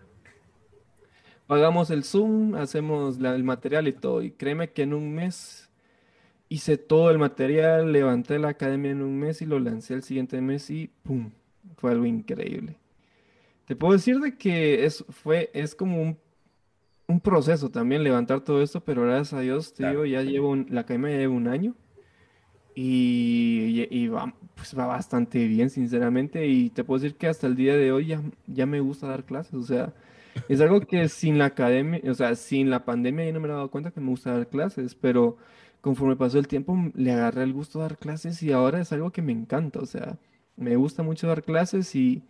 pagamos 1.49 1.89
el 1.89 2.03
Zoom, 2.03 2.53
hacemos 2.53 3.17
el 3.17 3.43
material 3.43 3.88
y 3.88 3.93
todo. 3.93 4.21
Y 4.21 4.29
créeme 4.29 4.69
que 4.69 4.83
en 4.83 4.93
un 4.93 5.15
mes 5.15 5.67
hice 6.47 6.77
todo 6.77 7.09
el 7.09 7.17
material, 7.17 7.91
levanté 7.91 8.38
la 8.38 8.49
academia 8.49 8.91
en 8.91 9.01
un 9.01 9.17
mes 9.17 9.41
y 9.41 9.47
lo 9.47 9.57
lancé 9.57 9.95
el 9.95 10.03
siguiente 10.03 10.39
mes 10.41 10.69
y 10.69 10.91
¡pum! 11.01 11.31
Fue 11.77 11.89
algo 11.89 12.05
increíble. 12.05 12.77
Te 13.65 13.75
puedo 13.75 13.93
decir 13.93 14.19
de 14.19 14.38
que 14.38 14.85
es, 14.85 15.03
fue, 15.09 15.49
es 15.55 15.73
como 15.73 15.99
un, 15.99 16.19
un 17.07 17.19
proceso 17.19 17.71
también 17.71 18.03
levantar 18.03 18.41
todo 18.41 18.62
esto, 18.62 18.81
pero 18.81 19.01
gracias 19.01 19.33
a 19.33 19.39
Dios, 19.39 19.73
te 19.73 19.89
digo, 19.89 20.05
ya 20.05 20.21
llevo, 20.21 20.55
la 20.55 20.81
academia 20.81 21.09
ya 21.09 21.17
lleva 21.17 21.33
un 21.33 21.47
año 21.47 21.75
y, 22.75 23.88
y, 23.89 24.07
va, 24.07 24.35
pues 24.53 24.77
va 24.77 24.85
bastante 24.85 25.47
bien, 25.47 25.71
sinceramente, 25.71 26.45
y 26.45 26.69
te 26.69 26.83
puedo 26.83 27.01
decir 27.01 27.17
que 27.17 27.25
hasta 27.25 27.47
el 27.47 27.55
día 27.55 27.75
de 27.75 27.91
hoy 27.91 28.05
ya, 28.05 28.21
ya 28.45 28.67
me 28.67 28.81
gusta 28.81 29.07
dar 29.07 29.23
clases, 29.23 29.55
o 29.55 29.63
sea, 29.63 29.95
es 30.47 30.61
algo 30.61 30.81
que 30.81 31.09
sin 31.09 31.37
la 31.37 31.45
academia, 31.45 32.01
o 32.09 32.13
sea, 32.13 32.35
sin 32.35 32.69
la 32.69 32.85
pandemia 32.85 33.25
yo 33.25 33.33
no 33.33 33.39
me 33.39 33.47
he 33.47 33.51
dado 33.51 33.71
cuenta 33.71 33.91
que 33.91 34.01
me 34.01 34.09
gusta 34.09 34.33
dar 34.33 34.47
clases, 34.47 34.95
pero 34.95 35.37
conforme 35.81 36.15
pasó 36.15 36.39
el 36.39 36.47
tiempo 36.47 36.77
le 36.93 37.11
agarré 37.11 37.43
el 37.43 37.53
gusto 37.53 37.79
de 37.79 37.83
dar 37.83 37.97
clases 37.97 38.41
y 38.43 38.51
ahora 38.51 38.81
es 38.81 38.91
algo 38.91 39.11
que 39.11 39.21
me 39.21 39.31
encanta, 39.31 39.79
o 39.79 39.85
sea, 39.85 40.17
me 40.55 40.75
gusta 40.75 41.03
mucho 41.03 41.27
dar 41.27 41.43
clases 41.43 41.95
y, 41.95 42.23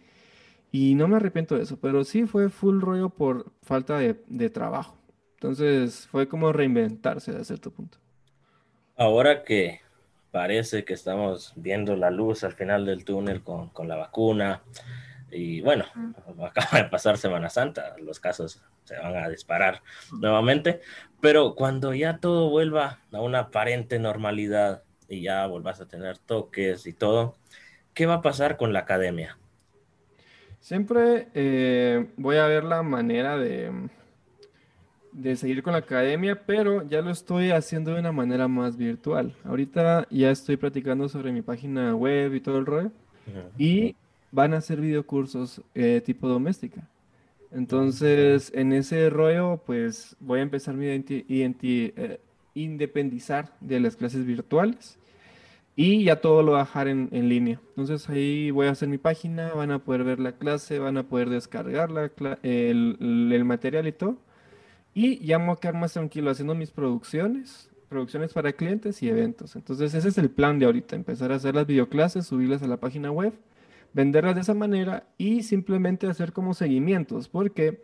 y 0.71 0.95
no 0.95 1.07
me 1.07 1.17
arrepiento 1.17 1.55
de 1.55 1.63
eso, 1.63 1.77
pero 1.79 2.03
sí 2.03 2.25
fue 2.25 2.49
full 2.49 2.81
rollo 2.81 3.09
por 3.09 3.51
falta 3.62 3.97
de, 3.97 4.21
de 4.27 4.49
trabajo. 4.49 4.97
Entonces 5.35 6.05
fue 6.07 6.27
como 6.27 6.51
reinventarse 6.51 7.31
a 7.31 7.43
cierto 7.43 7.71
punto. 7.71 7.97
Ahora 8.97 9.43
que 9.43 9.79
parece 10.31 10.83
que 10.83 10.93
estamos 10.93 11.53
viendo 11.55 11.95
la 11.95 12.12
luz 12.12 12.43
al 12.43 12.53
final 12.53 12.85
del 12.85 13.05
túnel 13.05 13.41
con, 13.41 13.69
con 13.69 13.88
la 13.88 13.95
vacuna, 13.95 14.62
y 15.31 15.61
bueno, 15.61 15.85
acaba 16.43 16.83
de 16.83 16.89
pasar 16.89 17.17
Semana 17.17 17.49
Santa, 17.49 17.95
los 17.99 18.19
casos 18.19 18.61
se 18.83 18.97
van 18.97 19.15
a 19.17 19.29
disparar 19.29 19.81
nuevamente, 20.19 20.81
pero 21.21 21.55
cuando 21.55 21.93
ya 21.93 22.17
todo 22.17 22.49
vuelva 22.49 22.99
a 23.11 23.21
una 23.21 23.39
aparente 23.39 23.99
normalidad 23.99 24.83
y 25.07 25.21
ya 25.21 25.45
vuelvas 25.47 25.81
a 25.81 25.87
tener 25.87 26.17
toques 26.17 26.87
y 26.87 26.93
todo, 26.93 27.35
¿qué 27.93 28.05
va 28.05 28.15
a 28.15 28.21
pasar 28.21 28.57
con 28.57 28.73
la 28.73 28.79
academia? 28.79 29.37
Siempre 30.59 31.29
eh, 31.33 32.09
voy 32.17 32.37
a 32.37 32.45
ver 32.47 32.63
la 32.63 32.83
manera 32.83 33.37
de, 33.37 33.71
de 35.11 35.35
seguir 35.35 35.63
con 35.63 35.73
la 35.73 35.79
academia, 35.79 36.43
pero 36.45 36.87
ya 36.87 37.01
lo 37.01 37.11
estoy 37.11 37.51
haciendo 37.51 37.93
de 37.93 37.99
una 37.99 38.11
manera 38.11 38.47
más 38.47 38.77
virtual. 38.77 39.33
Ahorita 39.45 40.07
ya 40.09 40.31
estoy 40.31 40.57
practicando 40.57 41.07
sobre 41.09 41.31
mi 41.31 41.41
página 41.41 41.95
web 41.95 42.33
y 42.33 42.41
todo 42.41 42.57
el 42.57 42.65
rollo. 42.65 42.91
Y 43.57 43.95
van 44.31 44.53
a 44.53 44.61
ser 44.61 44.81
videocursos 44.81 45.61
eh, 45.75 46.01
tipo 46.05 46.27
doméstica. 46.27 46.87
Entonces, 47.51 48.51
en 48.53 48.73
ese 48.73 49.09
rollo, 49.09 49.61
pues 49.65 50.15
voy 50.19 50.39
a 50.39 50.43
empezar 50.43 50.75
mi 50.75 50.85
eh, 50.87 52.19
independizar 52.53 53.53
de 53.59 53.79
las 53.79 53.95
clases 53.95 54.25
virtuales 54.25 54.97
y 55.75 56.03
ya 56.03 56.17
todo 56.17 56.43
lo 56.43 56.51
voy 56.51 56.59
a 56.59 56.65
dejar 56.65 56.87
en, 56.89 57.09
línea. 57.11 57.59
Entonces 57.69 58.09
ahí 58.09 58.51
voy 58.51 58.67
a 58.67 58.71
hacer 58.71 58.89
mi 58.89 58.97
página, 58.97 59.53
van 59.53 59.71
a 59.71 59.79
poder 59.79 60.03
ver 60.03 60.19
la 60.19 60.33
clase, 60.33 60.77
van 60.77 60.97
a 60.97 61.03
poder 61.03 61.29
descargar 61.29 61.89
el, 62.43 62.97
el, 63.31 63.45
material 63.45 63.87
y 63.87 63.93
todo. 63.93 64.17
Y 64.93 65.25
ya 65.25 65.39
me 65.39 65.45
voy 65.45 65.53
a 65.53 65.59
quedar 65.59 65.75
más 65.75 65.93
tranquilo 65.93 66.31
haciendo 66.31 66.53
mis 66.53 66.71
producciones, 66.71 67.69
producciones 67.87 68.33
para 68.33 68.51
clientes 68.51 69.01
y 69.01 69.09
eventos. 69.09 69.55
Entonces 69.55 69.93
ese 69.93 70.09
es 70.09 70.17
el 70.17 70.29
plan 70.29 70.59
de 70.59 70.65
ahorita, 70.65 70.97
empezar 70.97 71.31
a 71.31 71.35
hacer 71.35 71.55
las 71.55 71.65
videoclases, 71.65 72.27
subirlas 72.27 72.61
a 72.61 72.67
la 72.67 72.77
página 72.77 73.09
web 73.09 73.33
venderlas 73.93 74.36
de 74.36 74.41
esa 74.41 74.54
manera 74.54 75.08
y 75.17 75.43
simplemente 75.43 76.08
hacer 76.08 76.34
como 76.34 76.54
seguimientos, 76.54 77.28
porque 77.28 77.84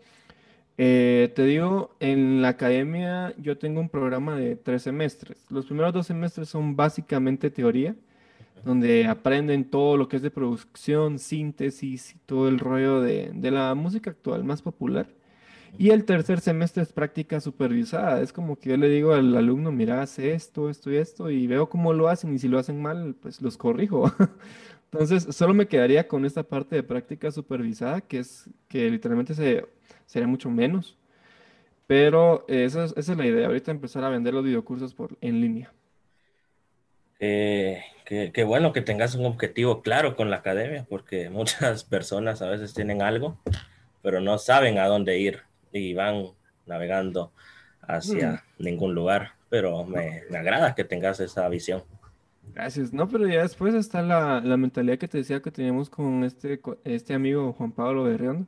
eh, 0.77 1.31
te 1.35 1.45
digo, 1.45 1.95
en 1.99 2.41
la 2.41 2.49
academia 2.49 3.33
yo 3.37 3.57
tengo 3.57 3.79
un 3.79 3.89
programa 3.89 4.35
de 4.35 4.55
tres 4.55 4.83
semestres. 4.83 5.45
Los 5.49 5.65
primeros 5.65 5.93
dos 5.93 6.07
semestres 6.07 6.49
son 6.49 6.75
básicamente 6.75 7.49
teoría, 7.49 7.95
donde 8.65 9.07
aprenden 9.07 9.65
todo 9.65 9.97
lo 9.97 10.07
que 10.09 10.17
es 10.17 10.21
de 10.21 10.31
producción, 10.31 11.19
síntesis 11.19 12.15
y 12.15 12.17
todo 12.25 12.47
el 12.49 12.59
rollo 12.59 13.01
de, 13.01 13.31
de 13.33 13.51
la 13.51 13.73
música 13.75 14.11
actual 14.11 14.43
más 14.43 14.61
popular. 14.61 15.07
Y 15.77 15.89
el 15.89 16.05
tercer 16.05 16.39
semestre 16.39 16.83
es 16.83 16.93
práctica 16.93 17.41
supervisada. 17.41 18.21
Es 18.21 18.31
como 18.31 18.57
que 18.57 18.69
yo 18.69 18.77
le 18.77 18.87
digo 18.89 19.13
al 19.13 19.35
alumno, 19.35 19.71
mira, 19.71 20.01
hace 20.01 20.33
esto, 20.33 20.69
esto 20.69 20.91
y 20.91 20.97
esto, 20.97 21.29
y 21.29 21.47
veo 21.47 21.69
cómo 21.69 21.93
lo 21.93 22.07
hacen, 22.07 22.33
y 22.33 22.39
si 22.39 22.47
lo 22.47 22.59
hacen 22.59 22.81
mal, 22.81 23.15
pues 23.21 23.41
los 23.41 23.57
corrijo. 23.57 24.11
Entonces, 24.99 25.35
solo 25.35 25.53
me 25.53 25.67
quedaría 25.67 26.07
con 26.07 26.23
esta 26.23 26.43
parte 26.43 26.77
de 26.77 26.83
práctica 26.83 27.29
supervisada, 27.29 27.99
que 27.99 28.19
es 28.19 28.49
que 28.69 28.89
literalmente 28.89 29.33
se, 29.33 29.65
sería 30.05 30.27
mucho 30.27 30.49
menos. 30.49 30.97
Pero 31.85 32.45
esa 32.47 32.85
es, 32.85 33.07
la 33.09 33.25
idea, 33.25 33.47
ahorita 33.47 33.71
empezar 33.71 34.05
a 34.05 34.09
vender 34.09 34.33
los 34.33 34.45
videocursos 34.45 34.93
por, 34.93 35.17
en 35.19 35.41
línea. 35.41 35.73
Eh, 37.19 37.83
qué, 38.05 38.43
bueno 38.45 38.71
que 38.71 38.81
tengas 38.81 39.15
un 39.15 39.25
objetivo 39.25 39.81
claro 39.81 40.15
con 40.15 40.29
la 40.29 40.37
academia, 40.37 40.85
porque 40.89 41.29
muchas 41.29 41.83
personas 41.83 42.41
a 42.41 42.49
veces 42.49 42.73
tienen 42.73 43.01
algo, 43.01 43.37
pero 44.01 44.21
no 44.21 44.37
saben 44.37 44.79
a 44.79 44.87
dónde 44.87 45.19
ir 45.19 45.41
y 45.73 45.93
van 45.93 46.29
navegando 46.65 47.33
hacia 47.81 48.31
mm. 48.31 48.63
ningún 48.63 48.95
lugar. 48.95 49.33
Pero 49.49 49.83
me, 49.83 50.23
me 50.29 50.37
agrada 50.37 50.73
que 50.73 50.85
tengas 50.85 51.19
esa 51.19 51.49
visión. 51.49 51.83
Gracias. 52.53 52.93
No, 52.93 53.07
pero 53.07 53.27
ya 53.27 53.41
después 53.41 53.73
está 53.75 54.01
la, 54.01 54.39
la 54.41 54.57
mentalidad 54.57 54.97
que 54.97 55.07
te 55.07 55.17
decía 55.17 55.41
que 55.41 55.51
teníamos 55.51 55.89
con 55.89 56.23
este, 56.23 56.61
este 56.83 57.13
amigo 57.13 57.53
Juan 57.53 57.71
Pablo 57.71 58.03
Berrión, 58.03 58.47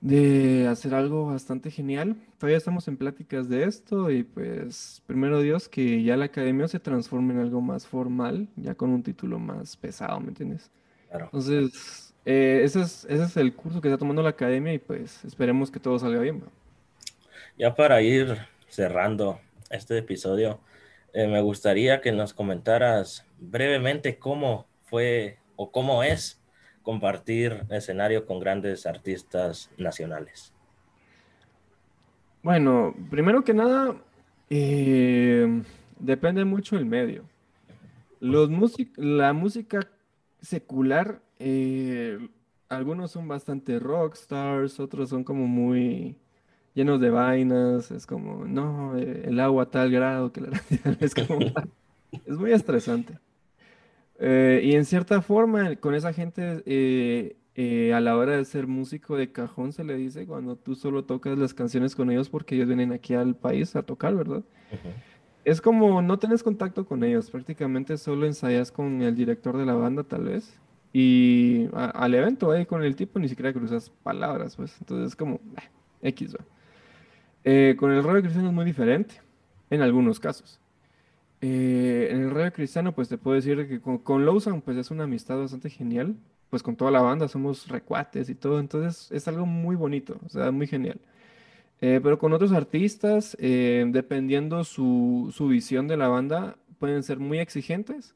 de 0.00 0.66
hacer 0.66 0.94
algo 0.94 1.26
bastante 1.26 1.70
genial. 1.70 2.16
Todavía 2.38 2.58
estamos 2.58 2.88
en 2.88 2.96
pláticas 2.96 3.48
de 3.48 3.64
esto 3.64 4.10
y 4.10 4.24
pues 4.24 5.00
primero 5.06 5.40
Dios 5.40 5.68
que 5.68 6.02
ya 6.02 6.16
la 6.16 6.24
academia 6.24 6.66
se 6.66 6.80
transforme 6.80 7.34
en 7.34 7.40
algo 7.40 7.60
más 7.60 7.86
formal, 7.86 8.48
ya 8.56 8.74
con 8.74 8.90
un 8.90 9.04
título 9.04 9.38
más 9.38 9.76
pesado, 9.76 10.18
¿me 10.18 10.28
entiendes? 10.28 10.70
Claro. 11.08 11.26
Entonces, 11.26 12.12
eh, 12.24 12.62
ese, 12.64 12.80
es, 12.80 13.04
ese 13.08 13.22
es 13.22 13.36
el 13.36 13.54
curso 13.54 13.80
que 13.80 13.88
está 13.88 13.98
tomando 13.98 14.22
la 14.22 14.30
academia 14.30 14.74
y 14.74 14.78
pues 14.78 15.24
esperemos 15.24 15.70
que 15.70 15.78
todo 15.78 15.96
salga 16.00 16.20
bien. 16.20 16.42
Ya 17.56 17.72
para 17.72 18.02
ir 18.02 18.38
cerrando 18.68 19.38
este 19.70 19.98
episodio, 19.98 20.58
eh, 21.12 21.26
me 21.26 21.40
gustaría 21.40 22.00
que 22.00 22.12
nos 22.12 22.32
comentaras 22.32 23.26
brevemente 23.38 24.18
cómo 24.18 24.66
fue 24.84 25.38
o 25.56 25.70
cómo 25.70 26.02
es 26.02 26.40
compartir 26.82 27.64
escenario 27.70 28.26
con 28.26 28.40
grandes 28.40 28.86
artistas 28.86 29.70
nacionales. 29.76 30.52
Bueno, 32.42 32.94
primero 33.10 33.44
que 33.44 33.54
nada, 33.54 33.94
eh, 34.50 35.62
depende 35.98 36.44
mucho 36.44 36.76
el 36.76 36.86
medio. 36.86 37.24
Los 38.18 38.50
la 38.96 39.32
música 39.32 39.80
secular, 40.40 41.22
eh, 41.38 42.18
algunos 42.68 43.12
son 43.12 43.28
bastante 43.28 43.78
rockstars, 43.78 44.80
otros 44.80 45.10
son 45.10 45.24
como 45.24 45.46
muy 45.46 46.16
llenos 46.74 47.00
de 47.00 47.10
vainas, 47.10 47.90
es 47.90 48.06
como, 48.06 48.44
no, 48.46 48.96
eh, 48.96 49.24
el 49.26 49.40
agua 49.40 49.64
a 49.64 49.70
tal 49.70 49.90
grado 49.90 50.32
que 50.32 50.40
la 50.40 50.50
es 51.00 51.14
como, 51.14 51.38
es 52.26 52.38
muy 52.38 52.52
estresante. 52.52 53.18
Eh, 54.18 54.60
y 54.64 54.74
en 54.74 54.84
cierta 54.84 55.20
forma, 55.20 55.76
con 55.76 55.94
esa 55.94 56.12
gente, 56.12 56.62
eh, 56.66 57.92
a 57.94 58.00
la 58.00 58.16
hora 58.16 58.36
de 58.36 58.44
ser 58.44 58.66
músico 58.66 59.16
de 59.16 59.32
cajón, 59.32 59.72
se 59.72 59.84
le 59.84 59.96
dice 59.96 60.26
cuando 60.26 60.56
tú 60.56 60.74
solo 60.74 61.04
tocas 61.04 61.36
las 61.36 61.54
canciones 61.54 61.94
con 61.94 62.10
ellos 62.10 62.28
porque 62.28 62.54
ellos 62.54 62.68
vienen 62.68 62.92
aquí 62.92 63.14
al 63.14 63.34
país 63.34 63.74
a 63.76 63.82
tocar, 63.82 64.14
¿verdad? 64.14 64.42
Es 65.44 65.60
como 65.60 66.00
no 66.02 66.18
tienes 66.18 66.42
contacto 66.42 66.86
con 66.86 67.02
ellos, 67.02 67.30
prácticamente 67.30 67.98
solo 67.98 68.26
ensayas 68.26 68.70
con 68.70 69.02
el 69.02 69.16
director 69.16 69.58
de 69.58 69.66
la 69.66 69.74
banda, 69.74 70.04
tal 70.04 70.24
vez. 70.24 70.58
Y 70.94 71.68
al 71.72 72.14
evento 72.14 72.50
ahí 72.52 72.66
con 72.66 72.84
el 72.84 72.94
tipo 72.94 73.18
ni 73.18 73.28
siquiera 73.28 73.52
cruzas 73.52 73.90
palabras, 74.02 74.56
pues. 74.56 74.76
Entonces 74.78 75.08
es 75.08 75.16
como, 75.16 75.40
X, 76.02 76.32
¿verdad? 76.32 76.46
Eh, 77.44 77.74
con 77.78 77.90
el 77.90 78.02
rollo 78.02 78.20
cristiano 78.20 78.48
es 78.48 78.54
muy 78.54 78.64
diferente, 78.64 79.16
en 79.70 79.82
algunos 79.82 80.20
casos. 80.20 80.60
Eh, 81.40 82.08
en 82.10 82.22
el 82.22 82.30
rollo 82.30 82.52
cristiano, 82.52 82.92
pues 82.94 83.08
te 83.08 83.18
puedo 83.18 83.34
decir 83.34 83.66
que 83.68 83.80
con, 83.80 83.98
con 83.98 84.24
Lawson, 84.24 84.60
pues 84.60 84.76
es 84.76 84.90
una 84.90 85.04
amistad 85.04 85.38
bastante 85.38 85.70
genial, 85.70 86.16
pues 86.50 86.62
con 86.62 86.76
toda 86.76 86.90
la 86.90 87.00
banda 87.00 87.28
somos 87.28 87.68
recuates 87.68 88.28
y 88.28 88.34
todo, 88.34 88.60
entonces 88.60 89.10
es 89.10 89.26
algo 89.26 89.46
muy 89.46 89.74
bonito, 89.74 90.18
o 90.24 90.28
sea, 90.28 90.50
muy 90.52 90.66
genial. 90.66 91.00
Eh, 91.80 91.98
pero 92.02 92.18
con 92.18 92.32
otros 92.32 92.52
artistas, 92.52 93.36
dependiendo 93.40 94.62
su, 94.62 95.32
su 95.34 95.48
visión 95.48 95.88
de 95.88 95.96
la 95.96 96.06
banda, 96.08 96.56
pueden 96.78 97.02
ser 97.02 97.18
muy 97.18 97.38
exigentes, 97.38 98.14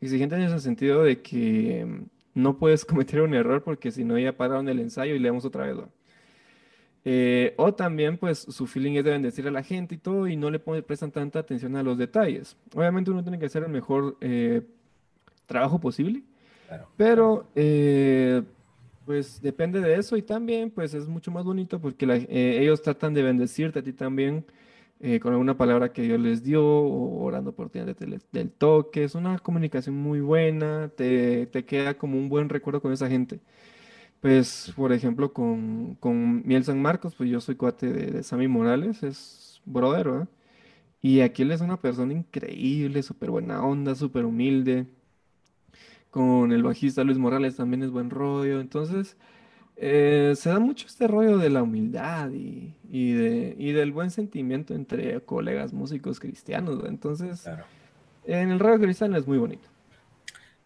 exigentes 0.00 0.38
en 0.38 0.44
ese 0.46 0.60
sentido 0.60 1.02
de 1.02 1.20
que 1.20 1.84
mm, 1.84 2.04
no 2.34 2.58
puedes 2.58 2.84
cometer 2.86 3.20
un 3.22 3.34
error 3.34 3.62
porque 3.62 3.90
si 3.90 4.04
no 4.04 4.18
ya 4.18 4.36
pararon 4.36 4.68
el 4.68 4.80
ensayo 4.80 5.14
y 5.14 5.18
leemos 5.18 5.44
otra 5.44 5.66
vez. 5.66 5.76
Eh, 7.04 7.54
o 7.56 7.72
también, 7.72 8.18
pues, 8.18 8.38
su 8.38 8.66
feeling 8.66 8.92
es 8.94 9.04
de 9.04 9.12
bendecir 9.12 9.46
a 9.46 9.50
la 9.50 9.62
gente 9.62 9.94
y 9.94 9.98
todo, 9.98 10.26
y 10.26 10.36
no 10.36 10.50
le 10.50 10.58
prestan 10.58 11.10
tanta 11.10 11.38
atención 11.38 11.76
a 11.76 11.82
los 11.82 11.96
detalles. 11.96 12.56
Obviamente 12.74 13.10
uno 13.10 13.22
tiene 13.22 13.38
que 13.38 13.46
hacer 13.46 13.62
el 13.62 13.70
mejor 13.70 14.16
eh, 14.20 14.62
trabajo 15.46 15.80
posible, 15.80 16.22
pero 16.96 17.46
eh, 17.54 18.42
pues 19.06 19.40
depende 19.40 19.80
de 19.80 19.94
eso 19.94 20.16
y 20.18 20.22
también, 20.22 20.70
pues, 20.70 20.92
es 20.92 21.08
mucho 21.08 21.30
más 21.30 21.44
bonito 21.44 21.80
porque 21.80 22.26
ellos 22.28 22.82
tratan 22.82 23.14
de 23.14 23.22
bendecirte 23.22 23.78
a 23.78 23.82
ti 23.82 23.92
también 23.92 24.44
con 25.22 25.32
alguna 25.32 25.56
palabra 25.56 25.92
que 25.92 26.02
Dios 26.02 26.18
les 26.20 26.42
dio, 26.42 26.62
o 26.62 27.22
orando 27.22 27.52
por 27.52 27.70
ti 27.70 27.78
del, 27.78 28.20
del 28.32 28.50
toque. 28.50 29.04
Es 29.04 29.14
una 29.14 29.38
comunicación 29.38 29.94
muy 29.94 30.20
buena, 30.20 30.90
te, 30.94 31.46
te 31.46 31.64
queda 31.64 31.94
como 31.94 32.18
un 32.18 32.28
buen 32.28 32.48
recuerdo 32.48 32.82
con 32.82 32.92
esa 32.92 33.08
gente. 33.08 33.38
Pues, 34.20 34.72
por 34.76 34.92
ejemplo, 34.92 35.32
con, 35.32 35.96
con 36.00 36.46
Miel 36.46 36.64
San 36.64 36.82
Marcos, 36.82 37.14
pues 37.14 37.30
yo 37.30 37.40
soy 37.40 37.54
cuate 37.54 37.92
de, 37.92 38.06
de 38.10 38.22
Sammy 38.24 38.48
Morales, 38.48 39.02
es 39.04 39.60
brother, 39.64 40.08
¿verdad? 40.08 40.28
Y 41.02 41.20
aquí 41.20 41.42
él 41.42 41.52
es 41.52 41.60
una 41.62 41.80
persona 41.80 42.12
increíble, 42.14 43.02
súper 43.02 43.30
buena 43.30 43.64
onda, 43.64 43.94
súper 43.94 44.24
humilde. 44.26 44.86
Con 46.10 46.52
el 46.52 46.62
bajista 46.62 47.04
Luis 47.04 47.18
Morales 47.18 47.56
también 47.56 47.82
es 47.82 47.90
buen 47.90 48.10
rollo. 48.10 48.60
Entonces, 48.60 49.16
eh, 49.76 50.34
se 50.36 50.50
da 50.50 50.58
mucho 50.60 50.86
este 50.86 51.08
rollo 51.08 51.38
de 51.38 51.50
la 51.50 51.62
humildad 51.62 52.30
y, 52.32 52.74
y 52.90 53.12
de, 53.12 53.56
y 53.58 53.72
del 53.72 53.92
buen 53.92 54.10
sentimiento 54.10 54.74
entre 54.74 55.20
colegas 55.22 55.72
músicos 55.72 56.20
cristianos. 56.20 56.76
¿verdad? 56.78 56.92
Entonces, 56.92 57.42
Claro. 57.42 57.64
en 58.24 58.50
el 58.50 58.60
rollo 58.60 58.80
cristiano 58.82 59.16
es 59.16 59.26
muy 59.26 59.38
bonito. 59.38 59.68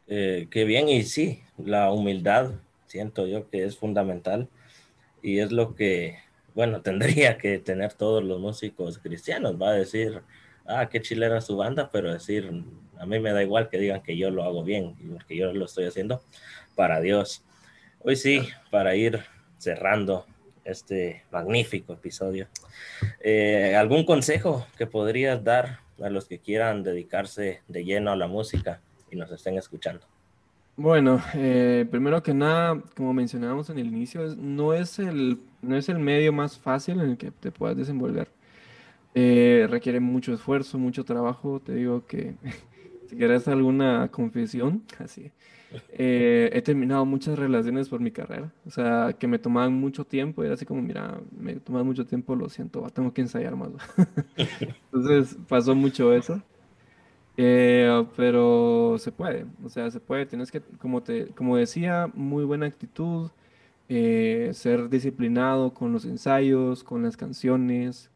Eh, 0.06 0.48
qué 0.50 0.64
bien, 0.64 0.88
y 0.88 1.02
sí, 1.04 1.40
la 1.56 1.90
humildad 1.92 2.52
siento 2.92 3.26
yo 3.26 3.48
que 3.48 3.64
es 3.64 3.78
fundamental 3.78 4.48
y 5.22 5.38
es 5.38 5.50
lo 5.50 5.74
que, 5.74 6.18
bueno, 6.54 6.82
tendría 6.88 7.38
que 7.38 7.58
tener 7.58 7.94
todos 7.94 8.22
los 8.22 8.38
músicos 8.38 8.98
cristianos, 8.98 9.60
va 9.60 9.70
a 9.70 9.74
decir, 9.74 10.22
ah, 10.66 10.88
qué 10.90 11.00
chilera 11.00 11.40
su 11.40 11.56
banda, 11.56 11.90
pero 11.90 12.12
decir, 12.12 12.50
a 12.98 13.06
mí 13.06 13.18
me 13.18 13.32
da 13.32 13.42
igual 13.42 13.68
que 13.70 13.78
digan 13.78 14.02
que 14.02 14.16
yo 14.16 14.30
lo 14.30 14.44
hago 14.44 14.62
bien, 14.62 14.94
porque 15.10 15.36
yo 15.36 15.52
lo 15.52 15.64
estoy 15.64 15.86
haciendo 15.86 16.22
para 16.76 17.00
Dios. 17.00 17.44
Hoy 18.00 18.16
sí, 18.16 18.46
para 18.70 18.94
ir 18.94 19.20
cerrando 19.58 20.26
este 20.64 21.24
magnífico 21.30 21.94
episodio, 21.94 22.48
eh, 23.20 23.74
¿algún 23.74 24.04
consejo 24.04 24.66
que 24.76 24.86
podrías 24.86 25.42
dar 25.42 25.80
a 26.00 26.10
los 26.10 26.26
que 26.26 26.40
quieran 26.40 26.82
dedicarse 26.82 27.62
de 27.68 27.84
lleno 27.84 28.12
a 28.12 28.16
la 28.16 28.26
música 28.26 28.80
y 29.10 29.16
nos 29.16 29.30
estén 29.30 29.56
escuchando? 29.56 30.11
Bueno, 30.76 31.20
eh, 31.34 31.86
primero 31.90 32.22
que 32.22 32.32
nada, 32.34 32.82
como 32.96 33.12
mencionábamos 33.12 33.68
en 33.70 33.78
el 33.78 33.86
inicio, 33.88 34.22
no 34.36 34.72
es 34.72 34.98
el, 34.98 35.38
no 35.60 35.76
es 35.76 35.88
el 35.88 35.98
medio 35.98 36.32
más 36.32 36.58
fácil 36.58 37.00
en 37.00 37.10
el 37.10 37.16
que 37.18 37.30
te 37.30 37.52
puedas 37.52 37.76
desenvolver. 37.76 38.28
Eh, 39.14 39.66
requiere 39.70 40.00
mucho 40.00 40.34
esfuerzo, 40.34 40.78
mucho 40.78 41.04
trabajo. 41.04 41.60
Te 41.60 41.74
digo 41.74 42.06
que 42.06 42.36
si 43.06 43.16
quieres 43.16 43.48
alguna 43.48 44.08
confesión, 44.10 44.84
así. 44.98 45.32
eh, 45.90 46.50
he 46.54 46.62
terminado 46.62 47.04
muchas 47.06 47.38
relaciones 47.38 47.88
por 47.90 48.00
mi 48.00 48.12
carrera, 48.12 48.52
o 48.66 48.70
sea, 48.70 49.14
que 49.18 49.28
me 49.28 49.38
tomaban 49.40 49.74
mucho 49.74 50.04
tiempo 50.06 50.44
era 50.44 50.54
así 50.54 50.66
como, 50.66 50.82
mira, 50.82 51.20
me 51.38 51.56
toman 51.56 51.86
mucho 51.86 52.06
tiempo, 52.06 52.36
lo 52.36 52.48
siento, 52.50 52.82
tengo 52.92 53.12
que 53.14 53.22
ensayar 53.22 53.56
más. 53.56 53.70
va". 53.70 53.78
Entonces 54.92 55.36
pasó 55.48 55.74
mucho 55.74 56.12
eso. 56.14 56.42
Eh, 57.36 58.06
pero 58.16 58.96
se 58.98 59.10
puede, 59.12 59.46
o 59.64 59.68
sea, 59.68 59.90
se 59.90 60.00
puede. 60.00 60.26
Tienes 60.26 60.50
que, 60.52 60.60
como 60.60 61.02
te, 61.02 61.28
como 61.28 61.56
decía, 61.56 62.10
muy 62.14 62.44
buena 62.44 62.66
actitud, 62.66 63.30
eh, 63.88 64.50
ser 64.54 64.88
disciplinado 64.88 65.74
con 65.74 65.92
los 65.92 66.04
ensayos, 66.04 66.84
con 66.84 67.02
las 67.02 67.16
canciones, 67.16 68.10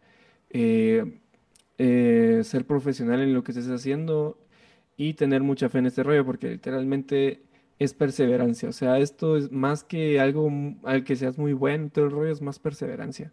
eh, 0.50 1.04
ser 1.78 2.66
profesional 2.66 3.20
en 3.20 3.34
lo 3.34 3.42
que 3.44 3.52
estés 3.52 3.68
haciendo 3.68 4.38
y 4.96 5.14
tener 5.14 5.42
mucha 5.42 5.68
fe 5.68 5.78
en 5.78 5.86
este 5.86 6.02
rollo, 6.02 6.24
porque 6.24 6.50
literalmente 6.50 7.42
es 7.78 7.94
perseverancia. 7.94 8.68
O 8.68 8.72
sea, 8.72 8.98
esto 8.98 9.36
es 9.36 9.52
más 9.52 9.84
que 9.84 10.20
algo 10.20 10.50
al 10.84 11.04
que 11.04 11.16
seas 11.16 11.38
muy 11.38 11.52
bueno, 11.52 11.90
todo 11.92 12.06
el 12.06 12.10
rollo 12.12 12.32
es 12.32 12.42
más 12.42 12.58
perseverancia. 12.58 13.32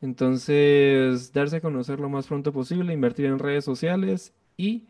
Entonces, 0.00 1.32
darse 1.32 1.56
a 1.56 1.60
conocer 1.60 2.00
lo 2.00 2.08
más 2.08 2.26
pronto 2.26 2.52
posible, 2.52 2.92
invertir 2.92 3.26
en 3.26 3.38
redes 3.38 3.64
sociales 3.64 4.34
y 4.56 4.84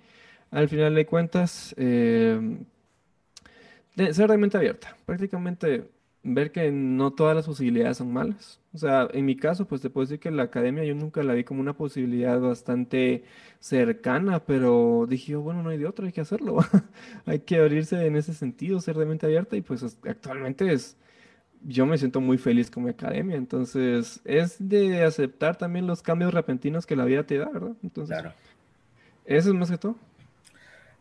al 0.54 0.68
final 0.68 0.94
de 0.94 1.04
cuentas, 1.06 1.74
eh, 1.78 2.58
de- 3.96 4.14
ser 4.14 4.30
de 4.30 4.38
mente 4.38 4.56
abierta. 4.56 4.96
Prácticamente 5.06 5.88
ver 6.22 6.52
que 6.52 6.70
no 6.72 7.12
todas 7.12 7.36
las 7.36 7.46
posibilidades 7.46 7.98
son 7.98 8.12
malas. 8.12 8.58
O 8.72 8.78
sea, 8.78 9.08
en 9.12 9.26
mi 9.26 9.36
caso, 9.36 9.66
pues 9.66 9.82
te 9.82 9.90
puedo 9.90 10.06
decir 10.06 10.18
que 10.18 10.30
la 10.30 10.44
academia 10.44 10.82
yo 10.84 10.94
nunca 10.94 11.22
la 11.22 11.34
vi 11.34 11.44
como 11.44 11.60
una 11.60 11.74
posibilidad 11.76 12.40
bastante 12.40 13.24
cercana, 13.60 14.40
pero 14.44 15.06
dije 15.08 15.32
yo, 15.32 15.42
bueno, 15.42 15.62
no 15.62 15.68
hay 15.68 15.78
de 15.78 15.86
otra, 15.86 16.06
hay 16.06 16.12
que 16.12 16.22
hacerlo. 16.22 16.56
Hay 17.26 17.40
que 17.40 17.56
abrirse 17.58 18.04
en 18.06 18.16
ese 18.16 18.34
sentido, 18.34 18.80
ser 18.80 18.96
de 18.96 19.06
mente 19.06 19.26
abierta 19.26 19.56
y 19.56 19.60
pues 19.62 19.82
es- 19.82 19.98
actualmente 20.08 20.72
es, 20.72 20.96
yo 21.66 21.86
me 21.86 21.98
siento 21.98 22.20
muy 22.20 22.38
feliz 22.38 22.70
con 22.70 22.84
mi 22.84 22.90
academia. 22.90 23.36
Entonces, 23.36 24.20
es 24.24 24.56
de 24.58 25.02
aceptar 25.04 25.56
también 25.56 25.86
los 25.86 26.02
cambios 26.02 26.34
repentinos 26.34 26.86
que 26.86 26.96
la 26.96 27.04
vida 27.04 27.24
te 27.24 27.38
da, 27.38 27.48
¿verdad? 27.50 27.72
Entonces, 27.82 28.16
Claro. 28.18 28.34
eso 29.26 29.48
es 29.50 29.54
más 29.54 29.70
que 29.70 29.78
todo. 29.78 29.96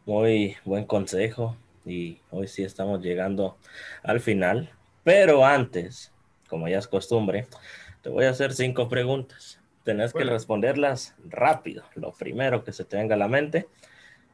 Muy 0.06 0.58
buen 0.66 0.86
consejo 0.86 1.56
y 1.86 2.20
hoy 2.30 2.48
sí 2.48 2.64
estamos 2.64 3.02
llegando 3.02 3.58
al 4.04 4.20
final, 4.20 4.70
pero 5.04 5.46
antes, 5.46 6.12
como 6.50 6.68
ya 6.68 6.80
es 6.80 6.88
costumbre, 6.88 7.48
te 8.02 8.10
voy 8.10 8.26
a 8.26 8.32
hacer 8.32 8.54
cinco 8.54 8.90
preguntas. 8.90 9.62
Tenés 9.84 10.14
que 10.14 10.26
responderlas 10.26 11.16
rápido, 11.24 11.86
lo 11.96 12.14
primero 12.14 12.64
que 12.64 12.74
se 12.74 12.86
te 12.86 12.98
venga 12.98 13.16
a 13.16 13.18
la 13.18 13.28
mente. 13.30 13.68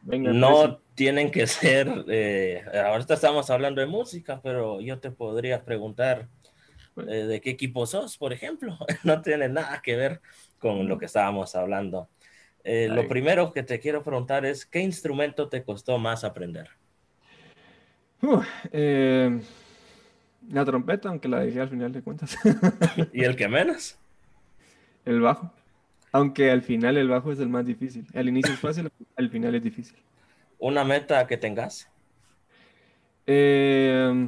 Venga, 0.01 0.31
No 0.31 0.81
tienen 0.95 1.31
que 1.31 1.47
ser, 1.47 2.05
eh, 2.09 2.63
ahorita 2.85 3.13
estamos 3.15 3.49
hablando 3.49 3.81
de 3.81 3.87
música, 3.87 4.41
pero 4.41 4.81
yo 4.81 4.99
te 4.99 5.11
podría 5.11 5.63
preguntar 5.65 6.29
Bueno. 6.95 7.11
eh, 7.11 7.25
de 7.25 7.41
qué 7.41 7.51
equipo 7.51 7.85
sos, 7.85 8.17
por 8.17 8.33
ejemplo. 8.33 8.77
No 9.03 9.21
tiene 9.21 9.49
nada 9.49 9.81
que 9.83 9.95
ver 9.95 10.21
con 10.59 10.87
lo 10.87 10.97
que 10.97 11.05
estábamos 11.05 11.55
hablando. 11.55 12.09
Eh, 12.63 12.87
lo 12.89 13.07
primero 13.07 13.53
que 13.53 13.63
te 13.63 13.79
quiero 13.79 14.03
preguntar 14.03 14.45
es, 14.45 14.65
¿qué 14.65 14.79
instrumento 14.79 15.49
te 15.49 15.63
costó 15.63 15.97
más 15.97 16.23
aprender? 16.23 16.69
Eh, 18.71 19.39
la 20.51 20.65
trompeta, 20.65 21.09
aunque 21.09 21.27
la 21.27 21.39
dejé 21.39 21.61
al 21.61 21.69
final 21.69 21.91
de 21.91 22.01
cuentas. 22.01 22.37
¿Y 23.13 23.23
el 23.23 23.35
que 23.35 23.47
menos? 23.47 23.97
El 25.05 25.21
bajo. 25.21 25.51
Aunque 26.11 26.51
al 26.51 26.61
final 26.61 26.97
el 26.97 27.07
bajo 27.07 27.31
es 27.31 27.39
el 27.39 27.49
más 27.49 27.65
difícil. 27.65 28.05
Al 28.13 28.27
inicio 28.27 28.53
es 28.53 28.59
fácil, 28.59 28.91
al 29.15 29.29
final 29.29 29.55
es 29.55 29.63
difícil. 29.63 29.97
¿Una 30.57 30.83
meta 30.83 31.25
que 31.27 31.37
tengas? 31.37 31.89
Eh, 33.27 34.27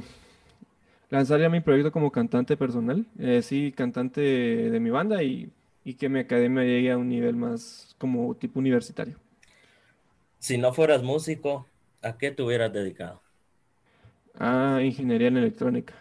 lanzar 1.09 1.39
ya 1.39 1.49
mi 1.49 1.59
proyecto 1.59 1.91
como 1.91 2.11
cantante 2.11 2.55
personal. 2.55 3.05
Eh, 3.19 3.41
sí, 3.41 3.73
cantante 3.75 4.21
de 4.21 4.79
mi 4.79 4.91
banda 4.91 5.23
y, 5.23 5.51
y 5.83 5.95
que 5.95 6.09
mi 6.09 6.19
academia 6.19 6.63
llegue 6.63 6.91
a 6.91 6.97
un 6.97 7.09
nivel 7.09 7.35
más 7.35 7.95
como 7.97 8.35
tipo 8.35 8.59
universitario. 8.59 9.17
Si 10.39 10.57
no 10.57 10.73
fueras 10.73 11.03
músico, 11.03 11.67
¿a 12.01 12.17
qué 12.17 12.31
te 12.31 12.43
hubieras 12.43 12.73
dedicado? 12.73 13.21
Ah, 14.37 14.79
ingeniería 14.83 15.27
en 15.27 15.37
electrónica. 15.37 15.93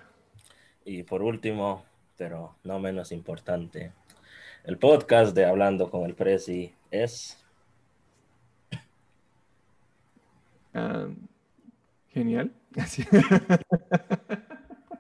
Y 0.84 1.02
por 1.02 1.22
último, 1.22 1.84
pero 2.16 2.56
no 2.64 2.78
menos 2.78 3.12
importante, 3.12 3.92
el 4.64 4.78
podcast 4.78 5.34
de 5.34 5.44
Hablando 5.44 5.90
con 5.90 6.04
el 6.04 6.14
Prezi 6.14 6.74
es... 6.90 7.36
Ah, 10.74 11.08
genial. 12.08 12.52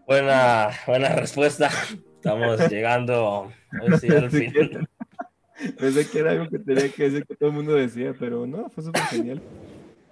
Buena, 0.06 0.70
buena 0.88 1.10
respuesta. 1.10 1.70
Estamos 2.16 2.68
llegando 2.68 3.52
hoy 3.80 3.98
sí, 3.98 4.08
al 4.08 4.22
Pensé 4.30 4.38
fin. 4.38 4.52
que- 4.52 4.80
Pensé 5.78 6.08
que 6.08 6.18
era 6.20 6.30
algo 6.30 6.48
que 6.48 6.58
tenía 6.58 6.88
que 6.88 7.02
decir 7.10 7.26
que 7.26 7.36
todo 7.36 7.50
el 7.50 7.54
mundo 7.56 7.74
decía, 7.74 8.14
pero 8.18 8.46
no, 8.46 8.70
fue 8.70 8.82
súper 8.82 9.02
genial. 9.02 9.42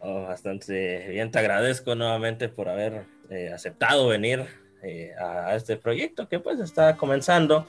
Oh, 0.01 0.25
bastante 0.25 1.09
bien, 1.09 1.31
te 1.31 1.39
agradezco 1.39 1.95
nuevamente 1.95 2.49
por 2.51 2.69
haber 2.69 3.05
eh, 3.31 3.51
aceptado 3.53 4.09
venir 4.09 4.45
eh, 4.83 5.13
a 5.19 5.57
este 5.57 5.77
proyecto 5.77 6.29
que 6.29 6.39
pues 6.39 6.61
está 6.61 6.97
comenzando 6.97 7.67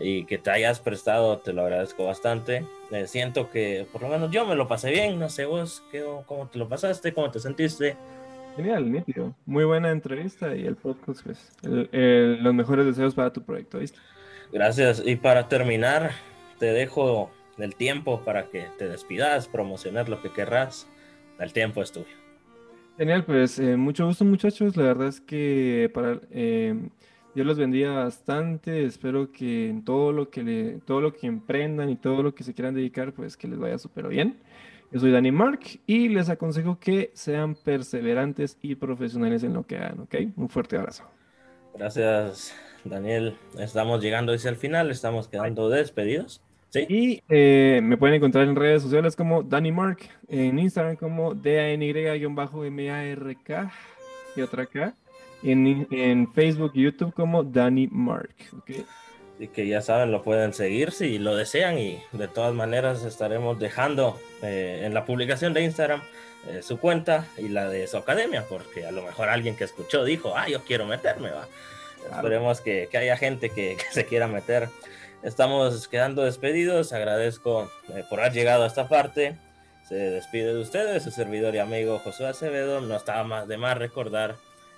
y 0.00 0.24
que 0.24 0.36
te 0.38 0.50
hayas 0.50 0.80
prestado, 0.80 1.38
te 1.38 1.52
lo 1.52 1.62
agradezco 1.62 2.04
bastante. 2.04 2.66
Eh, 2.90 3.06
siento 3.06 3.50
que 3.50 3.86
por 3.92 4.02
lo 4.02 4.08
menos 4.08 4.30
yo 4.32 4.44
me 4.44 4.56
lo 4.56 4.66
pasé 4.66 4.90
bien, 4.90 5.18
no 5.20 5.28
sé 5.28 5.44
vos 5.44 5.82
qué, 5.92 6.04
cómo 6.26 6.48
te 6.48 6.58
lo 6.58 6.68
pasaste, 6.68 7.14
cómo 7.14 7.30
te 7.30 7.38
sentiste. 7.38 7.96
Genial, 8.56 8.90
nítido. 8.90 9.34
Muy 9.46 9.64
buena 9.64 9.92
entrevista 9.92 10.54
y 10.56 10.66
el 10.66 10.74
podcast, 10.76 11.22
pues, 11.24 11.52
el- 11.62 11.88
el- 11.92 12.42
los 12.42 12.52
mejores 12.52 12.84
deseos 12.84 13.14
para 13.14 13.32
tu 13.32 13.42
proyecto, 13.42 13.78
¿viste? 13.78 13.98
Gracias. 14.52 15.02
Y 15.04 15.16
para 15.16 15.48
terminar, 15.48 16.12
te 16.58 16.66
dejo 16.66 17.30
el 17.58 17.74
tiempo 17.74 18.20
para 18.20 18.48
que 18.48 18.66
te 18.78 18.88
despidas, 18.88 19.48
promocionar 19.48 20.08
lo 20.08 20.20
que 20.20 20.30
querrás. 20.30 20.86
El 21.38 21.52
tiempo 21.52 21.82
es 21.82 21.92
tuyo. 21.92 22.06
Genial, 22.98 23.24
pues 23.24 23.58
eh, 23.58 23.76
mucho 23.76 24.06
gusto 24.06 24.24
muchachos. 24.24 24.76
La 24.76 24.84
verdad 24.84 25.08
es 25.08 25.20
que 25.20 25.90
para 25.94 26.20
eh, 26.30 26.74
Dios 27.34 27.46
los 27.46 27.58
bendiga 27.58 27.92
bastante. 27.92 28.84
Espero 28.84 29.32
que 29.32 29.70
en 29.70 29.84
todo 29.84 30.12
lo 30.12 30.28
que 30.28 30.42
le, 30.42 30.72
todo 30.84 31.00
lo 31.00 31.14
que 31.14 31.26
emprendan 31.26 31.88
y 31.88 31.96
todo 31.96 32.22
lo 32.22 32.34
que 32.34 32.44
se 32.44 32.52
quieran 32.52 32.74
dedicar, 32.74 33.12
pues 33.12 33.36
que 33.36 33.48
les 33.48 33.58
vaya 33.58 33.78
súper 33.78 34.08
bien. 34.08 34.38
Yo 34.92 35.00
soy 35.00 35.10
Dani 35.10 35.32
Mark 35.32 35.60
y 35.86 36.10
les 36.10 36.28
aconsejo 36.28 36.78
que 36.78 37.10
sean 37.14 37.54
perseverantes 37.54 38.58
y 38.60 38.74
profesionales 38.74 39.42
en 39.42 39.54
lo 39.54 39.66
que 39.66 39.78
hagan, 39.78 40.00
¿ok? 40.00 40.16
Un 40.36 40.50
fuerte 40.50 40.76
abrazo. 40.76 41.04
Gracias, 41.74 42.54
Daniel. 42.84 43.36
Estamos 43.58 44.02
llegando 44.02 44.32
hacia 44.32 44.50
el 44.50 44.56
final, 44.56 44.90
estamos 44.90 45.28
quedando 45.28 45.68
despedidos. 45.68 46.40
Sí, 46.70 46.86
Y 46.88 47.22
eh, 47.28 47.80
me 47.82 47.98
pueden 47.98 48.16
encontrar 48.16 48.48
en 48.48 48.56
redes 48.56 48.82
sociales 48.82 49.14
como 49.14 49.42
Danny 49.42 49.72
Mark, 49.72 49.98
en 50.28 50.58
Instagram 50.58 50.96
como 50.96 51.34
D-A-N-Y-M-A-R-K 51.34 52.12
y 54.34 54.40
otra 54.40 54.64
K. 54.64 54.94
en, 55.42 55.86
en 55.90 56.32
Facebook 56.32 56.72
y 56.74 56.84
YouTube 56.84 57.12
como 57.12 57.44
Danny 57.44 57.88
Mark. 57.88 58.34
¿okay? 58.58 58.86
Así 59.36 59.48
que 59.48 59.66
ya 59.66 59.82
saben, 59.82 60.12
lo 60.12 60.22
pueden 60.22 60.54
seguir 60.54 60.92
si 60.92 61.18
lo 61.18 61.36
desean 61.36 61.78
y 61.78 61.98
de 62.12 62.28
todas 62.28 62.54
maneras 62.54 63.04
estaremos 63.04 63.58
dejando 63.58 64.18
eh, 64.42 64.82
en 64.84 64.94
la 64.94 65.04
publicación 65.04 65.52
de 65.52 65.64
Instagram 65.64 66.00
eh, 66.48 66.62
su 66.62 66.78
cuenta 66.78 67.26
y 67.38 67.48
la 67.48 67.68
de 67.68 67.86
su 67.86 67.96
academia, 67.96 68.44
porque 68.48 68.86
a 68.86 68.92
lo 68.92 69.02
mejor 69.02 69.28
alguien 69.28 69.56
que 69.56 69.64
escuchó 69.64 70.04
dijo, 70.04 70.36
ah, 70.36 70.48
yo 70.48 70.64
quiero 70.64 70.86
meterme, 70.86 71.30
va. 71.30 71.46
Esperemos 72.10 72.60
que, 72.60 72.88
que, 72.90 72.98
haya 72.98 73.16
gente 73.16 73.50
que, 73.50 73.76
que, 73.76 73.84
se 73.92 74.06
quiera 74.06 74.26
meter. 74.26 74.68
Estamos 75.22 75.86
quedando 75.86 76.24
despedidos, 76.24 76.92
agradezco 76.92 77.70
eh, 77.94 78.04
por 78.10 78.20
haber 78.20 78.32
llegado 78.32 78.64
a 78.64 78.66
esta 78.66 78.88
parte. 78.88 79.36
Se 79.88 79.94
despide 79.94 80.54
de 80.54 80.60
ustedes, 80.60 81.04
su 81.04 81.10
servidor 81.10 81.54
y 81.54 81.58
amigo 81.58 81.98
Josué 82.00 82.26
Acevedo. 82.26 82.80
No 82.80 82.96
estaba 82.96 83.22
más 83.24 83.46
de 83.46 83.56
más 83.56 83.78
recordar 83.78 84.36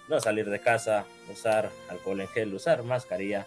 no 0.08 0.20
salir 0.20 0.50
de 0.50 0.60
casa, 0.60 1.06
usar 1.32 1.70
alcohol 1.88 2.20
en 2.20 2.28
gel, 2.28 2.52
usar 2.52 2.82
mascarilla 2.82 3.46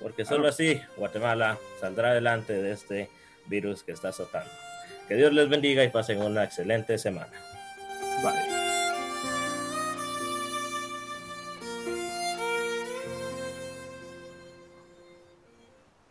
porque 0.00 0.24
solo 0.24 0.48
así 0.48 0.80
Guatemala 0.96 1.58
saldrá 1.80 2.10
adelante 2.10 2.52
de 2.52 2.72
este 2.72 3.10
virus 3.46 3.82
que 3.82 3.92
está 3.92 4.08
azotando. 4.08 4.50
Que 5.08 5.16
Dios 5.16 5.32
les 5.32 5.48
bendiga 5.48 5.82
y 5.84 5.88
pasen 5.88 6.22
una 6.22 6.44
excelente 6.44 6.98
semana. 6.98 7.32
Bye. 8.22 8.57